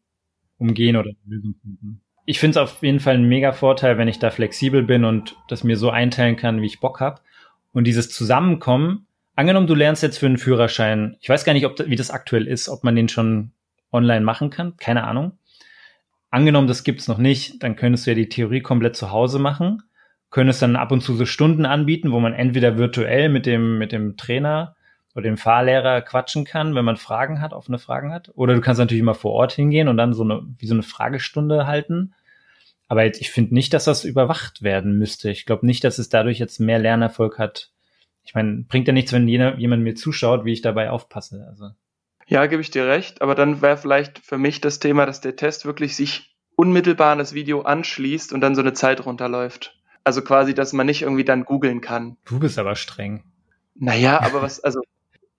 umgehen 0.58 0.96
oder 0.96 1.10
Lösung 1.26 1.54
finden. 1.60 2.00
Ich 2.24 2.38
finde 2.38 2.58
es 2.60 2.62
auf 2.62 2.82
jeden 2.82 3.00
Fall 3.00 3.14
ein 3.14 3.28
mega 3.28 3.52
Vorteil, 3.52 3.98
wenn 3.98 4.08
ich 4.08 4.18
da 4.18 4.30
flexibel 4.30 4.82
bin 4.82 5.04
und 5.04 5.36
das 5.48 5.64
mir 5.64 5.76
so 5.76 5.90
einteilen 5.90 6.36
kann, 6.36 6.62
wie 6.62 6.66
ich 6.66 6.80
Bock 6.80 7.00
habe. 7.00 7.20
Und 7.72 7.84
dieses 7.84 8.10
Zusammenkommen, 8.10 9.06
angenommen, 9.34 9.66
du 9.66 9.74
lernst 9.74 10.02
jetzt 10.02 10.18
für 10.18 10.26
einen 10.26 10.38
Führerschein, 10.38 11.16
ich 11.20 11.28
weiß 11.28 11.44
gar 11.44 11.52
nicht, 11.52 11.66
ob, 11.66 11.78
wie 11.86 11.96
das 11.96 12.10
aktuell 12.10 12.46
ist, 12.46 12.68
ob 12.68 12.84
man 12.84 12.94
den 12.94 13.08
schon 13.08 13.52
online 13.90 14.24
machen 14.24 14.50
kann, 14.50 14.76
keine 14.76 15.04
Ahnung. 15.04 15.32
Angenommen, 16.30 16.68
das 16.68 16.84
gibt's 16.84 17.08
noch 17.08 17.18
nicht, 17.18 17.62
dann 17.62 17.76
könntest 17.76 18.06
du 18.06 18.12
ja 18.12 18.14
die 18.14 18.28
Theorie 18.28 18.60
komplett 18.60 18.96
zu 18.96 19.10
Hause 19.10 19.38
machen, 19.38 19.82
könntest 20.30 20.62
dann 20.62 20.76
ab 20.76 20.92
und 20.92 21.02
zu 21.02 21.14
so 21.14 21.26
Stunden 21.26 21.66
anbieten, 21.66 22.12
wo 22.12 22.20
man 22.20 22.32
entweder 22.32 22.78
virtuell 22.78 23.28
mit 23.28 23.46
dem, 23.46 23.78
mit 23.78 23.92
dem 23.92 24.16
Trainer 24.16 24.76
oder 25.14 25.24
dem 25.24 25.36
Fahrlehrer 25.36 26.00
quatschen 26.00 26.44
kann, 26.44 26.74
wenn 26.74 26.84
man 26.84 26.96
Fragen 26.96 27.40
hat, 27.40 27.52
offene 27.52 27.78
Fragen 27.78 28.12
hat. 28.12 28.30
Oder 28.34 28.54
du 28.54 28.60
kannst 28.60 28.78
natürlich 28.78 29.02
immer 29.02 29.14
vor 29.14 29.32
Ort 29.32 29.52
hingehen 29.52 29.88
und 29.88 29.96
dann 29.96 30.14
so 30.14 30.24
eine, 30.24 30.42
wie 30.58 30.66
so 30.66 30.74
eine 30.74 30.82
Fragestunde 30.82 31.66
halten. 31.66 32.14
Aber 32.88 33.04
jetzt, 33.04 33.20
ich 33.20 33.30
finde 33.30 33.54
nicht, 33.54 33.72
dass 33.74 33.84
das 33.84 34.04
überwacht 34.04 34.62
werden 34.62 34.98
müsste. 34.98 35.30
Ich 35.30 35.46
glaube 35.46 35.66
nicht, 35.66 35.84
dass 35.84 35.98
es 35.98 36.08
dadurch 36.08 36.38
jetzt 36.38 36.60
mehr 36.60 36.78
Lernerfolg 36.78 37.38
hat. 37.38 37.70
Ich 38.24 38.34
meine, 38.34 38.64
bringt 38.68 38.86
ja 38.86 38.92
nichts, 38.94 39.12
wenn 39.12 39.28
jener, 39.28 39.58
jemand 39.58 39.82
mir 39.82 39.94
zuschaut, 39.94 40.44
wie 40.44 40.52
ich 40.52 40.62
dabei 40.62 40.90
aufpasse. 40.90 41.46
Also. 41.48 41.70
Ja, 42.26 42.46
gebe 42.46 42.62
ich 42.62 42.70
dir 42.70 42.86
recht. 42.86 43.20
Aber 43.20 43.34
dann 43.34 43.62
wäre 43.62 43.76
vielleicht 43.76 44.18
für 44.18 44.38
mich 44.38 44.60
das 44.60 44.78
Thema, 44.78 45.06
dass 45.06 45.20
der 45.20 45.36
Test 45.36 45.66
wirklich 45.66 45.96
sich 45.96 46.36
unmittelbar 46.56 47.12
an 47.12 47.18
das 47.18 47.34
Video 47.34 47.62
anschließt 47.62 48.32
und 48.32 48.40
dann 48.40 48.54
so 48.54 48.60
eine 48.60 48.72
Zeit 48.72 49.04
runterläuft. 49.04 49.78
Also 50.04 50.22
quasi, 50.22 50.54
dass 50.54 50.72
man 50.72 50.86
nicht 50.86 51.02
irgendwie 51.02 51.24
dann 51.24 51.44
googeln 51.44 51.80
kann. 51.80 52.16
Du 52.24 52.38
bist 52.38 52.58
aber 52.58 52.76
streng. 52.76 53.24
Naja, 53.74 54.20
aber 54.20 54.42
was, 54.42 54.60
also 54.60 54.80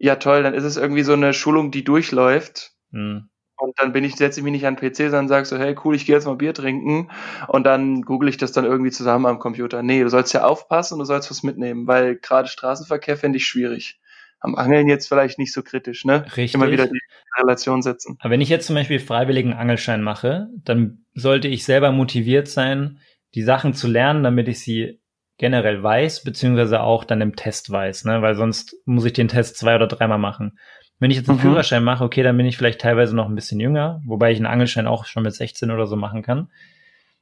ja 0.04 0.18
toll, 0.18 0.44
dann 0.44 0.54
ist 0.54 0.66
es 0.66 0.78
irgendwie 0.78 1.04
so 1.04 1.14
eine 1.14 1.34
Schulung, 1.34 1.72
die 1.72 1.84
durchläuft. 1.84 2.74
Mhm. 2.92 3.30
Und 3.56 3.80
dann 3.80 3.94
bin 3.94 4.04
ich, 4.04 4.16
setze 4.16 4.40
ich 4.40 4.44
mich 4.44 4.52
nicht 4.52 4.66
an 4.66 4.76
den 4.76 4.92
PC, 4.92 4.98
sondern 4.98 5.30
sage 5.30 5.46
so, 5.46 5.58
hey 5.58 5.76
cool, 5.86 5.96
ich 5.96 6.06
gehe 6.06 6.16
jetzt 6.16 6.26
mal 6.26 6.36
Bier 6.36 6.54
trinken 6.54 7.10
und 7.48 7.64
dann 7.64 8.02
google 8.02 8.28
ich 8.28 8.36
das 8.36 8.52
dann 8.52 8.66
irgendwie 8.66 8.92
zusammen 8.92 9.26
am 9.26 9.40
Computer. 9.40 9.82
Nee, 9.82 10.04
du 10.04 10.10
sollst 10.10 10.34
ja 10.34 10.44
aufpassen 10.44 10.96
und 10.96 11.00
du 11.00 11.06
sollst 11.06 11.32
was 11.32 11.44
mitnehmen, 11.44 11.88
weil 11.88 12.18
gerade 12.18 12.50
Straßenverkehr 12.50 13.16
finde 13.16 13.38
ich 13.38 13.46
schwierig. 13.46 14.02
Am 14.42 14.56
Angeln 14.56 14.90
jetzt 14.90 15.08
vielleicht 15.08 15.40
nicht 15.40 15.54
so 15.54 15.64
kritisch, 15.64 16.04
ne? 16.04 16.26
Richtig. 16.36 16.56
Immer 16.56 16.70
wieder 16.70 16.88
die 16.88 17.00
Relation 17.40 17.82
setzen. 17.82 18.18
Aber 18.20 18.32
wenn 18.32 18.42
ich 18.42 18.50
jetzt 18.50 18.68
zum 18.68 18.76
Beispiel 18.76 19.00
freiwilligen 19.00 19.54
Angelschein 19.54 20.02
mache, 20.02 20.50
dann 20.66 21.06
sollte 21.14 21.48
ich 21.48 21.64
selber 21.64 21.94
motiviert 21.94 22.50
sein, 22.50 23.00
die 23.36 23.44
Sachen 23.44 23.74
zu 23.74 23.88
lernen, 23.88 24.24
damit 24.24 24.50
ich 24.50 24.60
sie 24.60 25.00
generell 25.44 25.84
weiß, 25.84 26.24
beziehungsweise 26.24 26.80
auch 26.80 27.04
dann 27.04 27.20
im 27.20 27.36
Test 27.36 27.70
weiß, 27.70 28.06
ne? 28.06 28.22
Weil 28.22 28.36
sonst 28.36 28.78
muss 28.86 29.04
ich 29.04 29.12
den 29.12 29.28
Test 29.28 29.58
zwei 29.58 29.76
oder 29.76 29.88
dreimal 29.88 30.18
machen. 30.18 30.58
Wenn 31.00 31.12
ich 31.12 31.18
jetzt 31.18 31.28
einen 31.28 31.38
mhm. 31.38 31.42
Führerschein 31.42 31.84
mache, 31.84 32.06
okay, 32.06 32.24
dann 32.24 32.38
bin 32.38 32.46
ich 32.46 32.56
vielleicht 32.56 32.80
teilweise 32.80 33.14
noch 33.14 33.28
ein 33.28 33.36
bisschen 33.36 33.60
jünger, 33.60 34.02
wobei 34.06 34.32
ich 34.32 34.38
einen 34.38 34.46
Angelschein 34.46 34.88
auch 34.88 35.04
schon 35.04 35.24
mit 35.24 35.36
16 35.36 35.70
oder 35.70 35.86
so 35.86 35.98
machen 35.98 36.22
kann. 36.22 36.50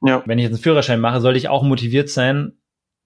Ja. 0.02 0.22
Wenn 0.24 0.38
ich 0.38 0.44
jetzt 0.44 0.52
einen 0.52 0.62
Führerschein 0.62 1.00
mache, 1.00 1.20
sollte 1.20 1.36
ich 1.36 1.48
auch 1.48 1.64
motiviert 1.64 2.10
sein, 2.10 2.52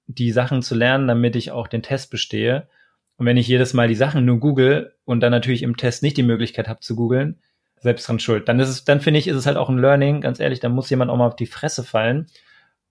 die 0.06 0.32
Sachen 0.32 0.60
zu 0.60 0.74
lernen, 0.74 1.08
damit 1.08 1.34
ich 1.34 1.50
auch 1.50 1.66
den 1.66 1.82
Test 1.82 2.10
bestehe. 2.10 2.68
Und 3.16 3.24
wenn 3.24 3.38
ich 3.38 3.48
jedes 3.48 3.72
Mal 3.72 3.88
die 3.88 3.94
Sachen 3.94 4.26
nur 4.26 4.38
google 4.38 4.92
und 5.06 5.20
dann 5.20 5.30
natürlich 5.30 5.62
im 5.62 5.78
Test 5.78 6.02
nicht 6.02 6.18
die 6.18 6.24
Möglichkeit 6.24 6.68
habe 6.68 6.80
zu 6.80 6.94
googeln, 6.94 7.40
selbst 7.80 8.06
dran 8.06 8.18
schuld. 8.18 8.50
Dann 8.50 8.60
ist 8.60 8.68
es, 8.68 8.84
dann 8.84 9.00
finde 9.00 9.18
ich, 9.18 9.28
ist 9.28 9.36
es 9.36 9.46
halt 9.46 9.56
auch 9.56 9.70
ein 9.70 9.78
Learning, 9.78 10.20
ganz 10.20 10.40
ehrlich, 10.40 10.60
dann 10.60 10.72
muss 10.72 10.90
jemand 10.90 11.10
auch 11.10 11.16
mal 11.16 11.26
auf 11.26 11.36
die 11.36 11.46
Fresse 11.46 11.84
fallen 11.84 12.26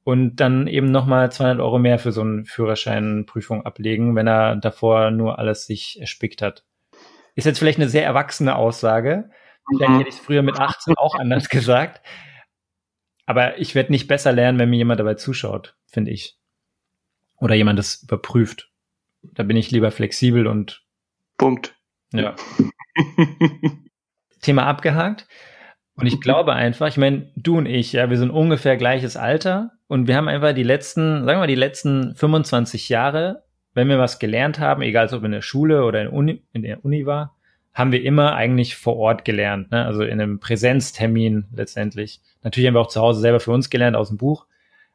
und 0.05 0.35
dann 0.35 0.67
eben 0.67 0.91
nochmal 0.91 1.31
200 1.31 1.59
Euro 1.59 1.79
mehr 1.79 1.97
für 1.97 2.11
so 2.11 2.21
eine 2.21 2.45
Führerscheinprüfung 2.45 3.65
ablegen, 3.65 4.15
wenn 4.15 4.27
er 4.27 4.55
davor 4.55 5.09
nur 5.09 5.39
alles 5.39 5.65
sich 5.65 5.99
erspickt 5.99 6.43
hat. 6.43 6.63
Ist 7.33 7.45
jetzt 7.45 7.57
vielleicht 7.57 7.79
eine 7.79 7.89
sehr 7.89 8.05
erwachsene 8.05 8.55
Aussage. 8.55 9.31
Vielleicht 9.67 9.91
mhm. 9.91 9.97
hätte 9.97 10.09
ich 10.09 10.15
es 10.15 10.21
früher 10.21 10.43
mit 10.43 10.59
18 10.59 10.93
auch 10.95 11.15
anders 11.15 11.49
gesagt. 11.49 12.05
Aber 13.25 13.57
ich 13.57 13.73
werde 13.73 13.91
nicht 13.91 14.07
besser 14.07 14.31
lernen, 14.31 14.59
wenn 14.59 14.69
mir 14.69 14.77
jemand 14.77 14.99
dabei 14.99 15.15
zuschaut, 15.15 15.75
finde 15.87 16.11
ich. 16.11 16.37
Oder 17.37 17.55
jemand 17.55 17.79
das 17.79 18.03
überprüft. 18.03 18.71
Da 19.23 19.41
bin 19.41 19.57
ich 19.57 19.71
lieber 19.71 19.89
flexibel 19.89 20.45
und 20.45 20.85
Punkt. 21.35 21.75
Ja. 22.13 22.35
Thema 24.41 24.67
abgehakt. 24.67 25.27
Und 25.95 26.05
ich 26.05 26.21
glaube 26.21 26.53
einfach, 26.53 26.89
ich 26.89 26.97
meine, 26.97 27.31
du 27.35 27.57
und 27.57 27.65
ich, 27.65 27.93
ja, 27.93 28.11
wir 28.11 28.17
sind 28.17 28.29
ungefähr 28.29 28.77
gleiches 28.77 29.17
Alter 29.17 29.74
und 29.87 30.07
wir 30.07 30.15
haben 30.15 30.27
einfach 30.27 30.53
die 30.53 30.63
letzten, 30.63 31.19
sagen 31.19 31.27
wir 31.27 31.37
mal, 31.37 31.47
die 31.47 31.55
letzten 31.55 32.15
25 32.15 32.89
Jahre, 32.89 33.43
wenn 33.73 33.87
wir 33.87 33.99
was 33.99 34.19
gelernt 34.19 34.59
haben, 34.59 34.81
egal 34.81 35.13
ob 35.13 35.23
in 35.23 35.31
der 35.31 35.41
Schule 35.41 35.83
oder 35.83 36.01
in, 36.01 36.07
Uni, 36.07 36.43
in 36.53 36.63
der 36.63 36.83
Uni 36.83 37.05
war, 37.05 37.35
haben 37.73 37.91
wir 37.91 38.03
immer 38.03 38.35
eigentlich 38.35 38.75
vor 38.75 38.95
Ort 38.95 39.25
gelernt, 39.25 39.71
ne? 39.71 39.85
also 39.85 40.03
in 40.03 40.13
einem 40.13 40.39
Präsenztermin 40.39 41.45
letztendlich. 41.53 42.21
Natürlich 42.41 42.67
haben 42.67 42.75
wir 42.75 42.81
auch 42.81 42.87
zu 42.87 43.01
Hause 43.01 43.19
selber 43.19 43.41
für 43.41 43.51
uns 43.51 43.69
gelernt 43.69 43.97
aus 43.97 44.07
dem 44.07 44.17
Buch, 44.17 44.47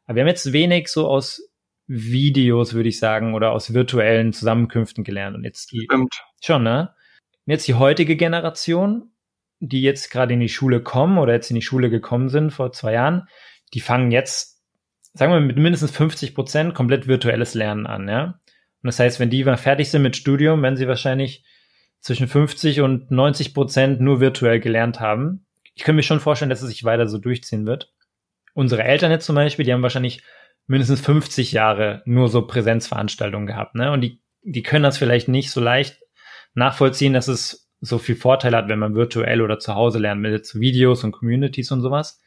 aber 0.05 0.15
wir 0.15 0.23
haben 0.23 0.27
jetzt 0.27 0.51
wenig 0.51 0.87
so 0.87 1.07
aus 1.07 1.47
Videos, 1.87 2.73
würde 2.73 2.89
ich 2.89 2.99
sagen, 2.99 3.33
oder 3.33 3.51
aus 3.51 3.73
virtuellen 3.73 4.33
Zusammenkünften 4.33 5.03
gelernt. 5.03 5.35
Und 5.35 5.43
jetzt 5.43 5.71
die 5.71 5.81
Stimmt. 5.81 6.23
schon, 6.41 6.63
ne? 6.63 6.93
Und 7.45 7.51
jetzt 7.51 7.67
die 7.67 7.73
heutige 7.73 8.15
Generation, 8.15 9.11
die 9.59 9.81
jetzt 9.81 10.09
gerade 10.09 10.33
in 10.33 10.39
die 10.39 10.49
Schule 10.49 10.81
kommen 10.81 11.17
oder 11.17 11.33
jetzt 11.33 11.51
in 11.51 11.55
die 11.55 11.61
Schule 11.61 11.89
gekommen 11.89 12.29
sind 12.29 12.51
vor 12.51 12.71
zwei 12.71 12.93
Jahren, 12.93 13.27
die 13.73 13.79
fangen 13.79 14.11
jetzt 14.11 14.50
sagen 15.13 15.33
wir 15.33 15.39
mit 15.39 15.57
mindestens 15.57 15.91
50 15.91 16.35
Prozent 16.35 16.73
komplett 16.73 17.07
virtuelles 17.07 17.53
Lernen 17.53 17.85
an, 17.85 18.07
ja. 18.07 18.39
Und 18.83 18.87
das 18.87 18.99
heißt, 18.99 19.19
wenn 19.19 19.29
die 19.29 19.43
mal 19.43 19.57
fertig 19.57 19.89
sind 19.89 20.01
mit 20.01 20.15
Studium, 20.15 20.63
werden 20.63 20.77
sie 20.77 20.87
wahrscheinlich 20.87 21.45
zwischen 21.99 22.27
50 22.27 22.81
und 22.81 23.11
90 23.11 23.53
Prozent 23.53 24.01
nur 24.01 24.19
virtuell 24.19 24.59
gelernt 24.59 24.99
haben. 24.99 25.45
Ich 25.75 25.83
kann 25.83 25.95
mir 25.95 26.03
schon 26.03 26.19
vorstellen, 26.19 26.49
dass 26.49 26.61
es 26.61 26.69
sich 26.69 26.83
weiter 26.83 27.07
so 27.07 27.19
durchziehen 27.19 27.65
wird. 27.65 27.93
Unsere 28.53 28.83
Eltern 28.83 29.11
jetzt 29.11 29.25
zum 29.25 29.35
Beispiel, 29.35 29.65
die 29.65 29.73
haben 29.73 29.83
wahrscheinlich 29.83 30.23
mindestens 30.67 31.01
50 31.01 31.51
Jahre 31.51 32.01
nur 32.05 32.27
so 32.27 32.45
Präsenzveranstaltungen 32.47 33.47
gehabt, 33.47 33.75
ne? 33.75 33.91
Und 33.91 34.01
die, 34.01 34.21
die 34.41 34.63
können 34.63 34.83
das 34.83 34.97
vielleicht 34.97 35.27
nicht 35.27 35.51
so 35.51 35.61
leicht 35.61 35.99
nachvollziehen, 36.53 37.13
dass 37.13 37.27
es 37.27 37.69
so 37.81 37.97
viel 37.97 38.15
Vorteil 38.15 38.55
hat, 38.55 38.67
wenn 38.67 38.79
man 38.79 38.95
virtuell 38.95 39.41
oder 39.41 39.59
zu 39.59 39.75
Hause 39.75 39.99
lernt 39.99 40.21
mit 40.21 40.53
Videos 40.55 41.03
und 41.03 41.11
Communities 41.11 41.71
und 41.71 41.81
sowas. 41.81 42.21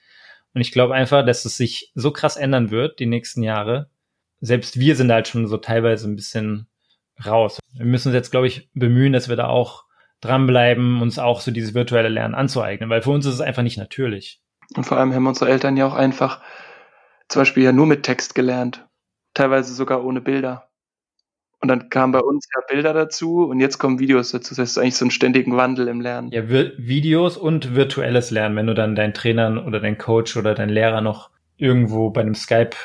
Und 0.54 0.60
ich 0.60 0.72
glaube 0.72 0.94
einfach, 0.94 1.26
dass 1.26 1.44
es 1.44 1.56
sich 1.56 1.92
so 1.94 2.12
krass 2.12 2.36
ändern 2.36 2.70
wird 2.70 3.00
die 3.00 3.06
nächsten 3.06 3.42
Jahre. 3.42 3.90
Selbst 4.40 4.78
wir 4.78 4.96
sind 4.96 5.12
halt 5.12 5.28
schon 5.28 5.46
so 5.46 5.56
teilweise 5.56 6.08
ein 6.08 6.16
bisschen 6.16 6.68
raus. 7.24 7.58
Wir 7.72 7.86
müssen 7.86 8.08
uns 8.08 8.14
jetzt, 8.14 8.30
glaube 8.30 8.46
ich, 8.46 8.70
bemühen, 8.74 9.12
dass 9.12 9.28
wir 9.28 9.36
da 9.36 9.48
auch 9.48 9.84
dranbleiben, 10.20 11.02
uns 11.02 11.18
auch 11.18 11.40
so 11.40 11.50
dieses 11.50 11.74
virtuelle 11.74 12.08
Lernen 12.08 12.34
anzueignen, 12.34 12.88
weil 12.88 13.02
für 13.02 13.10
uns 13.10 13.26
ist 13.26 13.34
es 13.34 13.40
einfach 13.40 13.62
nicht 13.62 13.76
natürlich. 13.76 14.40
Und 14.76 14.84
vor 14.84 14.96
allem 14.98 15.12
haben 15.12 15.26
unsere 15.26 15.50
Eltern 15.50 15.76
ja 15.76 15.86
auch 15.86 15.94
einfach 15.94 16.40
zum 17.28 17.40
Beispiel 17.40 17.64
ja 17.64 17.72
nur 17.72 17.86
mit 17.86 18.02
Text 18.04 18.34
gelernt. 18.34 18.86
teilweise 19.34 19.74
sogar 19.74 20.04
ohne 20.04 20.20
Bilder. 20.20 20.70
Und 21.64 21.68
dann 21.68 21.88
kamen 21.88 22.12
bei 22.12 22.20
uns 22.20 22.46
ja 22.54 22.60
Bilder 22.68 22.92
dazu 22.92 23.46
und 23.46 23.58
jetzt 23.58 23.78
kommen 23.78 23.98
Videos 23.98 24.32
dazu. 24.32 24.50
Das 24.50 24.58
heißt, 24.58 24.78
eigentlich 24.78 24.96
so 24.96 25.06
einen 25.06 25.10
ständigen 25.10 25.56
Wandel 25.56 25.88
im 25.88 26.02
Lernen. 26.02 26.30
Ja, 26.30 26.46
Videos 26.46 27.38
und 27.38 27.74
virtuelles 27.74 28.30
Lernen, 28.30 28.54
wenn 28.56 28.66
du 28.66 28.74
dann 28.74 28.94
deinen 28.94 29.14
Trainer 29.14 29.66
oder 29.66 29.80
deinen 29.80 29.96
Coach 29.96 30.36
oder 30.36 30.54
deinen 30.54 30.68
Lehrer 30.68 31.00
noch 31.00 31.30
irgendwo 31.56 32.10
bei 32.10 32.20
einem 32.20 32.34
Skype 32.34 32.76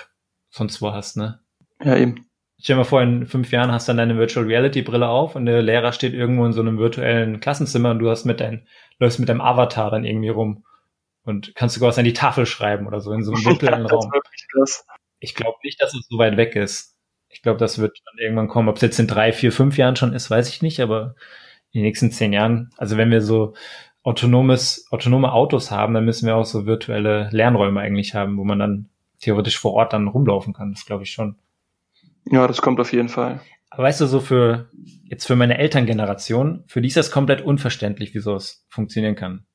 sonst 0.49 0.81
wo 0.81 0.93
hast, 0.93 1.17
ne? 1.17 1.41
Ja, 1.83 1.97
eben. 1.97 2.25
Stell 2.57 2.75
dir 2.75 2.77
mal 2.77 2.85
vor, 2.85 3.01
in 3.01 3.25
fünf 3.25 3.51
Jahren 3.51 3.69
hast 3.69 3.89
du 3.89 3.89
dann 3.89 3.97
deine 3.97 4.17
Virtual 4.17 4.45
Reality 4.45 4.81
Brille 4.81 5.09
auf 5.09 5.35
und 5.35 5.45
der 5.45 5.61
Lehrer 5.61 5.91
steht 5.91 6.13
irgendwo 6.13 6.45
in 6.45 6.53
so 6.53 6.61
einem 6.61 6.77
virtuellen 6.77 7.41
Klassenzimmer 7.41 7.91
und 7.91 7.99
du 7.99 8.09
hast 8.09 8.23
mit 8.23 8.39
dein, 8.39 8.65
läufst 8.97 9.19
mit 9.19 9.27
deinem 9.27 9.41
Avatar 9.41 9.91
dann 9.91 10.05
irgendwie 10.05 10.29
rum 10.29 10.63
und 11.25 11.53
kannst 11.53 11.75
sogar 11.75 11.89
was 11.89 11.97
an 11.97 12.05
die 12.05 12.13
Tafel 12.13 12.45
schreiben 12.45 12.87
oder 12.87 13.01
so 13.01 13.11
in 13.11 13.25
so 13.25 13.33
einem 13.33 13.43
virtuellen 13.43 13.85
ja, 13.85 13.91
Raum. 13.93 14.09
Ich 15.19 15.35
glaube 15.35 15.57
nicht, 15.65 15.81
dass 15.81 15.93
es 15.93 16.07
so 16.07 16.17
weit 16.17 16.37
weg 16.37 16.55
ist. 16.55 16.88
Ich 17.29 17.41
glaube, 17.41 17.59
das 17.59 17.79
wird 17.79 18.01
dann 18.05 18.17
irgendwann 18.17 18.47
kommen. 18.47 18.69
Ob 18.69 18.75
es 18.77 18.81
jetzt 18.81 18.99
in 18.99 19.07
drei, 19.07 19.31
vier, 19.31 19.51
fünf 19.51 19.77
Jahren 19.77 19.95
schon 19.95 20.13
ist, 20.13 20.29
weiß 20.29 20.49
ich 20.49 20.61
nicht, 20.61 20.79
aber 20.81 21.15
in 21.71 21.81
den 21.81 21.83
nächsten 21.83 22.11
zehn 22.11 22.33
Jahren, 22.33 22.71
also 22.77 22.97
wenn 22.97 23.11
wir 23.11 23.21
so 23.21 23.53
autonomes, 24.03 24.87
autonome 24.91 25.31
Autos 25.31 25.71
haben, 25.71 25.93
dann 25.93 26.05
müssen 26.05 26.25
wir 26.25 26.35
auch 26.35 26.45
so 26.45 26.65
virtuelle 26.65 27.29
Lernräume 27.31 27.79
eigentlich 27.79 28.15
haben, 28.15 28.37
wo 28.37 28.43
man 28.43 28.59
dann 28.59 28.89
theoretisch 29.19 29.59
vor 29.59 29.73
Ort 29.73 29.93
dann 29.93 30.07
rumlaufen 30.07 30.53
kann. 30.53 30.71
Das 30.71 30.85
glaube 30.85 31.03
ich 31.03 31.11
schon. 31.11 31.35
Ja, 32.25 32.47
das 32.47 32.61
kommt 32.61 32.79
auf 32.79 32.93
jeden 32.93 33.09
Fall. 33.09 33.41
Aber 33.69 33.83
weißt 33.83 34.01
du, 34.01 34.07
so 34.07 34.19
für, 34.19 34.69
jetzt 35.03 35.27
für 35.27 35.35
meine 35.35 35.57
Elterngeneration, 35.57 36.63
für 36.67 36.81
die 36.81 36.87
ist 36.87 36.97
das 36.97 37.11
komplett 37.11 37.41
unverständlich, 37.41 38.13
wie 38.13 38.19
sowas 38.19 38.65
funktionieren 38.69 39.15
kann. 39.15 39.45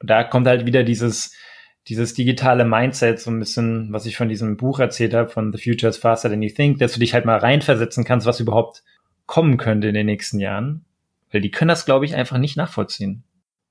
Und 0.00 0.10
da 0.10 0.24
kommt 0.24 0.46
halt 0.46 0.66
wieder 0.66 0.82
dieses, 0.82 1.34
dieses 1.88 2.14
digitale 2.14 2.64
Mindset, 2.64 3.20
so 3.20 3.30
ein 3.30 3.38
bisschen, 3.38 3.92
was 3.92 4.06
ich 4.06 4.16
von 4.16 4.28
diesem 4.28 4.56
Buch 4.56 4.78
erzählt 4.80 5.14
habe, 5.14 5.30
von 5.30 5.52
The 5.52 5.62
Future 5.62 5.90
is 5.90 5.96
Faster 5.96 6.28
Than 6.28 6.42
You 6.42 6.50
Think, 6.50 6.78
dass 6.78 6.92
du 6.92 7.00
dich 7.00 7.14
halt 7.14 7.24
mal 7.24 7.38
reinversetzen 7.38 8.04
kannst, 8.04 8.26
was 8.26 8.40
überhaupt 8.40 8.82
kommen 9.26 9.56
könnte 9.56 9.88
in 9.88 9.94
den 9.94 10.06
nächsten 10.06 10.38
Jahren. 10.38 10.84
Weil 11.32 11.40
die 11.40 11.50
können 11.50 11.68
das, 11.68 11.86
glaube 11.86 12.04
ich, 12.04 12.14
einfach 12.14 12.38
nicht 12.38 12.56
nachvollziehen. 12.56 13.24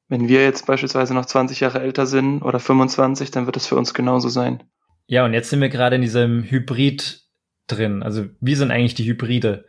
Wenn 0.07 0.27
wir 0.27 0.43
jetzt 0.43 0.65
beispielsweise 0.65 1.13
noch 1.13 1.25
20 1.25 1.59
Jahre 1.59 1.81
älter 1.81 2.07
sind 2.07 2.41
oder 2.41 2.59
25, 2.59 3.29
dann 3.29 3.45
wird 3.45 3.57
es 3.57 3.67
für 3.67 3.75
uns 3.75 3.93
genauso 3.93 4.29
sein. 4.29 4.63
Ja, 5.05 5.25
und 5.25 5.33
jetzt 5.33 5.49
sind 5.49 5.61
wir 5.61 5.69
gerade 5.69 5.97
in 5.97 6.01
diesem 6.01 6.43
Hybrid 6.43 7.21
drin. 7.67 8.01
Also 8.01 8.25
wie 8.39 8.55
sind 8.55 8.71
eigentlich 8.71 8.95
die 8.95 9.05
Hybride? 9.05 9.65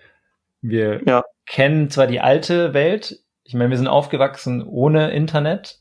Wir 0.62 1.02
ja. 1.06 1.24
kennen 1.46 1.90
zwar 1.90 2.06
die 2.06 2.20
alte 2.20 2.72
Welt, 2.72 3.20
ich 3.44 3.54
meine, 3.54 3.70
wir 3.70 3.76
sind 3.76 3.88
aufgewachsen 3.88 4.62
ohne 4.62 5.10
Internet, 5.10 5.79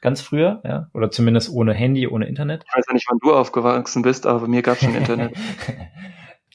ganz 0.00 0.20
früher, 0.20 0.60
ja, 0.64 0.88
oder 0.94 1.10
zumindest 1.10 1.50
ohne 1.50 1.74
Handy, 1.74 2.06
ohne 2.08 2.26
Internet. 2.26 2.64
Ich 2.66 2.76
weiß 2.76 2.84
ja 2.88 2.94
nicht, 2.94 3.06
wann 3.08 3.18
du 3.22 3.34
aufgewachsen 3.34 4.02
bist, 4.02 4.26
aber 4.26 4.40
bei 4.40 4.46
mir 4.48 4.62
gab 4.62 4.74
es 4.76 4.84
schon 4.84 4.94
Internet. 4.96 5.36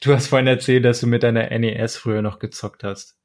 du 0.02 0.14
hast 0.14 0.28
vorhin 0.28 0.46
erzählt, 0.46 0.84
dass 0.84 1.00
du 1.00 1.06
mit 1.06 1.22
deiner 1.22 1.50
NES 1.56 1.96
früher 1.96 2.22
noch 2.22 2.38
gezockt 2.38 2.84
hast. 2.84 3.16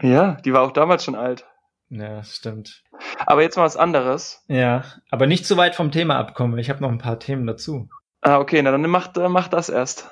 Ja, 0.00 0.38
die 0.44 0.52
war 0.52 0.62
auch 0.62 0.72
damals 0.72 1.04
schon 1.04 1.14
alt. 1.14 1.46
Ja, 1.90 2.22
stimmt. 2.22 2.84
Aber 3.26 3.42
jetzt 3.42 3.56
mal 3.56 3.64
was 3.64 3.76
anderes. 3.76 4.44
Ja, 4.48 4.84
aber 5.10 5.26
nicht 5.26 5.44
zu 5.44 5.56
weit 5.56 5.74
vom 5.74 5.90
Thema 5.90 6.18
abkommen. 6.18 6.58
Ich 6.58 6.70
habe 6.70 6.80
noch 6.80 6.90
ein 6.90 6.98
paar 6.98 7.18
Themen 7.18 7.46
dazu. 7.46 7.88
Ah, 8.20 8.38
okay, 8.38 8.62
na 8.62 8.70
dann 8.70 8.82
mach, 8.82 9.12
mach 9.28 9.48
das 9.48 9.68
erst. 9.68 10.10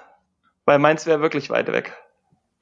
Weil 0.64 0.78
meins 0.78 1.06
wäre 1.06 1.20
wirklich 1.20 1.50
weit 1.50 1.70
weg. 1.72 1.94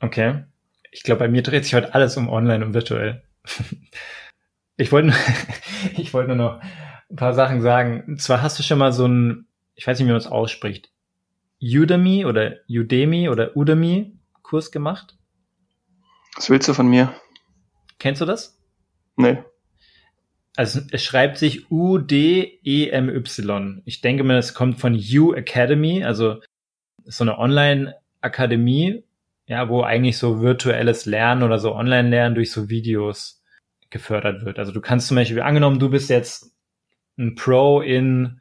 Okay. 0.01 0.45
Ich 0.93 1.03
glaube, 1.03 1.21
bei 1.21 1.29
mir 1.29 1.43
dreht 1.43 1.65
sich 1.65 1.75
heute 1.75 1.95
alles 1.95 2.17
um 2.17 2.29
online 2.29 2.65
und 2.65 2.75
virtuell. 2.75 3.23
ich 4.77 4.93
wollte 4.93 5.13
ich 5.97 6.13
wollte 6.15 6.29
nur 6.29 6.37
noch 6.37 6.63
ein 7.11 7.17
paar 7.17 7.35
Sachen 7.35 7.61
sagen. 7.61 8.05
Und 8.07 8.21
zwar 8.21 8.43
hast 8.43 8.59
du 8.59 8.63
schon 8.63 8.79
mal 8.79 8.93
so 8.93 9.07
ein, 9.07 9.47
ich 9.75 9.87
weiß 9.87 9.99
nicht, 9.99 10.07
wie 10.07 10.13
man 10.13 10.21
es 10.21 10.27
ausspricht, 10.27 10.91
Udemy 11.61 12.25
oder 12.27 12.57
Udemy 12.69 13.29
oder 13.29 13.57
Udemy 13.57 14.19
Kurs 14.43 14.71
gemacht? 14.71 15.17
Was 16.35 16.51
willst 16.51 16.69
du 16.69 16.75
von 16.75 16.89
mir? 16.89 17.13
Kennst 17.99 18.21
du 18.21 18.27
das? 18.27 18.59
Nee 19.17 19.39
also 20.57 20.81
es 20.91 21.05
schreibt 21.05 21.37
sich 21.39 21.71
U-D-E-M-Y. 21.71 22.63
Ich 23.85 24.01
denke 24.01 24.25
mal, 24.25 24.39
es 24.39 24.55
kommt 24.55 24.81
von 24.81 24.95
U 24.95 25.35
Academy, 25.35 26.03
also 26.03 26.41
so 27.05 27.23
eine 27.25 27.39
Online-Akademie, 27.39 29.05
ja, 29.47 29.69
wo 29.69 29.83
eigentlich 29.83 30.17
so 30.19 30.41
virtuelles 30.41 31.05
Lernen 31.07 31.43
oder 31.45 31.59
so 31.59 31.75
Online-Lernen 31.75 32.35
durch 32.35 32.51
so 32.51 32.69
Videos 32.71 33.36
gefördert 33.91 34.45
wird. 34.45 34.59
Also 34.59 34.73
du 34.73 34.81
kannst 34.81 35.09
zum 35.09 35.17
Beispiel, 35.17 35.43
angenommen, 35.43 35.79
du 35.79 35.91
bist 35.91 36.11
jetzt 36.11 36.53
ein 37.19 37.35
Pro 37.35 37.81
in 37.81 38.41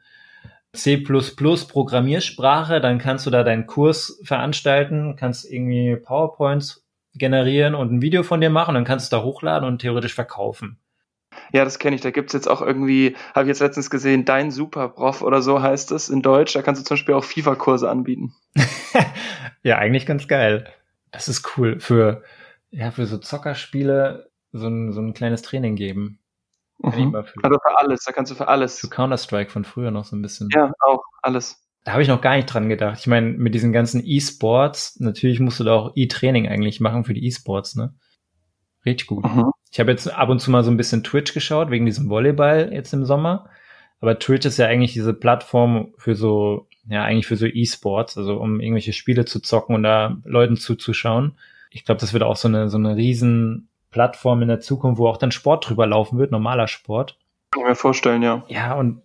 C++ 0.72 0.98
Programmiersprache, 0.98 2.80
dann 2.80 2.98
kannst 2.98 3.26
du 3.26 3.30
da 3.30 3.42
deinen 3.42 3.66
Kurs 3.66 4.20
veranstalten, 4.22 5.16
kannst 5.16 5.50
irgendwie 5.50 5.96
PowerPoints 5.96 6.84
generieren 7.14 7.74
und 7.74 7.92
ein 7.92 8.02
Video 8.02 8.22
von 8.22 8.40
dir 8.40 8.50
machen, 8.50 8.74
dann 8.74 8.84
kannst 8.84 9.10
du 9.10 9.16
da 9.16 9.22
hochladen 9.22 9.66
und 9.66 9.80
theoretisch 9.80 10.14
verkaufen. 10.14 10.78
Ja, 11.52 11.64
das 11.64 11.78
kenne 11.78 11.96
ich. 11.96 12.02
Da 12.02 12.10
gibt's 12.10 12.32
jetzt 12.32 12.48
auch 12.48 12.62
irgendwie, 12.62 13.16
habe 13.34 13.44
ich 13.44 13.48
jetzt 13.48 13.60
letztens 13.60 13.90
gesehen, 13.90 14.24
Dein 14.24 14.50
Superprof 14.50 15.22
oder 15.22 15.42
so 15.42 15.62
heißt 15.62 15.92
es 15.92 16.08
in 16.08 16.22
Deutsch. 16.22 16.54
Da 16.54 16.62
kannst 16.62 16.80
du 16.80 16.84
zum 16.84 16.96
Beispiel 16.96 17.14
auch 17.14 17.24
FIFA-Kurse 17.24 17.88
anbieten. 17.88 18.34
ja, 19.62 19.78
eigentlich 19.78 20.06
ganz 20.06 20.28
geil. 20.28 20.66
Das 21.12 21.28
ist 21.28 21.56
cool. 21.56 21.78
Für, 21.80 22.22
ja, 22.70 22.90
für 22.90 23.06
so 23.06 23.18
Zockerspiele 23.18 24.28
so 24.56 24.68
ein, 24.68 24.92
so 24.92 25.00
ein 25.00 25.14
kleines 25.14 25.42
Training 25.42 25.76
geben. 25.76 26.20
Mhm. 26.78 27.14
Also 27.14 27.58
für 27.58 27.78
alles, 27.78 28.04
da 28.04 28.12
kannst 28.12 28.30
du 28.30 28.36
für 28.36 28.48
alles. 28.48 28.80
Für 28.80 28.88
Counter-Strike 28.88 29.50
von 29.50 29.64
früher 29.64 29.90
noch 29.90 30.04
so 30.04 30.16
ein 30.16 30.22
bisschen. 30.22 30.48
Ja, 30.52 30.72
auch, 30.80 31.02
alles. 31.22 31.62
Da 31.84 31.92
habe 31.92 32.02
ich 32.02 32.08
noch 32.08 32.20
gar 32.20 32.36
nicht 32.36 32.52
dran 32.52 32.68
gedacht. 32.68 32.98
Ich 32.98 33.06
meine, 33.06 33.28
mit 33.28 33.54
diesen 33.54 33.72
ganzen 33.72 34.02
E-Sports, 34.04 34.98
natürlich 35.00 35.40
musst 35.40 35.60
du 35.60 35.64
da 35.64 35.74
auch 35.74 35.92
E-Training 35.94 36.48
eigentlich 36.48 36.80
machen 36.80 37.04
für 37.04 37.14
die 37.14 37.24
E-Sports, 37.26 37.76
ne? 37.76 37.94
Richtig 38.84 39.06
gut. 39.06 39.24
Mhm. 39.24 39.50
Ich 39.70 39.80
habe 39.80 39.90
jetzt 39.90 40.12
ab 40.12 40.28
und 40.28 40.40
zu 40.40 40.50
mal 40.50 40.64
so 40.64 40.70
ein 40.70 40.76
bisschen 40.76 41.04
Twitch 41.04 41.32
geschaut, 41.32 41.70
wegen 41.70 41.86
diesem 41.86 42.08
Volleyball 42.08 42.72
jetzt 42.72 42.92
im 42.92 43.04
Sommer. 43.04 43.48
Aber 44.00 44.18
Twitch 44.18 44.46
ist 44.46 44.58
ja 44.58 44.66
eigentlich 44.66 44.92
diese 44.92 45.14
Plattform 45.14 45.94
für 45.96 46.14
so, 46.14 46.68
ja, 46.88 47.04
eigentlich 47.04 47.26
für 47.26 47.36
so 47.36 47.46
E-Sports, 47.46 48.18
also 48.18 48.36
um 48.36 48.60
irgendwelche 48.60 48.92
Spiele 48.92 49.24
zu 49.24 49.40
zocken 49.40 49.74
und 49.74 49.82
da 49.82 50.16
Leuten 50.24 50.56
zuzuschauen. 50.56 51.38
Ich 51.70 51.84
glaube, 51.84 52.00
das 52.00 52.12
wird 52.12 52.22
auch 52.22 52.36
so 52.36 52.48
eine, 52.48 52.68
so 52.68 52.78
eine 52.78 52.96
riesen 52.96 53.68
Plattform 53.96 54.42
in 54.42 54.48
der 54.48 54.60
Zukunft, 54.60 54.98
wo 54.98 55.08
auch 55.08 55.16
dann 55.16 55.30
Sport 55.30 55.70
drüber 55.70 55.86
laufen 55.86 56.18
wird, 56.18 56.30
normaler 56.30 56.68
Sport. 56.68 57.16
Kann 57.50 57.62
ich 57.62 57.68
mir 57.70 57.74
vorstellen, 57.74 58.22
ja. 58.22 58.44
Ja, 58.48 58.74
und 58.74 59.00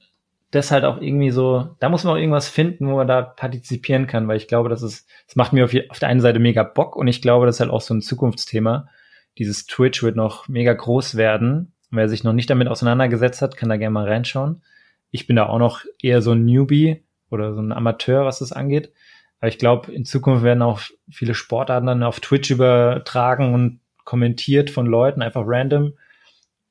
das 0.52 0.70
halt 0.70 0.84
auch 0.84 1.00
irgendwie 1.00 1.32
so, 1.32 1.70
da 1.80 1.88
muss 1.88 2.04
man 2.04 2.14
auch 2.14 2.18
irgendwas 2.18 2.50
finden, 2.50 2.90
wo 2.90 2.98
man 2.98 3.08
da 3.08 3.22
partizipieren 3.22 4.06
kann, 4.06 4.28
weil 4.28 4.36
ich 4.36 4.50
glaube, 4.50 4.68
das 4.68 4.82
ist, 4.82 5.08
das 5.28 5.38
macht 5.38 5.54
mir 5.54 5.64
auf, 5.64 5.74
auf 5.90 6.00
der 6.00 6.10
einen 6.10 6.20
Seite 6.20 6.40
mega 6.40 6.64
Bock 6.64 6.98
und 6.98 7.08
ich 7.08 7.22
glaube, 7.22 7.46
das 7.46 7.56
ist 7.56 7.60
halt 7.62 7.72
auch 7.72 7.80
so 7.80 7.94
ein 7.94 8.02
Zukunftsthema, 8.02 8.90
dieses 9.38 9.66
Twitch 9.66 10.04
wird 10.04 10.18
noch 10.18 10.50
mega 10.50 10.74
groß 10.74 11.16
werden. 11.16 11.72
Wer 11.90 12.10
sich 12.10 12.26
noch 12.26 12.34
nicht 12.34 12.50
damit 12.50 12.68
auseinandergesetzt 12.68 13.42
hat, 13.42 13.56
kann 13.56 13.70
da 13.70 13.78
gerne 13.78 13.94
mal 13.94 14.10
reinschauen. 14.10 14.62
Ich 15.10 15.26
bin 15.26 15.38
da 15.38 15.46
auch 15.46 15.58
noch 15.58 15.86
eher 16.02 16.22
so 16.22 16.34
ein 16.34 16.44
Newbie 16.44 17.06
oder 17.30 17.54
so 17.54 17.62
ein 17.62 17.72
Amateur, 17.72 18.26
was 18.26 18.40
das 18.40 18.52
angeht. 18.52 18.92
Aber 19.40 19.48
ich 19.48 19.58
glaube, 19.58 19.90
in 19.94 20.04
Zukunft 20.04 20.44
werden 20.44 20.62
auch 20.62 20.82
viele 21.10 21.34
Sportarten 21.34 21.88
dann 21.88 22.04
auf 22.04 22.20
Twitch 22.20 22.52
übertragen 22.52 23.54
und 23.54 23.80
kommentiert 24.04 24.70
von 24.70 24.86
Leuten, 24.86 25.22
einfach 25.22 25.44
random, 25.46 25.94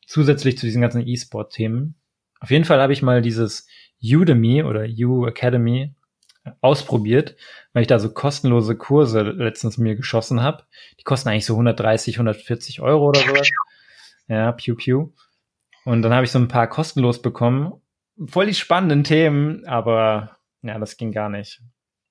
zusätzlich 0.07 0.59
zu 0.59 0.67
diesen 0.67 0.83
ganzen 0.83 1.07
E-Sport-Themen. 1.07 1.95
Auf 2.41 2.51
jeden 2.51 2.65
Fall 2.65 2.81
habe 2.81 2.93
ich 2.93 3.03
mal 3.03 3.23
dieses 3.23 3.67
Udemy 4.03 4.63
oder 4.63 4.87
U 4.87 5.27
Academy 5.27 5.95
ausprobiert, 6.61 7.37
weil 7.73 7.83
ich 7.83 7.89
da 7.89 7.99
so 7.99 8.13
kostenlose 8.13 8.77
Kurse 8.77 9.23
letztens 9.23 9.79
mir 9.79 9.95
geschossen 9.95 10.43
habe. 10.43 10.65
Die 10.99 11.05
kosten 11.05 11.29
eigentlich 11.29 11.47
so 11.47 11.55
130, 11.55 12.17
140 12.17 12.81
Euro 12.81 13.09
oder 13.09 13.21
so. 13.21 13.35
Ja, 14.29 14.53
pew 14.53 14.75
pew. 14.75 15.11
Und 15.85 16.03
dann 16.03 16.15
habe 16.15 16.25
ich 16.25 16.31
so 16.31 16.39
ein 16.39 16.49
paar 16.49 16.69
kostenlos 16.69 17.21
bekommen. 17.21 17.75
Voll 18.27 18.47
die 18.47 18.55
spannenden 18.55 19.05
Themen, 19.05 19.67
aber 19.67 20.39
ja, 20.63 20.79
das 20.79 20.97
ging 20.97 21.13
gar 21.13 21.29
nicht. 21.29 21.61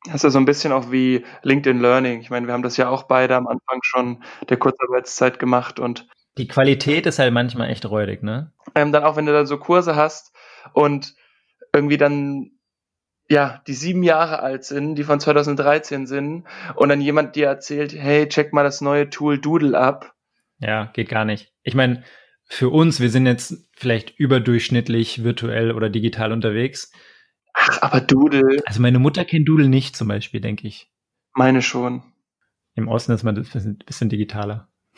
Das 0.05 0.15
ist 0.15 0.24
ja 0.24 0.30
so 0.30 0.39
ein 0.39 0.45
bisschen 0.45 0.71
auch 0.71 0.91
wie 0.91 1.26
LinkedIn 1.43 1.82
Learning. 1.82 2.21
Ich 2.21 2.30
meine, 2.30 2.47
wir 2.47 2.53
haben 2.53 2.63
das 2.63 2.78
ja 2.78 2.89
auch 2.89 3.03
beide 3.03 3.36
am 3.36 3.47
Anfang 3.47 3.80
schon 3.84 4.24
der 4.47 4.57
Kurzarbeitszeit 4.57 5.39
gemacht 5.39 5.80
und 5.80 6.07
die 6.38 6.47
Qualität 6.47 7.05
ist 7.05 7.19
halt 7.19 7.34
manchmal 7.34 7.69
echt 7.69 7.86
räudig, 7.86 8.24
ne? 8.24 8.53
Ähm, 8.74 8.93
dann 8.93 9.03
auch, 9.03 9.17
wenn 9.17 9.26
du 9.26 9.34
dann 9.34 9.45
so 9.45 9.57
Kurse 9.57 9.97
hast 9.97 10.34
und 10.74 11.15
irgendwie 11.74 11.97
dann 11.97 12.51
ja, 13.30 13.61
die 13.67 13.74
sieben 13.74 14.03
Jahre 14.03 14.39
alt 14.41 14.63
sind, 14.63 14.95
die 14.95 15.03
von 15.03 15.19
2013 15.19 16.07
sind, 16.07 16.45
und 16.76 16.89
dann 16.89 16.99
jemand 16.99 17.36
dir 17.36 17.45
erzählt, 17.45 17.93
hey, 17.93 18.28
check 18.28 18.53
mal 18.53 18.63
das 18.63 18.82
neue 18.82 19.09
Tool 19.09 19.38
Doodle 19.38 19.78
ab. 19.78 20.15
Ja, 20.59 20.86
geht 20.93 21.09
gar 21.09 21.26
nicht. 21.26 21.53
Ich 21.63 21.76
meine, 21.76 22.03
für 22.45 22.69
uns, 22.69 22.99
wir 22.99 23.11
sind 23.11 23.28
jetzt 23.28 23.69
vielleicht 23.76 24.17
überdurchschnittlich 24.17 25.24
virtuell 25.24 25.71
oder 25.71 25.89
digital 25.89 26.32
unterwegs. 26.32 26.91
Ach, 27.60 27.82
aber 27.82 28.01
Doodle. 28.01 28.62
Also 28.66 28.82
meine 28.82 28.99
Mutter 28.99 29.26
kennt 29.26 29.47
Doodle 29.47 29.70
nicht 29.70 29.95
zum 29.95 30.07
Beispiel, 30.07 30.41
denke 30.41 30.68
ich. 30.68 30.89
Meine 31.34 31.62
schon. 31.62 32.03
Im 32.76 32.88
Osten 32.88 33.12
ist 33.12 33.24
man 33.24 33.36
ein 33.36 33.43
bisschen, 33.43 33.78
bisschen 33.78 34.10
digitaler. 34.10 34.70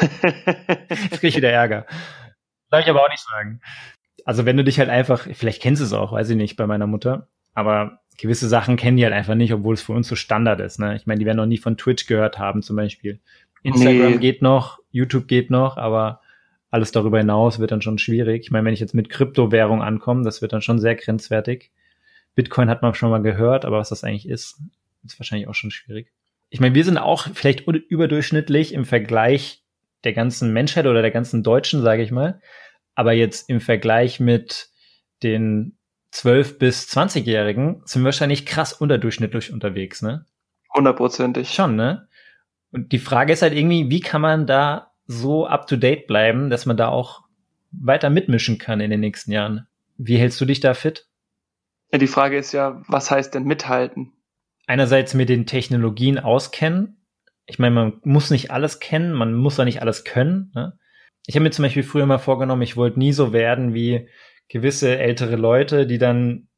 Jetzt 0.00 1.10
kriege 1.18 1.28
ich 1.28 1.36
wieder 1.36 1.50
Ärger. 1.50 1.86
Darf 2.70 2.82
ich 2.82 2.90
aber 2.90 3.02
auch 3.02 3.10
nicht 3.10 3.22
sagen 3.22 3.60
also 4.24 4.46
wenn 4.46 4.56
du 4.56 4.64
dich 4.64 4.78
halt 4.78 4.88
einfach, 4.88 5.26
vielleicht 5.32 5.62
kennst 5.62 5.80
du 5.80 5.86
es 5.86 5.92
auch, 5.92 6.12
weiß 6.12 6.30
ich 6.30 6.36
nicht, 6.36 6.56
bei 6.56 6.66
meiner 6.66 6.86
Mutter. 6.86 7.28
Aber 7.54 8.00
gewisse 8.18 8.48
Sachen 8.48 8.76
kennen 8.76 8.96
die 8.96 9.04
halt 9.04 9.14
einfach 9.14 9.34
nicht, 9.34 9.52
obwohl 9.52 9.74
es 9.74 9.82
für 9.82 9.92
uns 9.92 10.08
so 10.08 10.16
Standard 10.16 10.60
ist. 10.60 10.78
Ne? 10.78 10.96
Ich 10.96 11.06
meine, 11.06 11.18
die 11.18 11.26
werden 11.26 11.36
noch 11.36 11.46
nie 11.46 11.58
von 11.58 11.76
Twitch 11.76 12.06
gehört 12.06 12.38
haben 12.38 12.62
zum 12.62 12.76
Beispiel. 12.76 13.20
Instagram 13.62 14.12
nee. 14.12 14.18
geht 14.18 14.42
noch, 14.42 14.78
YouTube 14.90 15.28
geht 15.28 15.50
noch, 15.50 15.76
aber 15.76 16.20
alles 16.72 16.90
darüber 16.90 17.18
hinaus 17.18 17.58
wird 17.58 17.70
dann 17.70 17.82
schon 17.82 17.98
schwierig. 17.98 18.44
Ich 18.44 18.50
meine, 18.50 18.64
wenn 18.64 18.72
ich 18.72 18.80
jetzt 18.80 18.94
mit 18.94 19.10
Kryptowährung 19.10 19.82
ankomme, 19.82 20.24
das 20.24 20.40
wird 20.40 20.54
dann 20.54 20.62
schon 20.62 20.78
sehr 20.78 20.96
grenzwertig. 20.96 21.70
Bitcoin 22.34 22.70
hat 22.70 22.80
man 22.80 22.94
schon 22.94 23.10
mal 23.10 23.20
gehört, 23.20 23.66
aber 23.66 23.78
was 23.78 23.90
das 23.90 24.04
eigentlich 24.04 24.26
ist, 24.26 24.58
ist 25.04 25.20
wahrscheinlich 25.20 25.48
auch 25.48 25.54
schon 25.54 25.70
schwierig. 25.70 26.10
Ich 26.48 26.60
meine, 26.60 26.74
wir 26.74 26.84
sind 26.84 26.96
auch 26.96 27.28
vielleicht 27.34 27.68
überdurchschnittlich 27.68 28.72
im 28.72 28.86
Vergleich 28.86 29.62
der 30.04 30.14
ganzen 30.14 30.54
Menschheit 30.54 30.86
oder 30.86 31.02
der 31.02 31.10
ganzen 31.10 31.42
Deutschen, 31.42 31.82
sage 31.82 32.02
ich 32.02 32.10
mal. 32.10 32.40
Aber 32.94 33.12
jetzt 33.12 33.50
im 33.50 33.60
Vergleich 33.60 34.18
mit 34.18 34.70
den 35.22 35.76
12 36.12 36.58
bis 36.58 36.88
20-Jährigen 36.88 37.82
sind 37.84 38.00
wir 38.00 38.06
wahrscheinlich 38.06 38.46
krass 38.46 38.72
unterdurchschnittlich 38.72 39.52
unterwegs, 39.52 40.00
ne? 40.00 40.24
Hundertprozentig. 40.74 41.52
Schon, 41.52 41.76
ne? 41.76 42.08
Und 42.70 42.92
die 42.92 42.98
Frage 42.98 43.34
ist 43.34 43.42
halt 43.42 43.52
irgendwie, 43.52 43.90
wie 43.90 44.00
kann 44.00 44.22
man 44.22 44.46
da 44.46 44.91
so 45.12 45.46
up-to-date 45.46 46.06
bleiben, 46.06 46.50
dass 46.50 46.66
man 46.66 46.76
da 46.76 46.88
auch 46.88 47.22
weiter 47.70 48.10
mitmischen 48.10 48.58
kann 48.58 48.80
in 48.80 48.90
den 48.90 49.00
nächsten 49.00 49.32
Jahren. 49.32 49.66
Wie 49.96 50.16
hältst 50.16 50.40
du 50.40 50.44
dich 50.44 50.60
da 50.60 50.74
fit? 50.74 51.06
Ja, 51.92 51.98
die 51.98 52.06
Frage 52.06 52.38
ist 52.38 52.52
ja, 52.52 52.82
was 52.88 53.10
heißt 53.10 53.34
denn 53.34 53.44
mithalten? 53.44 54.12
Einerseits 54.66 55.14
mit 55.14 55.28
den 55.28 55.46
Technologien 55.46 56.18
auskennen. 56.18 57.04
Ich 57.46 57.58
meine, 57.58 57.74
man 57.74 58.00
muss 58.04 58.30
nicht 58.30 58.50
alles 58.50 58.80
kennen, 58.80 59.12
man 59.12 59.34
muss 59.34 59.56
da 59.56 59.64
nicht 59.64 59.82
alles 59.82 60.04
können. 60.04 60.52
Ne? 60.54 60.78
Ich 61.26 61.34
habe 61.34 61.44
mir 61.44 61.50
zum 61.50 61.64
Beispiel 61.64 61.82
früher 61.82 62.06
mal 62.06 62.18
vorgenommen, 62.18 62.62
ich 62.62 62.76
wollte 62.76 62.98
nie 62.98 63.12
so 63.12 63.32
werden 63.32 63.74
wie 63.74 64.08
gewisse 64.48 64.98
ältere 64.98 65.36
Leute, 65.36 65.86
die 65.86 65.98
dann 65.98 66.48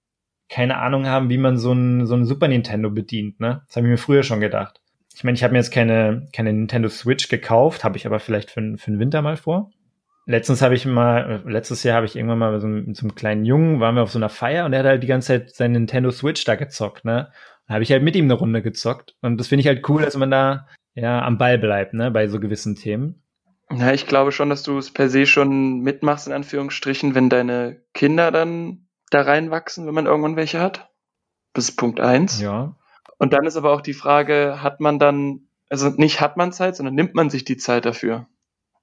keine 0.49 0.77
Ahnung 0.77 1.07
haben, 1.07 1.31
wie 1.31 1.39
man 1.39 1.57
so 1.57 1.73
ein, 1.73 2.07
so 2.07 2.15
ein 2.15 2.27
Super 2.27 2.49
Nintendo 2.49 2.91
bedient. 2.91 3.41
Ne? 3.41 3.63
Das 3.67 3.77
habe 3.77 3.87
ich 3.87 3.91
mir 3.93 3.99
früher 3.99 4.23
schon 4.23 4.41
gedacht 4.41 4.84
ich 5.15 5.23
meine, 5.25 5.37
ich 5.37 5.45
habe 5.45 5.53
mir 5.53 5.59
jetzt 5.59 5.71
keine, 5.71 6.27
keine 6.33 6.53
Nintendo 6.53 6.89
Switch 6.89 7.29
gekauft, 7.29 7.85
habe 7.85 7.97
ich 7.97 8.07
aber 8.07 8.19
vielleicht 8.19 8.51
für, 8.51 8.77
für 8.77 8.91
den 8.91 8.99
Winter 8.99 9.23
mal 9.23 9.37
vor. 9.37 9.71
Letztens 10.27 10.63
habe 10.63 10.75
ich 10.75 10.87
mal, 10.87 11.43
letztes 11.47 11.83
Jahr 11.83 11.97
habe 11.97 12.07
ich 12.07 12.17
irgendwann 12.17 12.39
mal 12.39 12.53
mit 12.53 12.61
so, 12.61 12.67
einem, 12.67 12.87
mit 12.87 12.97
so 12.97 13.03
einem 13.03 13.15
kleinen 13.15 13.45
Jungen, 13.45 13.79
waren 13.81 13.95
wir 13.95 14.03
auf 14.03 14.11
so 14.11 14.19
einer 14.19 14.31
Feier 14.31 14.65
und 14.65 14.73
er 14.73 14.81
hat 14.81 14.87
halt 14.87 15.03
die 15.03 15.09
ganze 15.09 15.29
Zeit 15.29 15.55
seine 15.55 15.75
Nintendo 15.75 16.11
Switch 16.11 16.45
da 16.45 16.57
gezockt, 16.57 17.05
ne? 17.05 17.31
Da 17.67 17.75
habe 17.75 17.85
ich 17.85 17.93
halt 17.93 18.03
mit 18.03 18.17
ihm 18.17 18.25
eine 18.25 18.35
Runde 18.35 18.61
gezockt. 18.61 19.17
Und 19.23 19.39
das 19.39 19.49
finde 19.49 19.61
ich 19.61 19.67
halt 19.67 19.89
cool, 19.89 20.03
dass 20.03 20.17
man 20.17 20.31
da 20.31 20.67
ja 20.95 21.23
am 21.23 21.39
Ball 21.39 21.59
bleibt, 21.59 21.95
ne, 21.95 22.11
bei 22.11 22.27
so 22.27 22.41
gewissen 22.41 22.75
Themen. 22.75 23.23
Ja, 23.71 23.93
ich 23.93 24.07
glaube 24.07 24.33
schon, 24.33 24.51
dass 24.51 24.63
du 24.63 24.77
es 24.79 24.93
per 24.93 25.09
se 25.09 25.27
schon 25.27 25.81
mitmachst, 25.81 26.27
in 26.27 26.33
Anführungsstrichen, 26.33 27.15
wenn 27.15 27.31
deine 27.31 27.83
Kinder 27.95 28.31
dann 28.31 28.87
da 29.11 29.23
reinwachsen, 29.23 29.87
wenn 29.87 29.95
man 29.95 30.07
irgendwann 30.07 30.37
welche 30.37 30.61
hat. 30.61 30.91
Das 31.55 31.69
ist 31.69 31.77
Punkt 31.77 32.01
eins. 32.01 32.41
Ja. 32.41 32.77
Und 33.19 33.33
dann 33.33 33.47
ist 33.47 33.57
aber 33.57 33.73
auch 33.73 33.81
die 33.81 33.95
Frage, 33.95 34.63
hat 34.63 34.81
man 34.81 34.99
dann, 34.99 35.49
also 35.69 35.89
nicht 35.91 36.21
hat 36.21 36.37
man 36.37 36.53
Zeit, 36.53 36.77
sondern 36.77 36.95
nimmt 36.95 37.15
man 37.15 37.31
sich 37.31 37.45
die 37.45 37.57
Zeit 37.57 37.85
dafür? 37.85 38.27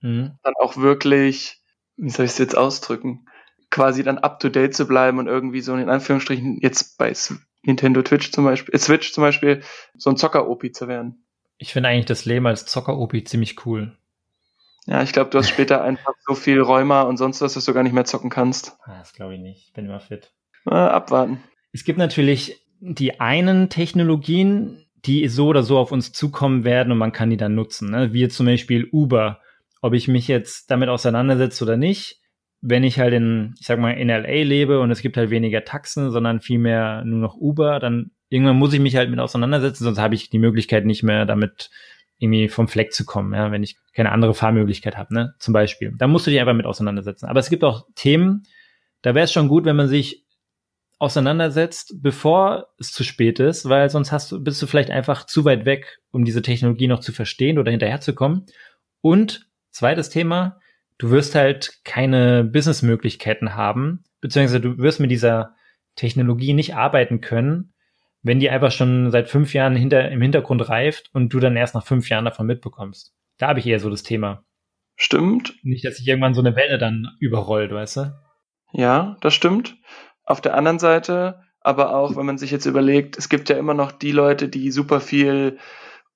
Mhm. 0.01 0.37
Dann 0.43 0.53
auch 0.59 0.77
wirklich, 0.77 1.61
wie 1.97 2.09
soll 2.09 2.25
ich 2.25 2.31
es 2.31 2.37
jetzt 2.37 2.57
ausdrücken, 2.57 3.25
quasi 3.69 4.03
dann 4.03 4.17
up 4.17 4.39
to 4.39 4.49
date 4.49 4.75
zu 4.75 4.87
bleiben 4.87 5.19
und 5.19 5.27
irgendwie 5.27 5.61
so 5.61 5.75
in 5.75 5.89
Anführungsstrichen 5.89 6.59
jetzt 6.61 6.97
bei 6.97 7.13
Nintendo 7.63 8.01
Twitch 8.01 8.31
zum 8.31 8.45
Beispiel, 8.45 8.73
äh, 8.73 8.77
Switch 8.77 9.13
zum 9.13 9.23
Beispiel, 9.23 9.61
so 9.95 10.09
ein 10.09 10.17
Zocker-OP 10.17 10.73
zu 10.73 10.87
werden. 10.87 11.25
Ich 11.57 11.73
finde 11.73 11.89
eigentlich 11.89 12.05
das 12.05 12.25
Leben 12.25 12.47
als 12.47 12.65
Zocker-OP 12.65 13.27
ziemlich 13.27 13.65
cool. 13.65 13.97
Ja, 14.87 15.03
ich 15.03 15.13
glaube, 15.13 15.29
du 15.29 15.37
hast 15.37 15.49
später 15.49 15.81
einfach 15.83 16.13
so 16.25 16.33
viel 16.33 16.59
Rheuma 16.59 17.03
und 17.03 17.17
sonst 17.17 17.41
was, 17.41 17.53
dass 17.53 17.65
du 17.65 17.73
gar 17.73 17.83
nicht 17.83 17.93
mehr 17.93 18.05
zocken 18.05 18.29
kannst. 18.29 18.77
Ah, 18.83 18.97
das 18.99 19.13
glaube 19.13 19.35
ich 19.35 19.39
nicht. 19.39 19.67
Ich 19.67 19.73
bin 19.73 19.85
immer 19.85 19.99
fit. 19.99 20.33
Äh, 20.65 20.73
abwarten. 20.73 21.43
Es 21.71 21.83
gibt 21.83 21.99
natürlich 21.99 22.61
die 22.81 23.19
einen 23.19 23.69
Technologien, 23.69 24.85
die 25.05 25.27
so 25.27 25.47
oder 25.47 25.63
so 25.63 25.77
auf 25.77 25.91
uns 25.91 26.11
zukommen 26.11 26.63
werden 26.63 26.91
und 26.91 26.97
man 26.97 27.11
kann 27.11 27.29
die 27.29 27.37
dann 27.37 27.55
nutzen. 27.55 27.91
Ne? 27.91 28.11
Wie 28.13 28.27
zum 28.27 28.47
Beispiel 28.47 28.87
Uber. 28.91 29.39
Ob 29.81 29.93
ich 29.93 30.07
mich 30.07 30.27
jetzt 30.27 30.69
damit 30.69 30.89
auseinandersetze 30.89 31.63
oder 31.63 31.77
nicht, 31.77 32.19
wenn 32.61 32.83
ich 32.83 32.99
halt 32.99 33.13
in, 33.13 33.55
ich 33.59 33.65
sag 33.65 33.79
mal, 33.79 33.91
in 33.91 34.09
LA 34.09 34.43
lebe 34.43 34.79
und 34.79 34.91
es 34.91 35.01
gibt 35.01 35.17
halt 35.17 35.31
weniger 35.31 35.63
Taxen, 35.63 36.11
sondern 36.11 36.41
vielmehr 36.41 37.03
nur 37.03 37.19
noch 37.19 37.35
Uber, 37.35 37.79
dann 37.79 38.11
irgendwann 38.29 38.57
muss 38.57 38.73
ich 38.73 38.79
mich 38.79 38.95
halt 38.95 39.09
mit 39.09 39.19
auseinandersetzen, 39.19 39.83
sonst 39.83 39.99
habe 39.99 40.13
ich 40.13 40.29
die 40.29 40.39
Möglichkeit 40.39 40.85
nicht 40.85 41.01
mehr 41.01 41.25
damit 41.25 41.71
irgendwie 42.19 42.49
vom 42.49 42.67
Fleck 42.67 42.93
zu 42.93 43.03
kommen, 43.03 43.33
ja, 43.33 43.51
wenn 43.51 43.63
ich 43.63 43.77
keine 43.93 44.11
andere 44.11 44.35
Fahrmöglichkeit 44.35 44.95
habe, 44.95 45.11
ne, 45.11 45.33
zum 45.39 45.53
Beispiel. 45.53 45.93
Da 45.97 46.07
musst 46.07 46.27
du 46.27 46.31
dich 46.31 46.39
einfach 46.39 46.53
mit 46.53 46.67
auseinandersetzen. 46.67 47.25
Aber 47.25 47.39
es 47.39 47.49
gibt 47.49 47.63
auch 47.63 47.87
Themen, 47.95 48.43
da 49.01 49.15
wäre 49.15 49.23
es 49.23 49.33
schon 49.33 49.47
gut, 49.47 49.65
wenn 49.65 49.75
man 49.75 49.87
sich 49.87 50.23
auseinandersetzt, 51.01 51.95
bevor 52.03 52.67
es 52.77 52.91
zu 52.91 53.03
spät 53.03 53.39
ist, 53.39 53.67
weil 53.67 53.89
sonst 53.89 54.11
hast 54.11 54.31
du, 54.31 54.43
bist 54.43 54.61
du 54.61 54.67
vielleicht 54.67 54.91
einfach 54.91 55.25
zu 55.25 55.43
weit 55.45 55.65
weg, 55.65 55.99
um 56.11 56.25
diese 56.25 56.43
Technologie 56.43 56.87
noch 56.87 56.99
zu 56.99 57.11
verstehen 57.11 57.57
oder 57.57 57.71
hinterherzukommen. 57.71 58.45
Und 59.01 59.49
zweites 59.71 60.09
Thema, 60.11 60.59
du 60.99 61.09
wirst 61.09 61.33
halt 61.33 61.79
keine 61.83 62.43
Businessmöglichkeiten 62.43 63.55
haben, 63.55 64.03
beziehungsweise 64.21 64.61
du 64.61 64.77
wirst 64.77 64.99
mit 64.99 65.09
dieser 65.09 65.55
Technologie 65.95 66.53
nicht 66.53 66.75
arbeiten 66.75 67.19
können, 67.19 67.73
wenn 68.21 68.39
die 68.39 68.51
einfach 68.51 68.71
schon 68.71 69.09
seit 69.09 69.27
fünf 69.27 69.55
Jahren 69.55 69.75
hinter, 69.75 70.11
im 70.11 70.21
Hintergrund 70.21 70.69
reift 70.69 71.09
und 71.13 71.33
du 71.33 71.39
dann 71.39 71.57
erst 71.57 71.73
nach 71.73 71.85
fünf 71.85 72.09
Jahren 72.09 72.25
davon 72.25 72.45
mitbekommst. 72.45 73.11
Da 73.39 73.47
habe 73.47 73.59
ich 73.59 73.65
eher 73.65 73.79
so 73.79 73.89
das 73.89 74.03
Thema. 74.03 74.45
Stimmt. 74.95 75.55
Nicht, 75.63 75.83
dass 75.83 75.97
sich 75.97 76.07
irgendwann 76.07 76.35
so 76.35 76.41
eine 76.41 76.55
Welle 76.55 76.77
dann 76.77 77.07
überrollt, 77.19 77.71
weißt 77.71 77.97
du? 77.97 78.13
Ja, 78.73 79.17
das 79.21 79.33
stimmt. 79.33 79.77
Auf 80.31 80.39
der 80.39 80.55
anderen 80.55 80.79
Seite, 80.79 81.41
aber 81.59 81.93
auch, 81.93 82.15
wenn 82.15 82.25
man 82.25 82.37
sich 82.37 82.51
jetzt 82.51 82.65
überlegt, 82.65 83.17
es 83.17 83.27
gibt 83.27 83.49
ja 83.49 83.57
immer 83.57 83.73
noch 83.73 83.91
die 83.91 84.13
Leute, 84.13 84.47
die 84.47 84.71
super 84.71 85.01
viel 85.01 85.59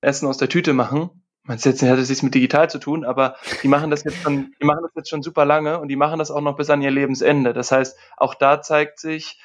Essen 0.00 0.26
aus 0.26 0.38
der 0.38 0.48
Tüte 0.48 0.72
machen. 0.72 1.10
Man 1.42 1.58
jetzt 1.58 1.82
hat 1.82 1.98
es 1.98 2.08
nichts 2.08 2.22
mit 2.22 2.34
digital 2.34 2.70
zu 2.70 2.78
tun, 2.78 3.04
aber 3.04 3.36
die 3.62 3.68
machen 3.68 3.90
das 3.90 4.04
jetzt 4.04 4.22
schon, 4.22 4.54
die 4.58 4.64
machen 4.64 4.80
das 4.84 4.92
jetzt 4.94 5.10
schon 5.10 5.22
super 5.22 5.44
lange 5.44 5.78
und 5.78 5.88
die 5.88 5.96
machen 5.96 6.18
das 6.18 6.30
auch 6.30 6.40
noch 6.40 6.56
bis 6.56 6.70
an 6.70 6.80
ihr 6.80 6.90
Lebensende. 6.90 7.52
Das 7.52 7.70
heißt, 7.70 7.98
auch 8.16 8.34
da 8.34 8.62
zeigt 8.62 9.00
sich, 9.00 9.38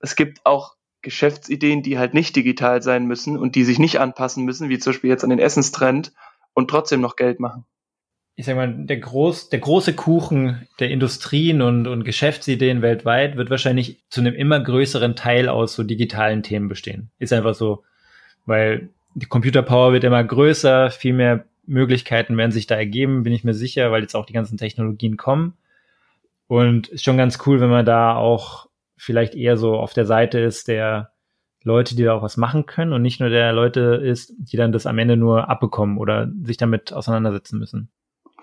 es 0.00 0.16
gibt 0.16 0.46
auch 0.46 0.74
Geschäftsideen, 1.02 1.82
die 1.82 1.98
halt 1.98 2.14
nicht 2.14 2.34
digital 2.34 2.80
sein 2.80 3.04
müssen 3.04 3.38
und 3.38 3.56
die 3.56 3.64
sich 3.64 3.78
nicht 3.78 4.00
anpassen 4.00 4.46
müssen, 4.46 4.70
wie 4.70 4.78
zum 4.78 4.94
Beispiel 4.94 5.10
jetzt 5.10 5.22
an 5.22 5.30
den 5.30 5.38
Essenstrend 5.38 6.14
und 6.54 6.70
trotzdem 6.70 7.02
noch 7.02 7.16
Geld 7.16 7.40
machen 7.40 7.66
ich 8.36 8.46
sag 8.46 8.56
mal, 8.56 8.72
der, 8.72 8.96
groß, 8.98 9.48
der 9.50 9.60
große 9.60 9.94
Kuchen 9.94 10.66
der 10.80 10.90
Industrien 10.90 11.62
und, 11.62 11.86
und 11.86 12.04
Geschäftsideen 12.04 12.82
weltweit 12.82 13.36
wird 13.36 13.50
wahrscheinlich 13.50 14.02
zu 14.08 14.20
einem 14.20 14.34
immer 14.34 14.58
größeren 14.58 15.14
Teil 15.14 15.48
aus 15.48 15.74
so 15.74 15.84
digitalen 15.84 16.42
Themen 16.42 16.68
bestehen. 16.68 17.10
Ist 17.18 17.32
einfach 17.32 17.54
so, 17.54 17.84
weil 18.44 18.88
die 19.14 19.26
Computerpower 19.26 19.92
wird 19.92 20.04
immer 20.04 20.22
größer, 20.24 20.90
viel 20.90 21.12
mehr 21.12 21.44
Möglichkeiten 21.66 22.36
werden 22.36 22.50
sich 22.50 22.66
da 22.66 22.74
ergeben, 22.74 23.22
bin 23.22 23.32
ich 23.32 23.44
mir 23.44 23.54
sicher, 23.54 23.90
weil 23.90 24.02
jetzt 24.02 24.16
auch 24.16 24.26
die 24.26 24.32
ganzen 24.32 24.58
Technologien 24.58 25.16
kommen. 25.16 25.54
Und 26.46 26.88
ist 26.88 27.04
schon 27.04 27.16
ganz 27.16 27.38
cool, 27.46 27.60
wenn 27.60 27.70
man 27.70 27.86
da 27.86 28.16
auch 28.16 28.68
vielleicht 28.96 29.34
eher 29.34 29.56
so 29.56 29.76
auf 29.76 29.94
der 29.94 30.06
Seite 30.06 30.40
ist 30.40 30.68
der 30.68 31.12
Leute, 31.62 31.96
die 31.96 32.02
da 32.02 32.12
auch 32.12 32.22
was 32.22 32.36
machen 32.36 32.66
können 32.66 32.92
und 32.92 33.00
nicht 33.00 33.20
nur 33.20 33.30
der 33.30 33.52
Leute 33.52 33.80
ist, 34.04 34.34
die 34.36 34.58
dann 34.58 34.72
das 34.72 34.86
am 34.86 34.98
Ende 34.98 35.16
nur 35.16 35.48
abbekommen 35.48 35.96
oder 35.96 36.30
sich 36.42 36.58
damit 36.58 36.92
auseinandersetzen 36.92 37.58
müssen. 37.58 37.88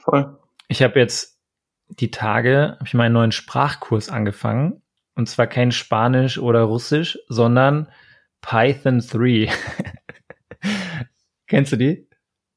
Voll. 0.04 0.38
Ich 0.68 0.82
habe 0.82 0.99
jetzt 0.99 1.39
die 1.88 2.12
Tage, 2.12 2.76
habe 2.76 2.88
ich 2.88 2.93
meinen 2.93 3.14
neuen 3.14 3.32
Sprachkurs 3.32 4.10
angefangen. 4.10 4.82
Und 5.16 5.28
zwar 5.28 5.47
kein 5.47 5.72
Spanisch 5.72 6.38
oder 6.38 6.62
Russisch, 6.62 7.20
sondern 7.28 7.89
Python 8.41 8.99
3. 8.99 9.49
Kennst 11.47 11.74
du 11.74 11.76
die? 11.76 12.08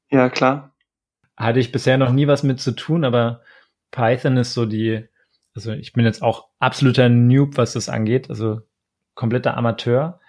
Ja, 0.09 0.29
klar. 0.29 0.73
Hatte 1.35 1.59
ich 1.59 1.71
bisher 1.71 1.97
noch 1.97 2.11
nie 2.11 2.27
was 2.27 2.43
mit 2.43 2.61
zu 2.61 2.71
tun, 2.71 3.03
aber 3.03 3.41
Python 3.91 4.37
ist 4.37 4.53
so 4.53 4.65
die, 4.65 5.05
also 5.53 5.73
ich 5.73 5.93
bin 5.93 6.05
jetzt 6.05 6.21
auch 6.21 6.47
absoluter 6.59 7.09
Noob, 7.09 7.57
was 7.57 7.73
das 7.73 7.89
angeht, 7.89 8.29
also 8.29 8.61
kompletter 9.15 9.57
Amateur. 9.57 10.19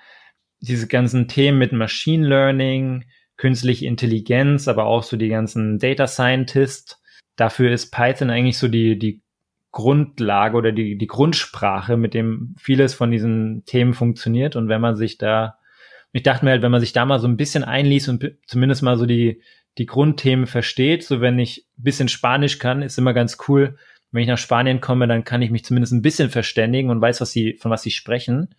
Diese 0.60 0.88
ganzen 0.88 1.28
Themen 1.28 1.58
mit 1.58 1.72
Machine 1.72 2.26
Learning, 2.26 3.04
künstliche 3.36 3.86
Intelligenz, 3.86 4.66
aber 4.66 4.86
auch 4.86 5.04
so 5.04 5.16
die 5.16 5.28
ganzen 5.28 5.78
Data 5.78 6.06
Scientists, 6.06 7.00
dafür 7.36 7.70
ist 7.70 7.90
Python 7.90 8.30
eigentlich 8.30 8.58
so 8.58 8.68
die, 8.68 8.98
die 8.98 9.22
Grundlage 9.70 10.56
oder 10.56 10.72
die, 10.72 10.96
die 10.96 11.06
Grundsprache, 11.06 11.96
mit 11.96 12.14
dem 12.14 12.54
vieles 12.58 12.94
von 12.94 13.10
diesen 13.10 13.64
Themen 13.66 13.92
funktioniert. 13.92 14.56
Und 14.56 14.68
wenn 14.68 14.80
man 14.80 14.96
sich 14.96 15.18
da, 15.18 15.58
ich 16.12 16.22
dachte 16.22 16.44
mir 16.44 16.52
halt, 16.52 16.62
wenn 16.62 16.72
man 16.72 16.80
sich 16.80 16.94
da 16.94 17.04
mal 17.04 17.18
so 17.18 17.28
ein 17.28 17.36
bisschen 17.36 17.62
einliest 17.62 18.08
und 18.08 18.32
zumindest 18.46 18.82
mal 18.82 18.96
so 18.96 19.04
die, 19.04 19.42
die 19.76 19.86
Grundthemen 19.86 20.46
versteht, 20.46 21.04
so 21.04 21.20
wenn 21.20 21.38
ich 21.38 21.66
ein 21.78 21.82
bisschen 21.82 22.08
Spanisch 22.08 22.58
kann, 22.58 22.80
ist 22.80 22.96
immer 22.96 23.12
ganz 23.12 23.36
cool. 23.48 23.76
Wenn 24.12 24.22
ich 24.22 24.28
nach 24.28 24.38
Spanien 24.38 24.80
komme, 24.80 25.06
dann 25.06 25.24
kann 25.24 25.42
ich 25.42 25.50
mich 25.50 25.64
zumindest 25.64 25.92
ein 25.92 26.00
bisschen 26.00 26.30
verständigen 26.30 26.88
und 26.88 27.02
weiß, 27.02 27.20
was 27.20 27.32
sie, 27.32 27.58
von 27.60 27.70
was 27.70 27.82
sie 27.82 27.90
sprechen. 27.90 28.54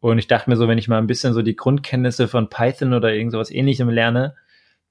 Und 0.00 0.18
ich 0.18 0.28
dachte 0.28 0.48
mir 0.48 0.56
so, 0.56 0.66
wenn 0.66 0.78
ich 0.78 0.88
mal 0.88 0.98
ein 0.98 1.08
bisschen 1.08 1.34
so 1.34 1.42
die 1.42 1.56
Grundkenntnisse 1.56 2.26
von 2.26 2.48
Python 2.48 2.94
oder 2.94 3.12
irgend 3.12 3.32
sowas 3.32 3.50
ähnlichem 3.50 3.90
lerne, 3.90 4.34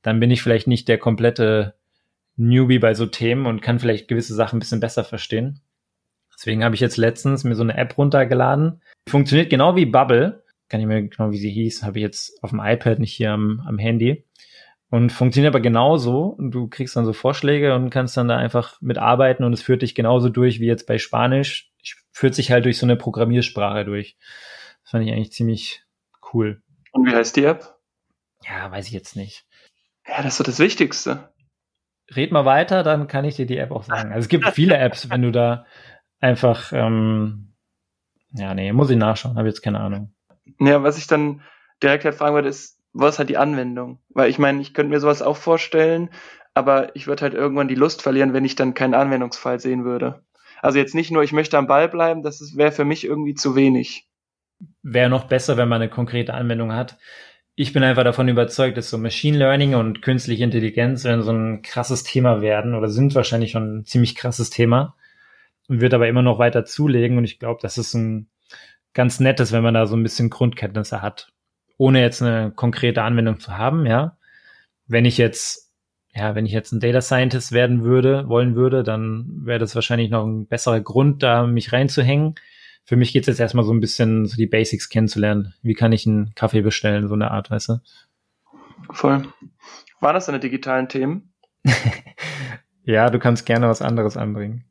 dann 0.04 0.20
bin 0.20 0.30
ich 0.30 0.44
vielleicht 0.44 0.68
nicht 0.68 0.88
der 0.88 1.00
komplette 1.00 1.74
Newbie 2.38 2.80
bei 2.80 2.94
so 2.94 3.06
Themen 3.06 3.46
und 3.46 3.62
kann 3.62 3.80
vielleicht 3.80 4.08
gewisse 4.08 4.34
Sachen 4.36 4.58
ein 4.58 4.60
bisschen 4.60 4.80
besser 4.80 5.04
verstehen. 5.04 5.62
Deswegen 6.34 6.64
habe 6.64 6.76
ich 6.76 6.82
jetzt 6.82 6.98
letztens 6.98 7.44
mir 7.44 7.56
so 7.56 7.64
eine 7.64 7.76
App 7.76 7.98
runtergeladen. 7.98 8.82
Funktioniert 9.10 9.50
genau 9.50 9.76
wie 9.76 9.88
Bubble. 9.88 10.44
gar 10.70 10.78
nicht 10.78 10.88
mehr 10.88 11.02
genau, 11.02 11.32
wie 11.32 11.38
sie 11.38 11.50
hieß, 11.50 11.84
habe 11.84 11.98
ich 11.98 12.04
jetzt 12.04 12.42
auf 12.44 12.52
dem 12.52 12.60
iPad, 12.60 13.00
nicht 13.00 13.14
hier 13.14 13.32
am, 13.32 13.62
am 13.66 13.80
Handy. 13.80 14.26
Und 14.90 15.12
funktioniert 15.12 15.54
aber 15.54 15.62
genauso. 15.62 16.38
Du 16.40 16.68
kriegst 16.68 16.96
dann 16.96 17.06
so 17.06 17.12
Vorschläge 17.12 17.76
und 17.76 17.90
kannst 17.90 18.16
dann 18.16 18.28
da 18.28 18.38
einfach 18.38 18.80
mitarbeiten 18.82 19.44
und 19.44 19.52
es 19.52 19.62
führt 19.62 19.82
dich 19.82 19.96
genauso 19.96 20.30
durch 20.30 20.60
wie 20.60 20.68
jetzt 20.68 20.88
bei 20.88 20.98
Spanisch. 20.98 21.72
Führt 22.12 22.36
sich 22.36 22.52
halt 22.52 22.66
durch 22.66 22.78
so 22.78 22.86
eine 22.86 22.96
Programmiersprache 22.96 23.84
durch. 23.84 24.18
Das 24.84 24.92
fand 24.92 25.06
ich 25.06 25.12
eigentlich 25.12 25.34
ziemlich 25.34 25.84
cool. 26.34 26.62
Und 26.92 27.06
wie 27.06 27.14
heißt 27.14 27.36
die 27.36 27.44
App? 27.44 27.76
Ja, 28.48 28.72
weiß 28.72 28.88
ich 28.88 28.94
jetzt 28.94 29.16
nicht. 29.16 29.46
Ja, 30.08 30.18
das 30.18 30.34
ist 30.34 30.38
so 30.38 30.44
das 30.44 30.60
Wichtigste. 30.60 31.34
Red 32.16 32.32
mal 32.32 32.46
weiter, 32.46 32.84
dann 32.84 33.08
kann 33.08 33.26
ich 33.26 33.36
dir 33.36 33.46
die 33.46 33.58
App 33.58 33.72
auch 33.72 33.84
sagen. 33.84 34.12
Also 34.12 34.20
es 34.20 34.30
gibt 34.30 34.48
viele 34.50 34.78
Apps, 34.78 35.10
wenn 35.10 35.22
du 35.22 35.32
da 35.32 35.66
einfach, 36.20 36.72
ähm, 36.74 37.54
ja, 38.32 38.54
nee, 38.54 38.72
muss 38.72 38.90
ich 38.90 38.98
nachschauen, 38.98 39.38
habe 39.38 39.48
jetzt 39.48 39.62
keine 39.62 39.80
Ahnung. 39.80 40.14
Ja, 40.60 40.84
was 40.84 40.98
ich 40.98 41.08
dann 41.08 41.42
direkt 41.84 42.06
halt 42.06 42.16
fragen 42.16 42.36
würde, 42.36 42.50
ist, 42.50 42.80
was 42.94 43.20
hat 43.20 43.30
die 43.30 43.38
Anwendung? 43.38 44.00
Weil 44.10 44.30
ich 44.30 44.40
meine, 44.40 44.62
ich 44.62 44.74
könnte 44.74 44.90
mir 44.90 45.00
sowas 45.00 45.22
auch 45.22 45.38
vorstellen, 45.38 46.10
aber 46.54 46.96
ich 46.96 47.08
würde 47.08 47.22
halt 47.22 47.34
irgendwann 47.34 47.68
die 47.68 47.76
Lust 47.76 48.02
verlieren, 48.02 48.34
wenn 48.34 48.46
ich 48.46 48.56
dann 48.56 48.74
keinen 48.74 48.96
Anwendungsfall 48.96 49.60
sehen 49.60 49.86
würde. 49.86 50.24
Also 50.62 50.80
jetzt 50.80 50.96
nicht 50.96 51.12
nur, 51.12 51.22
ich 51.24 51.34
möchte 51.34 51.58
am 51.58 51.68
Ball 51.68 51.88
bleiben, 51.88 52.24
das 52.24 52.56
wäre 52.56 52.72
für 52.72 52.86
mich 52.86 53.04
irgendwie 53.04 53.36
zu 53.36 53.56
wenig. 53.56 54.08
Wäre 54.82 55.10
noch 55.10 55.26
besser, 55.26 55.58
wenn 55.58 55.70
man 55.70 55.82
eine 55.82 55.92
konkrete 55.92 56.34
Anwendung 56.34 56.74
hat. 56.74 56.98
Ich 57.60 57.74
bin 57.74 57.84
einfach 57.84 58.06
davon 58.06 58.30
überzeugt, 58.30 58.78
dass 58.78 58.90
so 58.90 58.98
Machine 58.98 59.38
Learning 59.38 59.76
und 59.76 60.02
künstliche 60.02 60.46
Intelligenz 60.46 61.04
werden 61.04 61.24
so 61.24 61.32
ein 61.32 61.62
krasses 61.64 62.04
Thema 62.04 62.40
werden 62.40 62.76
oder 62.76 62.88
sind 62.88 63.16
wahrscheinlich 63.16 63.52
schon 63.52 63.80
ein 63.80 63.86
ziemlich 63.86 64.16
krasses 64.16 64.50
Thema 64.50 64.96
und 65.68 65.82
wird 65.82 65.94
aber 65.94 66.08
immer 66.08 66.22
noch 66.22 66.40
weiter 66.40 66.64
zulegen 66.64 67.18
und 67.18 67.26
ich 67.26 67.40
glaube, 67.40 67.60
das 67.62 67.78
ist 67.78 67.94
ein 67.96 68.30
ganz 68.94 69.20
nettes, 69.20 69.52
wenn 69.52 69.64
man 69.64 69.74
da 69.74 69.88
so 69.88 69.98
ein 69.98 70.04
bisschen 70.04 70.30
Grundkenntnisse 70.30 71.02
hat 71.02 71.34
ohne 71.78 72.02
jetzt 72.02 72.22
eine 72.22 72.52
konkrete 72.52 73.04
Anwendung 73.04 73.40
zu 73.40 73.58
haben, 73.58 73.86
ja. 73.86 74.18
Wenn 74.88 75.06
ich 75.06 75.18
jetzt, 75.18 75.72
ja, 76.14 76.36
wenn 76.36 76.46
ich 76.46 76.52
jetzt 76.52 76.72
ein 76.72 76.80
Data 76.80 77.02
Scientist 77.02 77.52
werden 77.52 77.84
würde, 77.84 78.28
wollen 78.28 78.56
würde, 78.56 78.84
dann 78.84 79.42
wäre 79.46 79.60
das 79.60 79.76
wahrscheinlich 79.76 80.10
noch 80.10 80.26
ein 80.26 80.48
besserer 80.48 80.82
Grund, 80.82 81.24
da 81.24 81.46
mich 81.46 81.72
reinzuhängen. 81.74 82.36
Für 82.88 82.96
mich 82.96 83.12
geht 83.12 83.24
es 83.24 83.28
jetzt 83.28 83.42
erstmal 83.42 83.66
so 83.66 83.74
ein 83.74 83.82
bisschen 83.82 84.28
so 84.28 84.38
die 84.38 84.48
Basics 84.48 84.88
kennenzulernen. 84.88 85.54
Wie 85.62 85.74
kann 85.74 85.92
ich 85.92 86.08
einen 86.08 86.34
Kaffee 86.36 86.62
bestellen, 86.62 87.10
so 87.10 87.16
eine 87.16 87.32
Art, 87.32 87.52
weißt 87.52 87.68
du? 87.68 87.82
Voll. 88.92 89.28
Waren 90.00 90.14
das 90.14 90.28
deine 90.28 90.40
digitalen 90.40 90.88
Themen? 90.88 91.34
ja, 92.84 93.10
du 93.10 93.20
kannst 93.20 93.46
gerne 93.46 93.68
was 93.68 93.82
anderes 93.82 94.16
anbringen. 94.16 94.64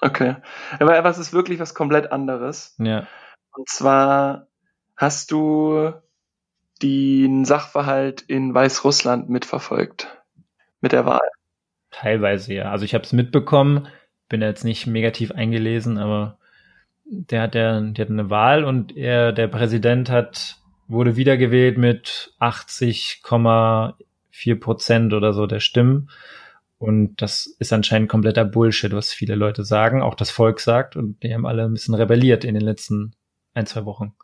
Okay. 0.00 0.34
Aber 0.80 1.04
was 1.04 1.18
ist 1.18 1.32
wirklich 1.32 1.60
was 1.60 1.72
komplett 1.72 2.10
anderes? 2.10 2.74
Ja. 2.78 3.06
Und 3.52 3.68
zwar 3.68 4.48
hast 4.96 5.30
du 5.30 5.92
den 6.82 7.44
Sachverhalt 7.44 8.22
in 8.22 8.52
Weißrussland 8.52 9.28
mitverfolgt 9.28 10.08
mit 10.80 10.90
der 10.90 11.06
Wahl? 11.06 11.30
Teilweise 11.92 12.54
ja. 12.54 12.72
Also 12.72 12.84
ich 12.84 12.94
habe 12.94 13.04
es 13.04 13.12
mitbekommen, 13.12 13.86
bin 14.28 14.40
da 14.40 14.48
jetzt 14.48 14.64
nicht 14.64 14.88
negativ 14.88 15.30
eingelesen, 15.30 15.96
aber 15.96 16.40
der 17.04 17.42
hat 17.42 17.54
der, 17.54 17.80
der 17.80 18.04
hat 18.04 18.10
eine 18.10 18.30
Wahl 18.30 18.64
und 18.64 18.96
er, 18.96 19.32
der 19.32 19.48
Präsident 19.48 20.10
hat 20.10 20.62
wurde 20.92 21.16
wiedergewählt 21.16 21.78
mit 21.78 22.34
80,4 22.40 24.60
Prozent 24.60 25.14
oder 25.14 25.32
so 25.32 25.46
der 25.46 25.60
Stimmen. 25.60 26.10
Und 26.78 27.22
das 27.22 27.46
ist 27.58 27.72
anscheinend 27.72 28.08
kompletter 28.08 28.44
Bullshit, 28.44 28.92
was 28.92 29.12
viele 29.12 29.36
Leute 29.36 29.64
sagen, 29.64 30.02
auch 30.02 30.14
das 30.14 30.30
Volk 30.30 30.60
sagt. 30.60 30.96
Und 30.96 31.22
die 31.22 31.32
haben 31.32 31.46
alle 31.46 31.64
ein 31.64 31.72
bisschen 31.72 31.94
rebelliert 31.94 32.44
in 32.44 32.54
den 32.54 32.64
letzten 32.64 33.14
ein, 33.54 33.66
zwei 33.66 33.84
Wochen. 33.84 34.14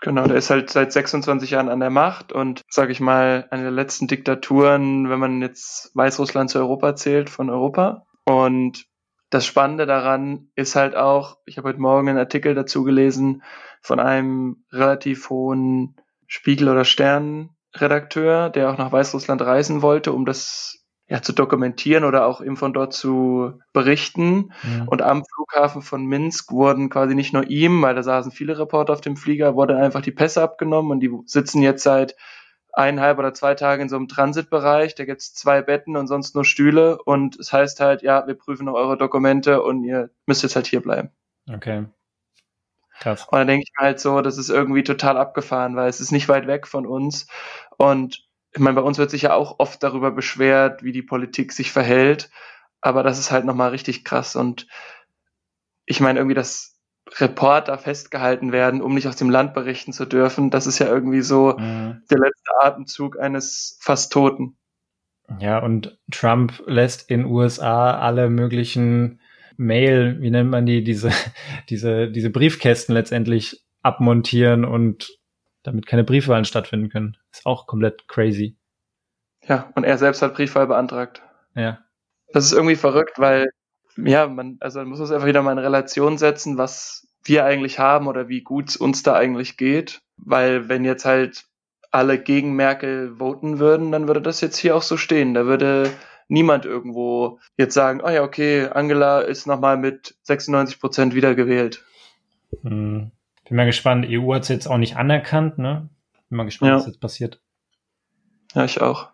Genau, 0.00 0.26
der 0.26 0.36
ist 0.36 0.50
halt 0.50 0.68
seit 0.68 0.92
26 0.92 1.50
Jahren 1.50 1.68
an 1.68 1.78
der 1.78 1.90
Macht 1.90 2.32
und, 2.32 2.62
sage 2.68 2.90
ich 2.90 2.98
mal, 2.98 3.46
eine 3.50 3.62
der 3.62 3.70
letzten 3.70 4.08
Diktaturen, 4.08 5.08
wenn 5.08 5.20
man 5.20 5.40
jetzt 5.40 5.94
Weißrussland 5.94 6.50
zu 6.50 6.58
Europa 6.58 6.96
zählt, 6.96 7.30
von 7.30 7.50
Europa. 7.50 8.04
Und 8.24 8.84
das 9.32 9.46
Spannende 9.46 9.86
daran 9.86 10.50
ist 10.56 10.76
halt 10.76 10.94
auch, 10.94 11.38
ich 11.46 11.56
habe 11.56 11.68
heute 11.68 11.80
Morgen 11.80 12.06
einen 12.06 12.18
Artikel 12.18 12.54
dazu 12.54 12.84
gelesen 12.84 13.42
von 13.80 13.98
einem 13.98 14.64
relativ 14.70 15.30
hohen 15.30 15.96
Spiegel- 16.26 16.68
oder 16.68 16.84
Stern-Redakteur, 16.84 18.50
der 18.50 18.70
auch 18.70 18.76
nach 18.76 18.92
Weißrussland 18.92 19.40
reisen 19.40 19.80
wollte, 19.80 20.12
um 20.12 20.26
das 20.26 20.84
ja, 21.08 21.22
zu 21.22 21.32
dokumentieren 21.32 22.04
oder 22.04 22.26
auch 22.26 22.42
eben 22.42 22.58
von 22.58 22.74
dort 22.74 22.92
zu 22.92 23.58
berichten. 23.72 24.52
Ja. 24.64 24.84
Und 24.86 25.00
am 25.00 25.24
Flughafen 25.24 25.80
von 25.80 26.04
Minsk 26.04 26.52
wurden 26.52 26.90
quasi 26.90 27.14
nicht 27.14 27.32
nur 27.32 27.48
ihm, 27.48 27.80
weil 27.80 27.94
da 27.94 28.02
saßen 28.02 28.32
viele 28.32 28.58
Reporter 28.58 28.92
auf 28.92 29.00
dem 29.00 29.16
Flieger, 29.16 29.56
wurde 29.56 29.78
einfach 29.78 30.02
die 30.02 30.12
Pässe 30.12 30.42
abgenommen 30.42 30.90
und 30.90 31.00
die 31.00 31.10
sitzen 31.24 31.62
jetzt 31.62 31.84
seit 31.84 32.16
eineinhalb 32.72 33.18
oder 33.18 33.34
zwei 33.34 33.54
Tagen 33.54 33.82
in 33.82 33.88
so 33.88 33.96
einem 33.96 34.08
Transitbereich. 34.08 34.94
Da 34.94 35.04
gibt's 35.04 35.34
zwei 35.34 35.62
Betten 35.62 35.96
und 35.96 36.06
sonst 36.06 36.34
nur 36.34 36.44
Stühle. 36.44 37.02
Und 37.02 37.38
es 37.38 37.52
heißt 37.52 37.80
halt, 37.80 38.02
ja, 38.02 38.26
wir 38.26 38.34
prüfen 38.34 38.66
noch 38.66 38.74
eure 38.74 38.96
Dokumente 38.96 39.62
und 39.62 39.84
ihr 39.84 40.10
müsst 40.26 40.42
jetzt 40.42 40.56
halt 40.56 40.66
hier 40.66 40.80
bleiben. 40.80 41.10
Okay. 41.52 41.86
Krass. 43.00 43.26
Und 43.28 43.38
dann 43.38 43.46
denke 43.46 43.64
ich 43.64 43.72
mir 43.78 43.86
halt 43.86 44.00
so, 44.00 44.20
das 44.20 44.38
ist 44.38 44.48
irgendwie 44.48 44.84
total 44.84 45.16
abgefahren, 45.16 45.76
weil 45.76 45.88
es 45.88 46.00
ist 46.00 46.12
nicht 46.12 46.28
weit 46.28 46.46
weg 46.46 46.66
von 46.66 46.86
uns. 46.86 47.26
Und 47.76 48.28
ich 48.52 48.60
meine, 48.60 48.76
bei 48.76 48.82
uns 48.82 48.98
wird 48.98 49.10
sich 49.10 49.22
ja 49.22 49.34
auch 49.34 49.58
oft 49.58 49.82
darüber 49.82 50.10
beschwert, 50.10 50.82
wie 50.82 50.92
die 50.92 51.02
Politik 51.02 51.52
sich 51.52 51.72
verhält, 51.72 52.30
aber 52.80 53.02
das 53.02 53.18
ist 53.18 53.30
halt 53.30 53.44
nochmal 53.44 53.70
richtig 53.70 54.04
krass 54.04 54.36
und 54.36 54.66
ich 55.86 56.00
meine 56.00 56.20
irgendwie, 56.20 56.34
dass 56.34 56.71
Reporter 57.20 57.78
festgehalten 57.78 58.52
werden, 58.52 58.80
um 58.80 58.94
nicht 58.94 59.06
aus 59.06 59.16
dem 59.16 59.30
Land 59.30 59.54
berichten 59.54 59.92
zu 59.92 60.06
dürfen, 60.06 60.50
das 60.50 60.66
ist 60.66 60.78
ja 60.78 60.86
irgendwie 60.86 61.22
so 61.22 61.56
mhm. 61.58 62.02
der 62.10 62.18
letzte 62.18 62.50
Atemzug 62.60 63.18
eines 63.18 63.78
fast 63.80 64.12
Toten. 64.12 64.56
Ja, 65.38 65.58
und 65.58 65.98
Trump 66.10 66.62
lässt 66.66 67.10
in 67.10 67.24
USA 67.24 67.98
alle 67.98 68.28
möglichen 68.28 69.20
Mail, 69.56 70.20
wie 70.20 70.30
nennt 70.30 70.50
man 70.50 70.66
die, 70.66 70.82
diese, 70.84 71.10
diese, 71.68 72.10
diese 72.10 72.30
Briefkästen 72.30 72.94
letztendlich 72.94 73.64
abmontieren 73.82 74.64
und 74.64 75.18
damit 75.62 75.86
keine 75.86 76.04
Briefwahlen 76.04 76.44
stattfinden 76.44 76.88
können. 76.88 77.16
Ist 77.32 77.46
auch 77.46 77.66
komplett 77.66 78.08
crazy. 78.08 78.56
Ja, 79.44 79.70
und 79.74 79.84
er 79.84 79.98
selbst 79.98 80.22
hat 80.22 80.34
Briefwahl 80.34 80.66
beantragt. 80.66 81.22
Ja. 81.54 81.78
Das 82.32 82.44
ist 82.44 82.52
irgendwie 82.52 82.76
verrückt, 82.76 83.18
weil, 83.18 83.50
ja, 83.96 84.26
man, 84.26 84.56
also 84.60 84.80
man 84.80 84.88
muss 84.88 85.00
uns 85.00 85.10
einfach 85.10 85.26
wieder 85.26 85.42
mal 85.42 85.52
in 85.52 85.58
Relation 85.58 86.18
setzen, 86.18 86.58
was 86.58 87.06
wir 87.24 87.44
eigentlich 87.44 87.78
haben 87.78 88.06
oder 88.06 88.28
wie 88.28 88.42
gut 88.42 88.70
es 88.70 88.76
uns 88.76 89.02
da 89.02 89.14
eigentlich 89.14 89.56
geht. 89.56 90.00
Weil 90.16 90.68
wenn 90.68 90.84
jetzt 90.84 91.04
halt 91.04 91.44
alle 91.90 92.18
gegen 92.18 92.54
Merkel 92.54 93.16
voten 93.18 93.58
würden, 93.58 93.92
dann 93.92 94.06
würde 94.06 94.22
das 94.22 94.40
jetzt 94.40 94.56
hier 94.56 94.74
auch 94.74 94.82
so 94.82 94.96
stehen. 94.96 95.34
Da 95.34 95.46
würde 95.46 95.90
niemand 96.28 96.64
irgendwo 96.64 97.38
jetzt 97.56 97.74
sagen, 97.74 98.00
oh 98.02 98.08
ja, 98.08 98.22
okay, 98.22 98.68
Angela 98.68 99.20
ist 99.20 99.46
nochmal 99.46 99.76
mit 99.76 100.16
96 100.22 100.80
Prozent 100.80 101.14
wiedergewählt. 101.14 101.84
Hm. 102.62 103.10
Bin 103.48 103.56
mal 103.56 103.66
gespannt. 103.66 104.06
EU 104.08 104.34
hat 104.34 104.42
es 104.42 104.48
jetzt 104.48 104.66
auch 104.66 104.78
nicht 104.78 104.96
anerkannt, 104.96 105.58
ne? 105.58 105.90
Bin 106.28 106.36
mal 106.38 106.44
gespannt, 106.44 106.70
ja. 106.70 106.76
was 106.76 106.86
jetzt 106.86 107.00
passiert. 107.00 107.40
Ja, 108.54 108.64
ich 108.64 108.80
auch. 108.80 109.08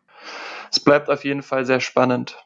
Es 0.70 0.80
bleibt 0.80 1.08
auf 1.08 1.24
jeden 1.24 1.42
Fall 1.42 1.64
sehr 1.64 1.80
spannend. 1.80 2.36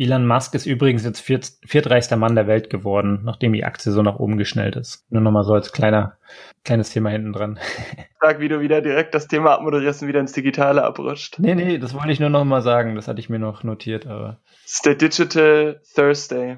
Elon 0.00 0.26
Musk 0.26 0.54
ist 0.54 0.64
übrigens 0.64 1.04
jetzt 1.04 1.20
viert, 1.20 1.52
viertreichster 1.66 2.16
Mann 2.16 2.34
der 2.34 2.46
Welt 2.46 2.70
geworden, 2.70 3.20
nachdem 3.22 3.52
die 3.52 3.64
Aktie 3.64 3.92
so 3.92 4.00
nach 4.00 4.18
oben 4.18 4.38
geschnellt 4.38 4.74
ist. 4.74 5.04
Nur 5.10 5.20
nochmal 5.20 5.44
so 5.44 5.52
als 5.52 5.72
kleiner, 5.72 6.16
kleines 6.64 6.88
Thema 6.88 7.10
hinten 7.10 7.34
dran. 7.34 7.60
Sag, 8.20 8.40
wie 8.40 8.48
du 8.48 8.62
wieder 8.62 8.80
direkt 8.80 9.14
das 9.14 9.28
Thema 9.28 9.52
abmoderierst 9.52 10.00
und 10.00 10.08
wieder 10.08 10.20
ins 10.20 10.32
Digitale 10.32 10.84
abrutscht. 10.84 11.38
Nee, 11.38 11.54
nee, 11.54 11.76
das 11.76 11.92
wollte 11.92 12.12
ich 12.12 12.18
nur 12.18 12.30
nochmal 12.30 12.62
sagen. 12.62 12.94
Das 12.94 13.08
hatte 13.08 13.20
ich 13.20 13.28
mir 13.28 13.38
noch 13.38 13.62
notiert, 13.62 14.06
aber. 14.06 14.40
Das 14.62 14.72
ist 14.72 14.86
der 14.86 14.94
Digital 14.94 15.82
Thursday. 15.94 16.56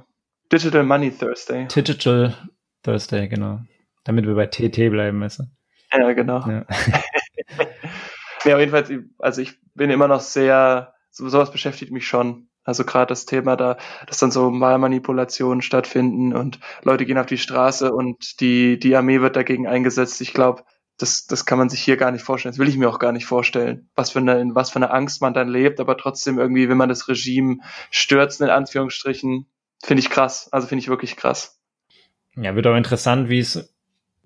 Digital 0.53 0.85
Money 0.85 1.11
Thursday. 1.11 1.67
Digital 1.67 2.37
Thursday, 2.85 3.27
genau. 3.27 3.59
Damit 4.05 4.25
wir 4.25 4.37
bei 4.37 4.47
TT 4.47 4.89
bleiben, 4.89 5.21
weißt 5.21 5.43
Ja, 5.93 6.13
genau. 6.13 6.49
Ja. 6.49 6.65
ja, 8.45 8.59
jedenfalls, 8.61 8.93
also 9.19 9.43
ich 9.43 9.59
bin 9.75 9.91
immer 9.91 10.07
noch 10.07 10.21
sehr, 10.21 10.95
so, 11.11 11.29
sowas 11.29 11.51
beschäftigt 11.51 11.91
mich 11.91 12.07
schon. 12.07 12.47
Also 12.65 12.85
gerade 12.85 13.09
das 13.09 13.27
Thema 13.27 13.57
da, 13.57 13.77
dass 14.07 14.19
dann 14.19 14.31
so 14.31 14.49
Wahlmanipulationen 14.61 15.63
stattfinden 15.63 16.33
und 16.33 16.61
Leute 16.83 17.05
gehen 17.05 17.19
auf 17.19 17.27
die 17.27 17.39
Straße 17.39 17.93
und 17.93 18.41
die, 18.41 18.79
die 18.79 18.95
Armee 18.95 19.21
wird 19.21 19.35
dagegen 19.35 19.67
eingesetzt. 19.67 20.21
Ich 20.21 20.33
glaube, 20.33 20.63
das, 20.99 21.27
das 21.27 21.45
kann 21.45 21.59
man 21.59 21.69
sich 21.69 21.83
hier 21.83 21.97
gar 21.97 22.13
nicht 22.13 22.23
vorstellen. 22.23 22.53
Das 22.53 22.59
will 22.61 22.69
ich 22.69 22.77
mir 22.77 22.89
auch 22.89 23.01
gar 23.01 23.13
nicht 23.13 23.27
vorstellen, 23.27 23.89
was 23.97 24.13
für 24.13 24.21
eine, 24.21 24.41
in 24.41 24.55
was 24.55 24.71
für 24.71 24.77
eine 24.77 24.93
Angst 24.93 25.21
man 25.21 25.35
dann 25.35 25.49
lebt, 25.49 25.81
aber 25.81 25.97
trotzdem 25.97 26.39
irgendwie, 26.39 26.69
wenn 26.69 26.77
man 26.77 26.89
das 26.89 27.09
Regime 27.09 27.59
stürzt, 27.91 28.41
in 28.41 28.51
Anführungsstrichen, 28.51 29.47
finde 29.83 30.01
ich 30.01 30.11
krass. 30.11 30.49
Also 30.53 30.69
finde 30.69 30.83
ich 30.83 30.89
wirklich 30.89 31.17
krass. 31.17 31.61
Ja, 32.37 32.55
wird 32.55 32.67
auch 32.67 32.77
interessant, 32.77 33.29
wie 33.29 33.41
es 33.41 33.75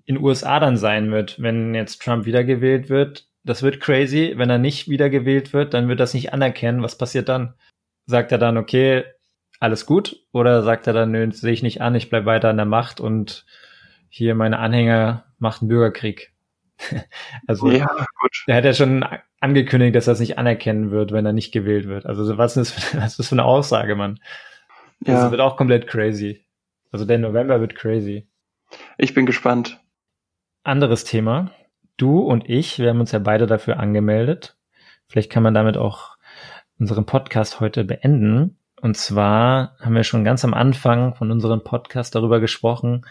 in 0.05 0.17
USA 0.23 0.59
dann 0.59 0.77
sein 0.77 1.11
wird, 1.11 1.41
wenn 1.41 1.73
jetzt 1.73 2.01
Trump 2.01 2.25
wiedergewählt 2.25 2.89
wird. 2.89 3.27
Das 3.43 3.63
wird 3.63 3.81
crazy. 3.81 4.33
Wenn 4.37 4.49
er 4.49 4.57
nicht 4.57 4.87
wiedergewählt 4.87 5.53
wird, 5.53 5.73
dann 5.73 5.87
wird 5.87 5.99
das 5.99 6.13
nicht 6.13 6.33
anerkennen. 6.33 6.83
Was 6.83 6.97
passiert 6.97 7.27
dann? 7.27 7.55
Sagt 8.07 8.31
er 8.31 8.39
dann, 8.39 8.57
okay, 8.57 9.03
alles 9.59 9.85
gut? 9.85 10.23
Oder 10.31 10.63
sagt 10.63 10.87
er 10.87 10.93
dann, 10.93 11.11
nö, 11.11 11.31
sehe 11.31 11.53
ich 11.53 11.63
nicht 11.63 11.81
an, 11.81 11.95
ich 11.95 12.09
bleib 12.09 12.25
weiter 12.25 12.49
an 12.49 12.57
der 12.57 12.65
Macht 12.65 12.99
und 12.99 13.45
hier 14.09 14.33
meine 14.33 14.59
Anhänger 14.59 15.25
macht 15.37 15.61
einen 15.61 15.69
Bürgerkrieg? 15.69 16.33
also 17.47 17.69
ja, 17.69 17.87
er 18.47 18.55
hat 18.55 18.65
ja 18.65 18.73
schon 18.73 19.05
angekündigt, 19.39 19.95
dass 19.95 20.07
er 20.07 20.13
es 20.13 20.19
nicht 20.19 20.37
anerkennen 20.37 20.91
wird, 20.91 21.11
wenn 21.11 21.25
er 21.25 21.33
nicht 21.33 21.51
gewählt 21.51 21.87
wird. 21.87 22.05
Also 22.05 22.37
was 22.37 22.57
ist 22.57 22.75
das 22.75 22.83
für, 22.83 22.97
was 23.01 23.11
ist 23.11 23.19
das 23.19 23.27
für 23.29 23.35
eine 23.35 23.45
Aussage, 23.45 23.95
Mann? 23.95 24.19
Das 25.01 25.15
ja. 25.15 25.31
wird 25.31 25.41
auch 25.41 25.57
komplett 25.57 25.87
crazy. 25.87 26.45
Also 26.91 27.05
der 27.05 27.19
November 27.19 27.59
wird 27.59 27.75
crazy. 27.75 28.27
Ich 28.97 29.13
bin 29.13 29.25
gespannt. 29.25 29.79
Anderes 30.63 31.03
Thema. 31.03 31.51
Du 31.97 32.19
und 32.19 32.49
ich, 32.49 32.79
wir 32.79 32.89
haben 32.89 32.99
uns 32.99 33.11
ja 33.11 33.19
beide 33.19 33.47
dafür 33.47 33.79
angemeldet. 33.79 34.57
Vielleicht 35.07 35.31
kann 35.31 35.43
man 35.43 35.53
damit 35.53 35.77
auch 35.77 36.16
unseren 36.79 37.05
Podcast 37.05 37.59
heute 37.59 37.83
beenden. 37.83 38.57
Und 38.81 38.97
zwar 38.97 39.75
haben 39.79 39.95
wir 39.95 40.03
schon 40.03 40.23
ganz 40.23 40.45
am 40.45 40.53
Anfang 40.53 41.15
von 41.15 41.31
unserem 41.31 41.63
Podcast 41.63 42.15
darüber 42.15 42.39
gesprochen, 42.39 43.05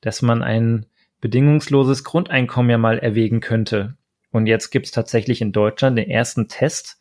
dass 0.00 0.22
man 0.22 0.42
ein 0.42 0.86
bedingungsloses 1.20 2.04
Grundeinkommen 2.04 2.70
ja 2.70 2.78
mal 2.78 2.98
erwägen 2.98 3.40
könnte. 3.40 3.96
Und 4.30 4.46
jetzt 4.46 4.70
gibt's 4.70 4.90
tatsächlich 4.90 5.42
in 5.42 5.52
Deutschland 5.52 5.98
den 5.98 6.08
ersten 6.08 6.48
Test. 6.48 6.98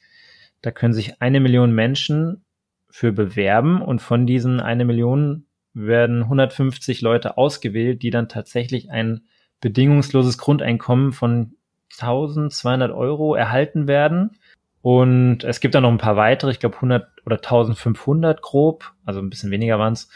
Da 0.61 0.71
können 0.71 0.93
sich 0.93 1.21
eine 1.21 1.39
Million 1.39 1.71
Menschen 1.71 2.43
für 2.89 3.13
bewerben 3.13 3.81
und 3.81 4.01
von 4.01 4.25
diesen 4.25 4.59
eine 4.59 4.83
Million 4.83 5.45
werden 5.73 6.23
150 6.23 7.01
Leute 7.01 7.37
ausgewählt, 7.37 8.01
die 8.01 8.09
dann 8.09 8.27
tatsächlich 8.27 8.89
ein 8.89 9.21
bedingungsloses 9.61 10.37
Grundeinkommen 10.37 11.13
von 11.13 11.55
1200 11.99 12.91
Euro 12.91 13.35
erhalten 13.35 13.87
werden. 13.87 14.37
Und 14.81 15.43
es 15.43 15.59
gibt 15.59 15.75
dann 15.75 15.83
noch 15.83 15.91
ein 15.91 15.97
paar 15.97 16.15
weitere, 16.15 16.51
ich 16.51 16.59
glaube 16.59 16.75
100 16.75 17.07
oder 17.25 17.37
1500 17.37 18.41
grob, 18.41 18.93
also 19.05 19.19
ein 19.19 19.29
bisschen 19.29 19.51
weniger 19.51 19.77
waren 19.77 19.93
es, 19.93 20.09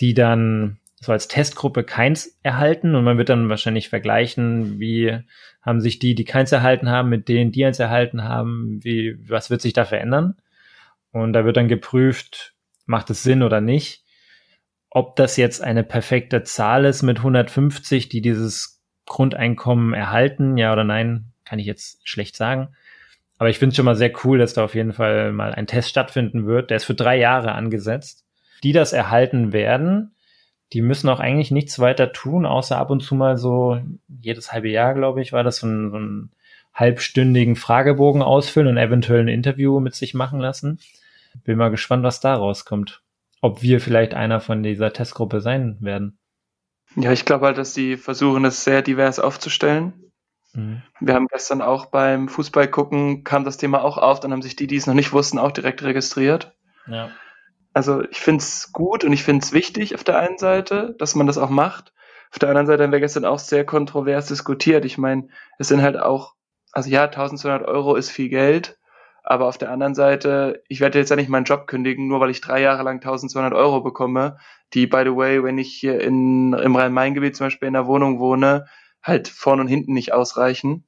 die 0.00 0.14
dann 0.14 0.78
so 1.00 1.12
als 1.12 1.28
Testgruppe 1.28 1.82
keins 1.84 2.38
erhalten 2.42 2.94
und 2.94 3.04
man 3.04 3.18
wird 3.18 3.28
dann 3.28 3.48
wahrscheinlich 3.48 3.88
vergleichen, 3.88 4.78
wie 4.78 5.18
haben 5.60 5.80
sich 5.80 5.98
die, 5.98 6.14
die 6.14 6.24
keins 6.24 6.52
erhalten 6.52 6.88
haben, 6.90 7.08
mit 7.08 7.28
denen, 7.28 7.52
die 7.52 7.64
eins 7.64 7.78
erhalten 7.78 8.24
haben, 8.24 8.80
wie, 8.82 9.18
was 9.28 9.50
wird 9.50 9.60
sich 9.60 9.72
da 9.72 9.84
verändern? 9.84 10.36
Und 11.12 11.32
da 11.32 11.44
wird 11.44 11.56
dann 11.56 11.68
geprüft, 11.68 12.54
macht 12.86 13.10
es 13.10 13.22
Sinn 13.22 13.42
oder 13.42 13.60
nicht. 13.60 14.04
Ob 14.90 15.16
das 15.16 15.36
jetzt 15.36 15.62
eine 15.62 15.84
perfekte 15.84 16.42
Zahl 16.42 16.84
ist 16.84 17.02
mit 17.02 17.18
150, 17.18 18.08
die 18.08 18.20
dieses 18.20 18.80
Grundeinkommen 19.06 19.94
erhalten, 19.94 20.56
ja 20.56 20.72
oder 20.72 20.84
nein, 20.84 21.32
kann 21.44 21.58
ich 21.58 21.66
jetzt 21.66 22.00
schlecht 22.08 22.36
sagen. 22.36 22.74
Aber 23.42 23.50
ich 23.50 23.58
finde 23.58 23.72
es 23.72 23.76
schon 23.76 23.86
mal 23.86 23.96
sehr 23.96 24.12
cool, 24.22 24.38
dass 24.38 24.54
da 24.54 24.62
auf 24.62 24.76
jeden 24.76 24.92
Fall 24.92 25.32
mal 25.32 25.52
ein 25.52 25.66
Test 25.66 25.88
stattfinden 25.88 26.46
wird. 26.46 26.70
Der 26.70 26.76
ist 26.76 26.84
für 26.84 26.94
drei 26.94 27.18
Jahre 27.18 27.56
angesetzt. 27.56 28.24
Die 28.62 28.70
das 28.70 28.92
erhalten 28.92 29.52
werden, 29.52 30.14
die 30.72 30.80
müssen 30.80 31.08
auch 31.08 31.18
eigentlich 31.18 31.50
nichts 31.50 31.80
weiter 31.80 32.12
tun, 32.12 32.46
außer 32.46 32.78
ab 32.78 32.90
und 32.90 33.02
zu 33.02 33.16
mal 33.16 33.36
so 33.36 33.80
jedes 34.06 34.52
halbe 34.52 34.68
Jahr, 34.68 34.94
glaube 34.94 35.22
ich, 35.22 35.32
war 35.32 35.42
das 35.42 35.56
so 35.56 35.66
ein, 35.66 35.90
so 35.90 35.98
ein 35.98 36.30
halbstündigen 36.72 37.56
Fragebogen 37.56 38.22
ausfüllen 38.22 38.68
und 38.68 38.76
eventuell 38.76 39.22
ein 39.22 39.26
Interview 39.26 39.80
mit 39.80 39.96
sich 39.96 40.14
machen 40.14 40.38
lassen. 40.38 40.78
Bin 41.42 41.58
mal 41.58 41.72
gespannt, 41.72 42.04
was 42.04 42.20
da 42.20 42.36
rauskommt. 42.36 43.02
Ob 43.40 43.60
wir 43.60 43.80
vielleicht 43.80 44.14
einer 44.14 44.38
von 44.38 44.62
dieser 44.62 44.92
Testgruppe 44.92 45.40
sein 45.40 45.78
werden. 45.80 46.16
Ja, 46.94 47.10
ich 47.10 47.24
glaube 47.24 47.46
halt, 47.46 47.58
dass 47.58 47.74
die 47.74 47.96
versuchen, 47.96 48.44
es 48.44 48.62
sehr 48.62 48.82
divers 48.82 49.18
aufzustellen. 49.18 50.11
Mhm. 50.54 50.82
Wir 51.00 51.14
haben 51.14 51.28
gestern 51.28 51.62
auch 51.62 51.86
beim 51.86 52.28
Fußball 52.28 52.68
gucken, 52.68 53.24
kam 53.24 53.44
das 53.44 53.56
Thema 53.56 53.82
auch 53.82 53.98
auf, 53.98 54.20
dann 54.20 54.32
haben 54.32 54.42
sich 54.42 54.56
die, 54.56 54.66
die 54.66 54.76
es 54.76 54.86
noch 54.86 54.94
nicht 54.94 55.12
wussten, 55.12 55.38
auch 55.38 55.52
direkt 55.52 55.82
registriert. 55.82 56.52
Ja. 56.86 57.10
Also 57.74 58.02
ich 58.10 58.20
finde 58.20 58.42
es 58.42 58.72
gut 58.72 59.04
und 59.04 59.12
ich 59.12 59.22
finde 59.22 59.44
es 59.44 59.52
wichtig 59.52 59.94
auf 59.94 60.04
der 60.04 60.18
einen 60.18 60.38
Seite, 60.38 60.94
dass 60.98 61.14
man 61.14 61.26
das 61.26 61.38
auch 61.38 61.50
macht. 61.50 61.92
Auf 62.30 62.38
der 62.38 62.48
anderen 62.48 62.66
Seite 62.66 62.82
haben 62.82 62.92
wir 62.92 63.00
gestern 63.00 63.24
auch 63.24 63.38
sehr 63.38 63.64
kontrovers 63.64 64.26
diskutiert. 64.26 64.84
Ich 64.84 64.98
meine, 64.98 65.28
es 65.58 65.68
sind 65.68 65.82
halt 65.82 65.98
auch, 65.98 66.34
also 66.72 66.90
ja, 66.90 67.04
1200 67.04 67.66
Euro 67.66 67.94
ist 67.94 68.10
viel 68.10 68.28
Geld, 68.28 68.78
aber 69.22 69.46
auf 69.46 69.58
der 69.58 69.70
anderen 69.70 69.94
Seite, 69.94 70.62
ich 70.68 70.80
werde 70.80 70.98
jetzt 70.98 71.10
ja 71.10 71.16
nicht 71.16 71.28
meinen 71.28 71.44
Job 71.44 71.66
kündigen, 71.66 72.08
nur 72.08 72.20
weil 72.20 72.30
ich 72.30 72.40
drei 72.40 72.60
Jahre 72.60 72.82
lang 72.82 72.96
1200 72.96 73.54
Euro 73.54 73.80
bekomme, 73.80 74.38
die, 74.74 74.86
by 74.86 75.02
the 75.04 75.14
way, 75.14 75.42
wenn 75.42 75.58
ich 75.58 75.72
hier 75.72 76.00
in, 76.00 76.52
im 76.54 76.76
Rhein-Main-Gebiet 76.76 77.36
zum 77.36 77.46
Beispiel 77.46 77.68
in 77.68 77.74
der 77.74 77.86
Wohnung 77.86 78.18
wohne, 78.18 78.66
halt 79.02 79.28
vorn 79.28 79.60
und 79.60 79.68
hinten 79.68 79.92
nicht 79.92 80.12
ausreichen. 80.12 80.86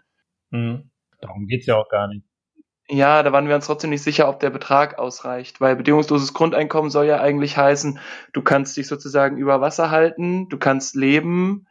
Mhm. 0.51 0.91
Darum 1.21 1.47
geht's 1.47 1.67
ja 1.67 1.77
auch 1.77 1.89
gar 1.89 2.09
nicht. 2.09 2.25
Ja, 2.89 3.23
da 3.23 3.33
waren 3.33 3.49
wir 3.49 3.55
uns 3.55 3.67
trotzdem 3.67 3.91
nicht 3.91 4.03
sicher, 4.03 4.29
ob 4.29 4.41
der 4.41 4.51
Betrag 4.51 4.99
ausreicht, 4.99 5.61
weil 5.61 5.75
bedingungsloses 5.75 6.35
Grundeinkommen 6.35 6.91
soll 6.91 7.07
ja 7.07 7.19
eigentlich 7.19 7.57
heißen, 7.57 7.99
du 8.35 8.43
kannst 8.43 8.77
dich 8.77 8.89
sozusagen 8.89 9.39
über 9.39 9.63
Wasser 9.63 9.91
halten, 9.91 10.51
du 10.51 10.59
kannst 10.59 10.95
leben 10.95 11.67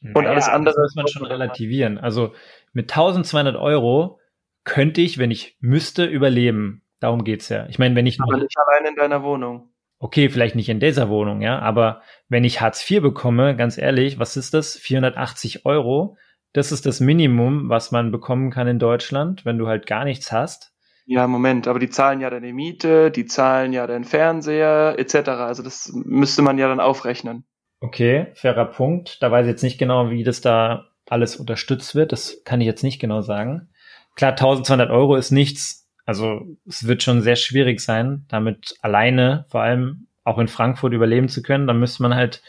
naja, 0.00 0.16
und 0.16 0.26
alles 0.26 0.48
andere. 0.48 0.74
Das 0.74 0.94
muss 0.94 0.96
man 0.96 1.08
schon 1.08 1.26
relativieren. 1.26 1.98
Also 1.98 2.32
mit 2.72 2.90
1200 2.90 3.56
Euro 3.56 4.18
könnte 4.64 5.02
ich, 5.02 5.18
wenn 5.18 5.30
ich 5.30 5.58
müsste, 5.60 6.06
überleben. 6.06 6.82
Darum 7.00 7.22
geht's 7.22 7.50
ja. 7.50 7.66
Ich 7.66 7.78
meine, 7.78 7.94
wenn 7.94 8.06
ich 8.06 8.18
aber 8.20 8.38
nicht 8.38 8.56
allein 8.58 8.86
in 8.86 8.96
deiner 8.96 9.22
Wohnung. 9.22 9.67
Okay, 10.00 10.28
vielleicht 10.28 10.54
nicht 10.54 10.68
in 10.68 10.80
dieser 10.80 11.08
Wohnung, 11.08 11.40
ja, 11.42 11.58
aber 11.58 12.02
wenn 12.28 12.44
ich 12.44 12.60
Hartz 12.60 12.88
IV 12.88 13.02
bekomme, 13.02 13.56
ganz 13.56 13.78
ehrlich, 13.78 14.18
was 14.18 14.36
ist 14.36 14.54
das? 14.54 14.76
480 14.76 15.66
Euro. 15.66 16.16
Das 16.52 16.72
ist 16.72 16.86
das 16.86 17.00
Minimum, 17.00 17.68
was 17.68 17.90
man 17.90 18.10
bekommen 18.12 18.50
kann 18.50 18.68
in 18.68 18.78
Deutschland, 18.78 19.44
wenn 19.44 19.58
du 19.58 19.66
halt 19.66 19.86
gar 19.86 20.04
nichts 20.04 20.32
hast. 20.32 20.72
Ja, 21.04 21.26
Moment, 21.26 21.66
aber 21.66 21.78
die 21.78 21.88
zahlen 21.88 22.20
ja 22.20 22.30
deine 22.30 22.52
Miete, 22.52 23.10
die 23.10 23.26
zahlen 23.26 23.72
ja 23.72 23.86
deinen 23.86 24.04
Fernseher, 24.04 24.94
etc. 24.98 25.28
Also 25.28 25.62
das 25.62 25.90
müsste 25.92 26.42
man 26.42 26.58
ja 26.58 26.68
dann 26.68 26.80
aufrechnen. 26.80 27.44
Okay, 27.80 28.26
fairer 28.34 28.66
Punkt. 28.66 29.22
Da 29.22 29.30
weiß 29.30 29.46
ich 29.46 29.50
jetzt 29.50 29.62
nicht 29.62 29.78
genau, 29.78 30.10
wie 30.10 30.22
das 30.22 30.40
da 30.40 30.88
alles 31.08 31.36
unterstützt 31.36 31.94
wird. 31.94 32.12
Das 32.12 32.42
kann 32.44 32.60
ich 32.60 32.66
jetzt 32.66 32.82
nicht 32.82 32.98
genau 32.98 33.22
sagen. 33.22 33.70
Klar, 34.16 34.32
1200 34.32 34.90
Euro 34.90 35.16
ist 35.16 35.30
nichts. 35.30 35.87
Also 36.08 36.46
es 36.66 36.86
wird 36.86 37.02
schon 37.02 37.20
sehr 37.20 37.36
schwierig 37.36 37.80
sein, 37.80 38.24
damit 38.28 38.76
alleine, 38.80 39.44
vor 39.50 39.60
allem 39.60 40.06
auch 40.24 40.38
in 40.38 40.48
Frankfurt 40.48 40.94
überleben 40.94 41.28
zu 41.28 41.42
können. 41.42 41.66
Dann 41.66 41.78
müsste 41.78 42.02
man 42.02 42.14
halt 42.14 42.42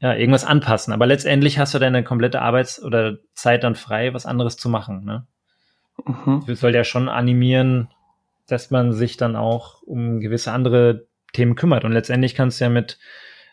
ja, 0.00 0.14
irgendwas 0.14 0.44
anpassen. 0.44 0.92
Aber 0.92 1.06
letztendlich 1.06 1.58
hast 1.58 1.72
du 1.72 1.78
deine 1.78 2.04
komplette 2.04 2.42
Arbeits- 2.42 2.82
oder 2.82 3.16
Zeit 3.32 3.64
dann 3.64 3.74
frei, 3.74 4.12
was 4.12 4.26
anderes 4.26 4.58
zu 4.58 4.68
machen. 4.68 5.06
Ne? 5.06 5.26
Mhm. 6.04 6.44
Das 6.46 6.60
soll 6.60 6.74
ja 6.74 6.84
schon 6.84 7.08
animieren, 7.08 7.88
dass 8.48 8.70
man 8.70 8.92
sich 8.92 9.16
dann 9.16 9.34
auch 9.34 9.80
um 9.80 10.20
gewisse 10.20 10.52
andere 10.52 11.06
Themen 11.32 11.54
kümmert. 11.54 11.86
Und 11.86 11.92
letztendlich 11.92 12.34
kannst 12.34 12.60
du 12.60 12.66
ja 12.66 12.70
mit 12.70 12.98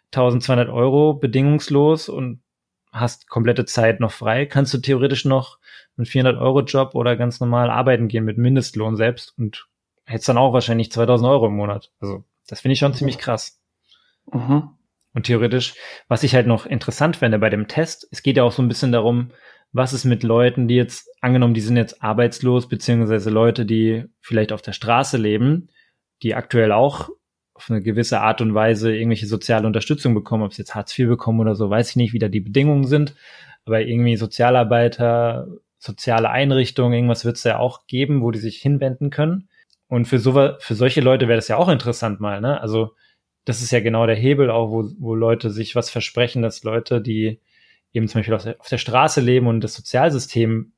1200 0.07 0.67
Euro 0.67 1.13
bedingungslos 1.13 2.09
und 2.09 2.41
hast 2.93 3.27
komplette 3.27 3.65
Zeit 3.65 3.99
noch 3.99 4.11
frei, 4.11 4.45
kannst 4.45 4.73
du 4.73 4.77
theoretisch 4.77 5.25
noch 5.25 5.57
einen 5.97 6.05
400-Euro-Job 6.05 6.95
oder 6.95 7.15
ganz 7.17 7.39
normal 7.39 7.69
arbeiten 7.69 8.07
gehen 8.07 8.23
mit 8.23 8.37
Mindestlohn 8.37 8.95
selbst 8.95 9.37
und 9.37 9.67
hättest 10.05 10.29
dann 10.29 10.37
auch 10.37 10.53
wahrscheinlich 10.53 10.91
2000 10.91 11.29
Euro 11.29 11.47
im 11.47 11.55
Monat. 11.55 11.91
Also 11.99 12.23
das 12.47 12.61
finde 12.61 12.73
ich 12.73 12.79
schon 12.79 12.93
ziemlich 12.93 13.17
krass. 13.17 13.61
Mhm. 14.31 14.69
Und 15.13 15.25
theoretisch, 15.25 15.75
was 16.07 16.23
ich 16.23 16.33
halt 16.33 16.47
noch 16.47 16.65
interessant 16.65 17.17
fände 17.17 17.39
bei 17.39 17.49
dem 17.49 17.67
Test, 17.67 18.07
es 18.11 18.23
geht 18.23 18.37
ja 18.37 18.43
auch 18.43 18.51
so 18.51 18.61
ein 18.61 18.67
bisschen 18.67 18.91
darum, 18.91 19.31
was 19.71 19.93
ist 19.93 20.05
mit 20.05 20.23
Leuten, 20.23 20.67
die 20.67 20.75
jetzt, 20.75 21.09
angenommen, 21.21 21.53
die 21.53 21.61
sind 21.61 21.77
jetzt 21.77 22.03
arbeitslos, 22.03 22.67
beziehungsweise 22.67 23.29
Leute, 23.29 23.65
die 23.65 24.05
vielleicht 24.21 24.51
auf 24.51 24.61
der 24.61 24.73
Straße 24.73 25.17
leben, 25.17 25.69
die 26.21 26.35
aktuell 26.35 26.71
auch 26.71 27.09
auf 27.53 27.69
eine 27.69 27.81
gewisse 27.81 28.21
Art 28.21 28.41
und 28.41 28.53
Weise 28.53 28.95
irgendwelche 28.95 29.27
soziale 29.27 29.67
Unterstützung 29.67 30.13
bekommen, 30.13 30.43
ob 30.43 30.53
sie 30.53 30.61
jetzt 30.61 30.75
Hartz 30.75 30.97
IV 30.97 31.07
bekommen 31.07 31.39
oder 31.39 31.55
so, 31.55 31.69
weiß 31.69 31.91
ich 31.91 31.95
nicht, 31.95 32.13
wie 32.13 32.19
da 32.19 32.27
die 32.27 32.39
Bedingungen 32.39 32.85
sind. 32.85 33.15
Aber 33.65 33.81
irgendwie 33.81 34.17
Sozialarbeiter, 34.17 35.47
soziale 35.77 36.29
Einrichtungen, 36.29 36.93
irgendwas 36.93 37.25
wird 37.25 37.37
es 37.37 37.43
ja 37.43 37.59
auch 37.59 37.85
geben, 37.87 38.21
wo 38.21 38.31
die 38.31 38.39
sich 38.39 38.57
hinwenden 38.57 39.09
können. 39.09 39.49
Und 39.87 40.05
für 40.05 40.19
so, 40.19 40.33
für 40.59 40.75
solche 40.75 41.01
Leute 41.01 41.27
wäre 41.27 41.37
das 41.37 41.47
ja 41.47 41.57
auch 41.57 41.69
interessant 41.69 42.19
mal, 42.19 42.41
ne? 42.41 42.59
Also, 42.59 42.95
das 43.45 43.61
ist 43.61 43.71
ja 43.71 43.81
genau 43.81 44.07
der 44.07 44.15
Hebel 44.15 44.49
auch, 44.49 44.71
wo, 44.71 44.89
wo 44.97 45.15
Leute 45.15 45.49
sich 45.49 45.75
was 45.75 45.89
versprechen, 45.89 46.41
dass 46.41 46.63
Leute, 46.63 47.01
die 47.01 47.39
eben 47.91 48.07
zum 48.07 48.19
Beispiel 48.19 48.33
auf 48.33 48.43
der, 48.43 48.59
auf 48.59 48.69
der 48.69 48.77
Straße 48.77 49.21
leben 49.21 49.47
und 49.47 49.61
das 49.61 49.75
Sozialsystem 49.75 50.71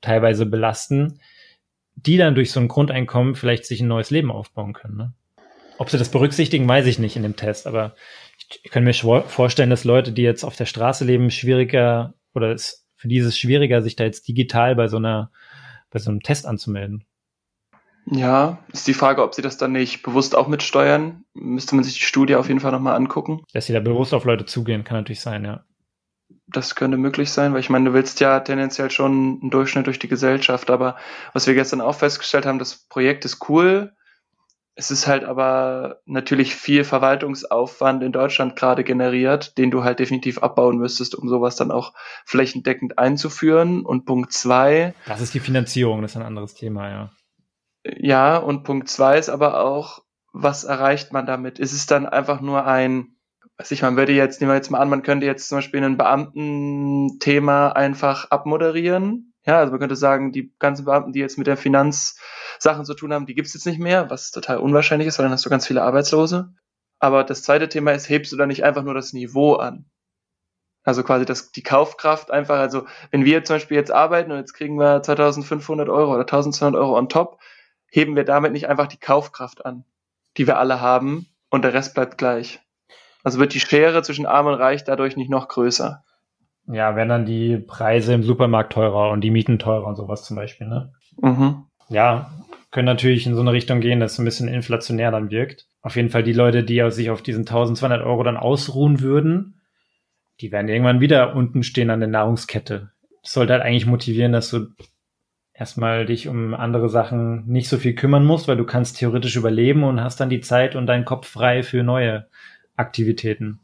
teilweise 0.00 0.46
belasten, 0.46 1.20
die 1.96 2.16
dann 2.16 2.34
durch 2.34 2.52
so 2.52 2.60
ein 2.60 2.68
Grundeinkommen 2.68 3.34
vielleicht 3.34 3.64
sich 3.66 3.80
ein 3.80 3.88
neues 3.88 4.10
Leben 4.10 4.30
aufbauen 4.30 4.72
können. 4.72 4.96
Ne? 4.96 5.12
Ob 5.80 5.88
sie 5.88 5.96
das 5.96 6.10
berücksichtigen, 6.10 6.68
weiß 6.68 6.84
ich 6.84 6.98
nicht 6.98 7.16
in 7.16 7.22
dem 7.22 7.36
Test, 7.36 7.66
aber 7.66 7.94
ich, 8.36 8.60
ich 8.64 8.70
kann 8.70 8.84
mir 8.84 8.92
vorstellen, 8.92 9.70
dass 9.70 9.84
Leute, 9.84 10.12
die 10.12 10.20
jetzt 10.20 10.44
auf 10.44 10.54
der 10.54 10.66
Straße 10.66 11.06
leben, 11.06 11.30
schwieriger 11.30 12.12
oder 12.34 12.52
es, 12.52 12.86
für 12.96 13.08
die 13.08 13.16
ist 13.16 13.24
es 13.24 13.38
schwieriger, 13.38 13.80
sich 13.80 13.96
da 13.96 14.04
jetzt 14.04 14.28
digital 14.28 14.76
bei 14.76 14.88
so 14.88 14.98
einer, 14.98 15.30
bei 15.90 15.98
so 15.98 16.10
einem 16.10 16.20
Test 16.20 16.44
anzumelden. 16.44 17.06
Ja, 18.04 18.58
ist 18.70 18.88
die 18.88 18.92
Frage, 18.92 19.22
ob 19.22 19.34
sie 19.34 19.40
das 19.40 19.56
dann 19.56 19.72
nicht 19.72 20.02
bewusst 20.02 20.36
auch 20.36 20.48
mitsteuern. 20.48 21.24
Müsste 21.32 21.76
man 21.76 21.84
sich 21.84 21.94
die 21.94 22.04
Studie 22.04 22.34
auf 22.34 22.48
jeden 22.48 22.60
Fall 22.60 22.72
nochmal 22.72 22.96
angucken. 22.96 23.42
Dass 23.54 23.64
sie 23.64 23.72
da 23.72 23.80
bewusst 23.80 24.12
auf 24.12 24.26
Leute 24.26 24.44
zugehen, 24.44 24.84
kann 24.84 24.98
natürlich 24.98 25.22
sein, 25.22 25.46
ja. 25.46 25.64
Das 26.46 26.74
könnte 26.74 26.98
möglich 26.98 27.30
sein, 27.30 27.54
weil 27.54 27.60
ich 27.60 27.70
meine, 27.70 27.86
du 27.86 27.94
willst 27.94 28.20
ja 28.20 28.40
tendenziell 28.40 28.90
schon 28.90 29.38
einen 29.40 29.50
Durchschnitt 29.50 29.86
durch 29.86 29.98
die 29.98 30.08
Gesellschaft, 30.08 30.68
aber 30.68 30.96
was 31.32 31.46
wir 31.46 31.54
gestern 31.54 31.80
auch 31.80 31.94
festgestellt 31.94 32.44
haben, 32.44 32.58
das 32.58 32.86
Projekt 32.86 33.24
ist 33.24 33.48
cool, 33.48 33.94
Es 34.76 34.90
ist 34.90 35.06
halt 35.06 35.24
aber 35.24 36.00
natürlich 36.06 36.54
viel 36.54 36.84
Verwaltungsaufwand 36.84 38.02
in 38.02 38.12
Deutschland 38.12 38.56
gerade 38.56 38.84
generiert, 38.84 39.58
den 39.58 39.70
du 39.70 39.84
halt 39.84 39.98
definitiv 39.98 40.38
abbauen 40.38 40.78
müsstest, 40.78 41.14
um 41.14 41.28
sowas 41.28 41.56
dann 41.56 41.70
auch 41.70 41.92
flächendeckend 42.24 42.98
einzuführen. 42.98 43.84
Und 43.84 44.06
Punkt 44.06 44.32
zwei. 44.32 44.94
Das 45.06 45.20
ist 45.20 45.34
die 45.34 45.40
Finanzierung, 45.40 46.02
das 46.02 46.12
ist 46.12 46.16
ein 46.16 46.22
anderes 46.22 46.54
Thema, 46.54 46.88
ja. 46.88 47.10
Ja, 47.84 48.36
und 48.36 48.62
Punkt 48.62 48.88
zwei 48.88 49.18
ist 49.18 49.28
aber 49.28 49.60
auch, 49.60 50.02
was 50.32 50.64
erreicht 50.64 51.12
man 51.12 51.26
damit? 51.26 51.58
Ist 51.58 51.72
es 51.72 51.86
dann 51.86 52.06
einfach 52.06 52.40
nur 52.40 52.66
ein, 52.66 53.16
weiß 53.58 53.72
ich, 53.72 53.82
man 53.82 53.96
würde 53.96 54.12
jetzt, 54.12 54.40
nehmen 54.40 54.52
wir 54.52 54.56
jetzt 54.56 54.70
mal 54.70 54.78
an, 54.78 54.88
man 54.88 55.02
könnte 55.02 55.26
jetzt 55.26 55.48
zum 55.48 55.58
Beispiel 55.58 55.82
ein 55.82 55.96
Beamtenthema 55.96 57.70
einfach 57.72 58.30
abmoderieren 58.30 59.29
ja, 59.50 59.58
also 59.58 59.72
man 59.72 59.80
könnte 59.80 59.96
sagen, 59.96 60.30
die 60.30 60.52
ganzen 60.60 60.84
Beamten, 60.84 61.12
die 61.12 61.18
jetzt 61.18 61.36
mit 61.36 61.48
der 61.48 61.56
Finanzsachen 61.56 62.84
zu 62.84 62.94
tun 62.94 63.12
haben, 63.12 63.26
die 63.26 63.34
gibt's 63.34 63.52
jetzt 63.52 63.66
nicht 63.66 63.80
mehr, 63.80 64.08
was 64.08 64.30
total 64.30 64.58
unwahrscheinlich 64.58 65.08
ist, 65.08 65.18
weil 65.18 65.24
dann 65.24 65.32
hast 65.32 65.44
du 65.44 65.50
ganz 65.50 65.66
viele 65.66 65.82
Arbeitslose. 65.82 66.54
Aber 67.00 67.24
das 67.24 67.42
zweite 67.42 67.68
Thema 67.68 67.90
ist, 67.90 68.08
hebst 68.08 68.30
du 68.30 68.36
da 68.36 68.46
nicht 68.46 68.62
einfach 68.62 68.84
nur 68.84 68.94
das 68.94 69.12
Niveau 69.12 69.54
an? 69.54 69.86
Also 70.84 71.02
quasi 71.02 71.24
das, 71.24 71.50
die 71.50 71.64
Kaufkraft 71.64 72.30
einfach, 72.30 72.58
also 72.58 72.86
wenn 73.10 73.24
wir 73.24 73.42
zum 73.42 73.56
Beispiel 73.56 73.76
jetzt 73.76 73.90
arbeiten 73.90 74.30
und 74.30 74.38
jetzt 74.38 74.54
kriegen 74.54 74.78
wir 74.78 75.02
2500 75.02 75.88
Euro 75.88 76.12
oder 76.12 76.20
1200 76.20 76.80
Euro 76.80 76.96
on 76.96 77.08
top, 77.08 77.40
heben 77.90 78.14
wir 78.14 78.24
damit 78.24 78.52
nicht 78.52 78.68
einfach 78.68 78.86
die 78.86 79.00
Kaufkraft 79.00 79.66
an, 79.66 79.84
die 80.36 80.46
wir 80.46 80.58
alle 80.58 80.80
haben 80.80 81.26
und 81.50 81.62
der 81.62 81.74
Rest 81.74 81.94
bleibt 81.94 82.18
gleich. 82.18 82.60
Also 83.24 83.40
wird 83.40 83.52
die 83.52 83.60
Schere 83.60 84.02
zwischen 84.02 84.26
Arm 84.26 84.46
und 84.46 84.54
Reich 84.54 84.84
dadurch 84.84 85.16
nicht 85.16 85.28
noch 85.28 85.48
größer. 85.48 86.04
Ja, 86.72 86.94
wenn 86.94 87.08
dann 87.08 87.26
die 87.26 87.56
Preise 87.58 88.14
im 88.14 88.22
Supermarkt 88.22 88.72
teurer 88.72 89.10
und 89.10 89.22
die 89.22 89.30
Mieten 89.30 89.58
teurer 89.58 89.86
und 89.86 89.96
sowas 89.96 90.24
zum 90.24 90.36
Beispiel, 90.36 90.68
ne? 90.68 90.92
Mhm. 91.20 91.64
Ja, 91.88 92.30
können 92.70 92.86
natürlich 92.86 93.26
in 93.26 93.34
so 93.34 93.40
eine 93.40 93.52
Richtung 93.52 93.80
gehen, 93.80 93.98
dass 93.98 94.12
es 94.12 94.18
ein 94.18 94.24
bisschen 94.24 94.48
inflationär 94.48 95.10
dann 95.10 95.30
wirkt. 95.30 95.66
Auf 95.82 95.96
jeden 95.96 96.10
Fall 96.10 96.22
die 96.22 96.32
Leute, 96.32 96.62
die 96.62 96.88
sich 96.90 97.10
auf 97.10 97.22
diesen 97.22 97.40
1200 97.40 98.02
Euro 98.02 98.22
dann 98.22 98.36
ausruhen 98.36 99.00
würden, 99.00 99.60
die 100.40 100.52
werden 100.52 100.68
irgendwann 100.68 101.00
wieder 101.00 101.34
unten 101.34 101.62
stehen 101.62 101.90
an 101.90 102.00
der 102.00 102.08
Nahrungskette. 102.08 102.90
Das 103.22 103.32
sollte 103.32 103.52
halt 103.52 103.62
eigentlich 103.62 103.86
motivieren, 103.86 104.32
dass 104.32 104.50
du 104.50 104.68
erstmal 105.52 106.06
dich 106.06 106.28
um 106.28 106.54
andere 106.54 106.88
Sachen 106.88 107.46
nicht 107.46 107.68
so 107.68 107.76
viel 107.78 107.94
kümmern 107.94 108.24
musst, 108.24 108.46
weil 108.46 108.56
du 108.56 108.64
kannst 108.64 108.98
theoretisch 108.98 109.36
überleben 109.36 109.82
und 109.82 110.00
hast 110.00 110.20
dann 110.20 110.30
die 110.30 110.40
Zeit 110.40 110.76
und 110.76 110.86
deinen 110.86 111.04
Kopf 111.04 111.26
frei 111.26 111.62
für 111.62 111.82
neue 111.82 112.28
Aktivitäten 112.76 113.60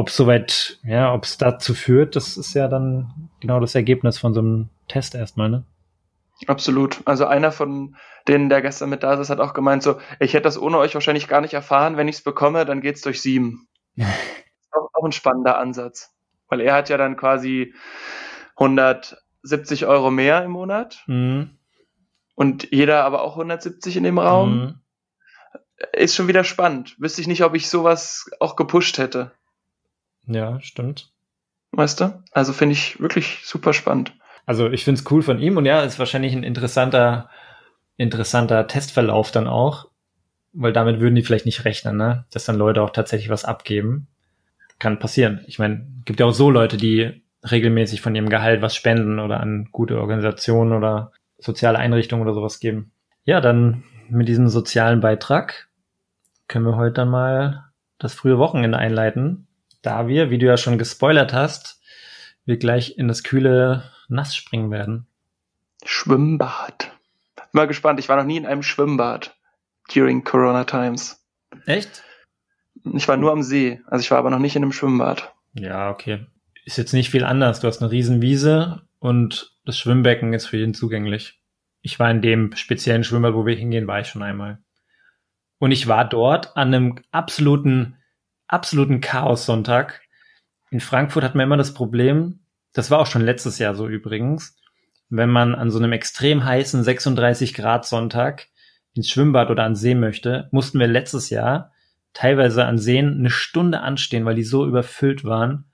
ob 0.00 0.08
es 0.08 0.16
soweit, 0.16 0.78
ja, 0.82 1.12
ob 1.12 1.24
es 1.24 1.36
dazu 1.36 1.74
führt, 1.74 2.16
das 2.16 2.38
ist 2.38 2.54
ja 2.54 2.68
dann 2.68 3.28
genau 3.40 3.60
das 3.60 3.74
Ergebnis 3.74 4.18
von 4.18 4.32
so 4.32 4.40
einem 4.40 4.70
Test 4.88 5.14
erstmal, 5.14 5.50
ne? 5.50 5.64
Absolut. 6.46 7.02
Also 7.04 7.26
einer 7.26 7.52
von 7.52 7.96
denen, 8.26 8.48
der 8.48 8.62
gestern 8.62 8.88
mit 8.88 9.02
da 9.02 9.12
ist, 9.12 9.28
hat 9.28 9.40
auch 9.40 9.52
gemeint, 9.52 9.82
so, 9.82 9.98
ich 10.18 10.32
hätte 10.32 10.44
das 10.44 10.58
ohne 10.58 10.78
euch 10.78 10.94
wahrscheinlich 10.94 11.28
gar 11.28 11.42
nicht 11.42 11.52
erfahren, 11.52 11.98
wenn 11.98 12.08
ich 12.08 12.16
es 12.16 12.22
bekomme, 12.22 12.64
dann 12.64 12.80
geht's 12.80 13.02
durch 13.02 13.20
sieben. 13.20 13.68
auch, 14.72 14.88
auch 14.94 15.04
ein 15.04 15.12
spannender 15.12 15.58
Ansatz. 15.58 16.14
Weil 16.48 16.62
er 16.62 16.76
hat 16.76 16.88
ja 16.88 16.96
dann 16.96 17.18
quasi 17.18 17.74
170 18.56 19.84
Euro 19.84 20.10
mehr 20.10 20.42
im 20.42 20.52
Monat. 20.52 21.02
Mhm. 21.08 21.58
Und 22.34 22.72
jeder 22.72 23.04
aber 23.04 23.20
auch 23.20 23.32
170 23.32 23.98
in 23.98 24.04
dem 24.04 24.18
Raum. 24.18 24.58
Mhm. 24.58 24.74
Ist 25.92 26.14
schon 26.14 26.28
wieder 26.28 26.44
spannend. 26.44 26.98
Wüsste 26.98 27.20
ich 27.20 27.26
nicht, 27.26 27.44
ob 27.44 27.54
ich 27.54 27.68
sowas 27.68 28.30
auch 28.40 28.56
gepusht 28.56 28.96
hätte. 28.96 29.32
Ja, 30.30 30.60
stimmt. 30.60 31.10
Weißt 31.72 32.00
du? 32.00 32.22
Also 32.32 32.52
finde 32.52 32.74
ich 32.74 33.00
wirklich 33.00 33.40
super 33.44 33.72
spannend. 33.72 34.14
Also 34.46 34.70
ich 34.70 34.84
finde 34.84 35.00
es 35.00 35.10
cool 35.10 35.22
von 35.22 35.38
ihm 35.38 35.56
und 35.56 35.66
ja, 35.66 35.82
ist 35.82 35.98
wahrscheinlich 35.98 36.32
ein 36.32 36.42
interessanter, 36.42 37.28
interessanter 37.96 38.66
Testverlauf 38.66 39.30
dann 39.30 39.46
auch, 39.46 39.88
weil 40.52 40.72
damit 40.72 41.00
würden 41.00 41.14
die 41.14 41.22
vielleicht 41.22 41.46
nicht 41.46 41.64
rechnen, 41.64 41.96
ne? 41.96 42.24
Dass 42.32 42.44
dann 42.44 42.56
Leute 42.56 42.82
auch 42.82 42.90
tatsächlich 42.90 43.30
was 43.30 43.44
abgeben. 43.44 44.08
Kann 44.78 44.98
passieren. 44.98 45.44
Ich 45.46 45.58
meine, 45.58 45.86
gibt 46.04 46.20
ja 46.20 46.26
auch 46.26 46.32
so 46.32 46.50
Leute, 46.50 46.76
die 46.76 47.22
regelmäßig 47.48 48.00
von 48.00 48.14
ihrem 48.14 48.28
Gehalt 48.28 48.62
was 48.62 48.74
spenden 48.74 49.18
oder 49.18 49.40
an 49.40 49.68
gute 49.70 50.00
Organisationen 50.00 50.72
oder 50.72 51.12
soziale 51.38 51.78
Einrichtungen 51.78 52.22
oder 52.22 52.34
sowas 52.34 52.60
geben. 52.60 52.92
Ja, 53.24 53.40
dann 53.40 53.84
mit 54.08 54.28
diesem 54.28 54.48
sozialen 54.48 55.00
Beitrag 55.00 55.68
können 56.48 56.66
wir 56.66 56.76
heute 56.76 56.94
dann 56.94 57.10
mal 57.10 57.64
das 57.98 58.14
frühe 58.14 58.38
Wochenende 58.38 58.78
einleiten 58.78 59.46
da 59.82 60.08
wir, 60.08 60.30
wie 60.30 60.38
du 60.38 60.46
ja 60.46 60.56
schon 60.56 60.78
gespoilert 60.78 61.32
hast, 61.32 61.80
wir 62.44 62.58
gleich 62.58 62.98
in 62.98 63.08
das 63.08 63.22
kühle 63.22 63.90
Nass 64.08 64.34
springen 64.36 64.70
werden. 64.70 65.06
Schwimmbad. 65.84 66.92
Mal 67.52 67.66
gespannt, 67.66 67.98
ich 68.00 68.08
war 68.08 68.16
noch 68.16 68.24
nie 68.24 68.36
in 68.36 68.46
einem 68.46 68.62
Schwimmbad 68.62 69.36
during 69.92 70.24
Corona 70.24 70.64
Times. 70.64 71.24
Echt? 71.66 72.02
Ich 72.94 73.08
war 73.08 73.16
nur 73.16 73.32
am 73.32 73.42
See, 73.42 73.80
also 73.86 74.02
ich 74.02 74.10
war 74.10 74.18
aber 74.18 74.30
noch 74.30 74.38
nicht 74.38 74.56
in 74.56 74.62
einem 74.62 74.72
Schwimmbad. 74.72 75.32
Ja, 75.54 75.90
okay. 75.90 76.26
Ist 76.64 76.78
jetzt 76.78 76.92
nicht 76.92 77.10
viel 77.10 77.24
anders. 77.24 77.60
Du 77.60 77.66
hast 77.66 77.82
eine 77.82 77.90
Riesenwiese 77.90 78.82
und 78.98 79.56
das 79.64 79.78
Schwimmbecken 79.78 80.32
ist 80.32 80.46
für 80.46 80.58
jeden 80.58 80.74
zugänglich. 80.74 81.40
Ich 81.82 81.98
war 81.98 82.10
in 82.10 82.22
dem 82.22 82.54
speziellen 82.54 83.04
Schwimmbad, 83.04 83.34
wo 83.34 83.46
wir 83.46 83.54
hingehen, 83.54 83.86
war 83.86 84.00
ich 84.00 84.08
schon 84.08 84.22
einmal. 84.22 84.58
Und 85.58 85.72
ich 85.72 85.88
war 85.88 86.08
dort 86.08 86.56
an 86.56 86.68
einem 86.68 86.98
absoluten 87.10 87.96
absoluten 88.50 89.00
Chaos-Sonntag. 89.00 90.00
In 90.70 90.80
Frankfurt 90.80 91.24
hat 91.24 91.34
man 91.34 91.44
immer 91.44 91.56
das 91.56 91.74
Problem, 91.74 92.40
das 92.72 92.90
war 92.90 92.98
auch 92.98 93.06
schon 93.06 93.22
letztes 93.22 93.58
Jahr 93.58 93.74
so 93.74 93.88
übrigens, 93.88 94.56
wenn 95.08 95.30
man 95.30 95.54
an 95.54 95.70
so 95.70 95.78
einem 95.78 95.92
extrem 95.92 96.44
heißen 96.44 96.82
36 96.84 97.54
Grad 97.54 97.84
Sonntag 97.84 98.46
ins 98.94 99.08
Schwimmbad 99.08 99.50
oder 99.50 99.64
an 99.64 99.74
See 99.74 99.94
möchte, 99.94 100.48
mussten 100.52 100.78
wir 100.78 100.86
letztes 100.86 101.30
Jahr 101.30 101.72
teilweise 102.12 102.64
an 102.64 102.78
Seen 102.78 103.18
eine 103.18 103.30
Stunde 103.30 103.80
anstehen, 103.80 104.24
weil 104.24 104.34
die 104.34 104.44
so 104.44 104.66
überfüllt 104.66 105.24
waren. 105.24 105.70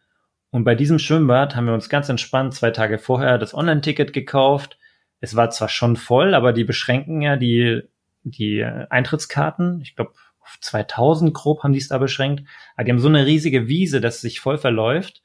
Und 0.51 0.65
bei 0.65 0.75
diesem 0.75 0.99
Schwimmbad 0.99 1.57
haben 1.57 1.67
wir 1.67 1.75
uns 1.75 1.89
ganz 1.89 2.09
entspannt 2.09 2.55
zwei 2.55 2.71
Tage 2.71 2.99
vorher 2.99 3.39
das 3.39 3.55
Online-Ticket 3.55 4.13
gekauft. 4.13 4.79
Es 5.21 5.35
war 5.35 5.51
zwar 5.51 5.69
schon 5.69 5.97
voll, 5.97 6.35
aber 6.35 6.53
die 6.53 6.65
beschränken 6.65 7.21
ja 7.21 7.37
die, 7.37 7.83
die 8.23 8.65
Eintrittskarten. 8.65 9.81
Ich 9.81 9.97
glaube, 9.97 10.13
auf 10.47 10.61
2000 10.61 11.35
grob 11.35 11.63
haben 11.63 11.73
die 11.73 11.81
es 11.81 11.89
da 11.89 11.99
beschränkt. 11.99 12.45
Aber 12.77 12.85
die 12.85 12.93
haben 12.93 13.01
so 13.01 13.09
eine 13.09 13.27
riesige 13.27 13.67
Wiese, 13.67 14.01
dass 14.01 14.17
es 14.17 14.21
sich 14.21 14.41
voll 14.41 14.59
verläuft. 14.59 15.23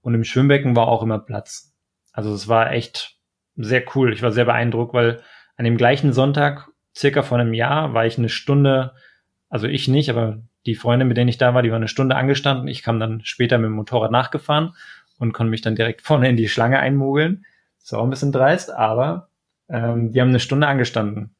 Und 0.00 0.14
im 0.14 0.24
Schwimmbecken 0.24 0.74
war 0.74 0.88
auch 0.88 1.02
immer 1.02 1.18
Platz. 1.18 1.74
Also 2.12 2.32
es 2.32 2.48
war 2.48 2.72
echt 2.72 3.18
sehr 3.54 3.84
cool. 3.94 4.12
Ich 4.12 4.22
war 4.22 4.32
sehr 4.32 4.46
beeindruckt, 4.46 4.94
weil 4.94 5.22
an 5.56 5.66
dem 5.66 5.76
gleichen 5.76 6.12
Sonntag, 6.14 6.68
circa 6.96 7.22
vor 7.22 7.38
einem 7.38 7.52
Jahr, 7.52 7.92
war 7.92 8.06
ich 8.06 8.16
eine 8.16 8.30
Stunde, 8.30 8.94
also 9.50 9.66
ich 9.66 9.88
nicht, 9.88 10.08
aber 10.08 10.42
die 10.64 10.74
Freundin, 10.74 11.08
mit 11.08 11.18
denen 11.18 11.28
ich 11.28 11.38
da 11.38 11.54
war, 11.54 11.62
die 11.62 11.70
war 11.70 11.76
eine 11.76 11.88
Stunde 11.88 12.16
angestanden. 12.16 12.66
Ich 12.68 12.82
kam 12.82 12.98
dann 12.98 13.20
später 13.24 13.58
mit 13.58 13.66
dem 13.66 13.74
Motorrad 13.74 14.10
nachgefahren 14.10 14.74
und 15.18 15.32
konnte 15.32 15.50
mich 15.50 15.60
dann 15.60 15.76
direkt 15.76 16.00
vorne 16.02 16.30
in 16.30 16.36
die 16.36 16.48
Schlange 16.48 16.78
einmogeln. 16.78 17.44
War 17.90 18.00
auch 18.00 18.04
ein 18.04 18.10
bisschen 18.10 18.32
dreist, 18.32 18.72
aber 18.72 19.28
ähm, 19.68 20.12
die 20.12 20.20
haben 20.20 20.28
eine 20.28 20.40
Stunde 20.40 20.66
angestanden. 20.66 21.34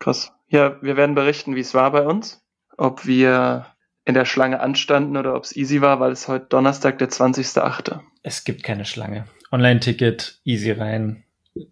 Krass. 0.00 0.32
Ja, 0.48 0.82
wir 0.82 0.96
werden 0.96 1.14
berichten, 1.14 1.54
wie 1.54 1.60
es 1.60 1.74
war 1.74 1.92
bei 1.92 2.02
uns 2.02 2.45
ob 2.76 3.06
wir 3.06 3.66
in 4.04 4.14
der 4.14 4.24
Schlange 4.24 4.60
anstanden 4.60 5.16
oder 5.16 5.34
ob 5.34 5.44
es 5.44 5.56
easy 5.56 5.80
war, 5.80 6.00
weil 6.00 6.12
es 6.12 6.28
heute 6.28 6.46
Donnerstag, 6.46 6.98
der 6.98 7.08
20.8. 7.08 8.00
Es 8.22 8.44
gibt 8.44 8.62
keine 8.62 8.84
Schlange. 8.84 9.26
Online-Ticket, 9.50 10.40
easy 10.44 10.70
rein. 10.70 11.24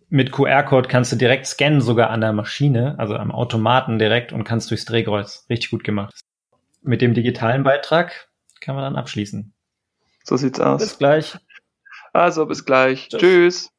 Mit 0.08 0.32
QR-Code 0.32 0.88
kannst 0.88 1.12
du 1.12 1.16
direkt 1.16 1.46
scannen, 1.46 1.80
sogar 1.80 2.10
an 2.10 2.20
der 2.20 2.32
Maschine, 2.32 2.96
also 2.98 3.16
am 3.16 3.30
Automaten 3.30 3.98
direkt 3.98 4.32
und 4.32 4.44
kannst 4.44 4.70
durchs 4.70 4.84
Drehkreuz. 4.84 5.46
Richtig 5.50 5.70
gut 5.70 5.84
gemacht. 5.84 6.20
Mit 6.82 7.02
dem 7.02 7.14
digitalen 7.14 7.62
Beitrag 7.62 8.28
kann 8.60 8.74
man 8.74 8.84
dann 8.84 8.96
abschließen. 8.96 9.52
So 10.24 10.36
sieht's 10.36 10.60
aus. 10.60 10.80
Bis 10.80 10.98
gleich. 10.98 11.36
Also 12.12 12.46
bis 12.46 12.64
gleich. 12.64 13.08
Tschüss. 13.08 13.20
Tschüss. 13.20 13.73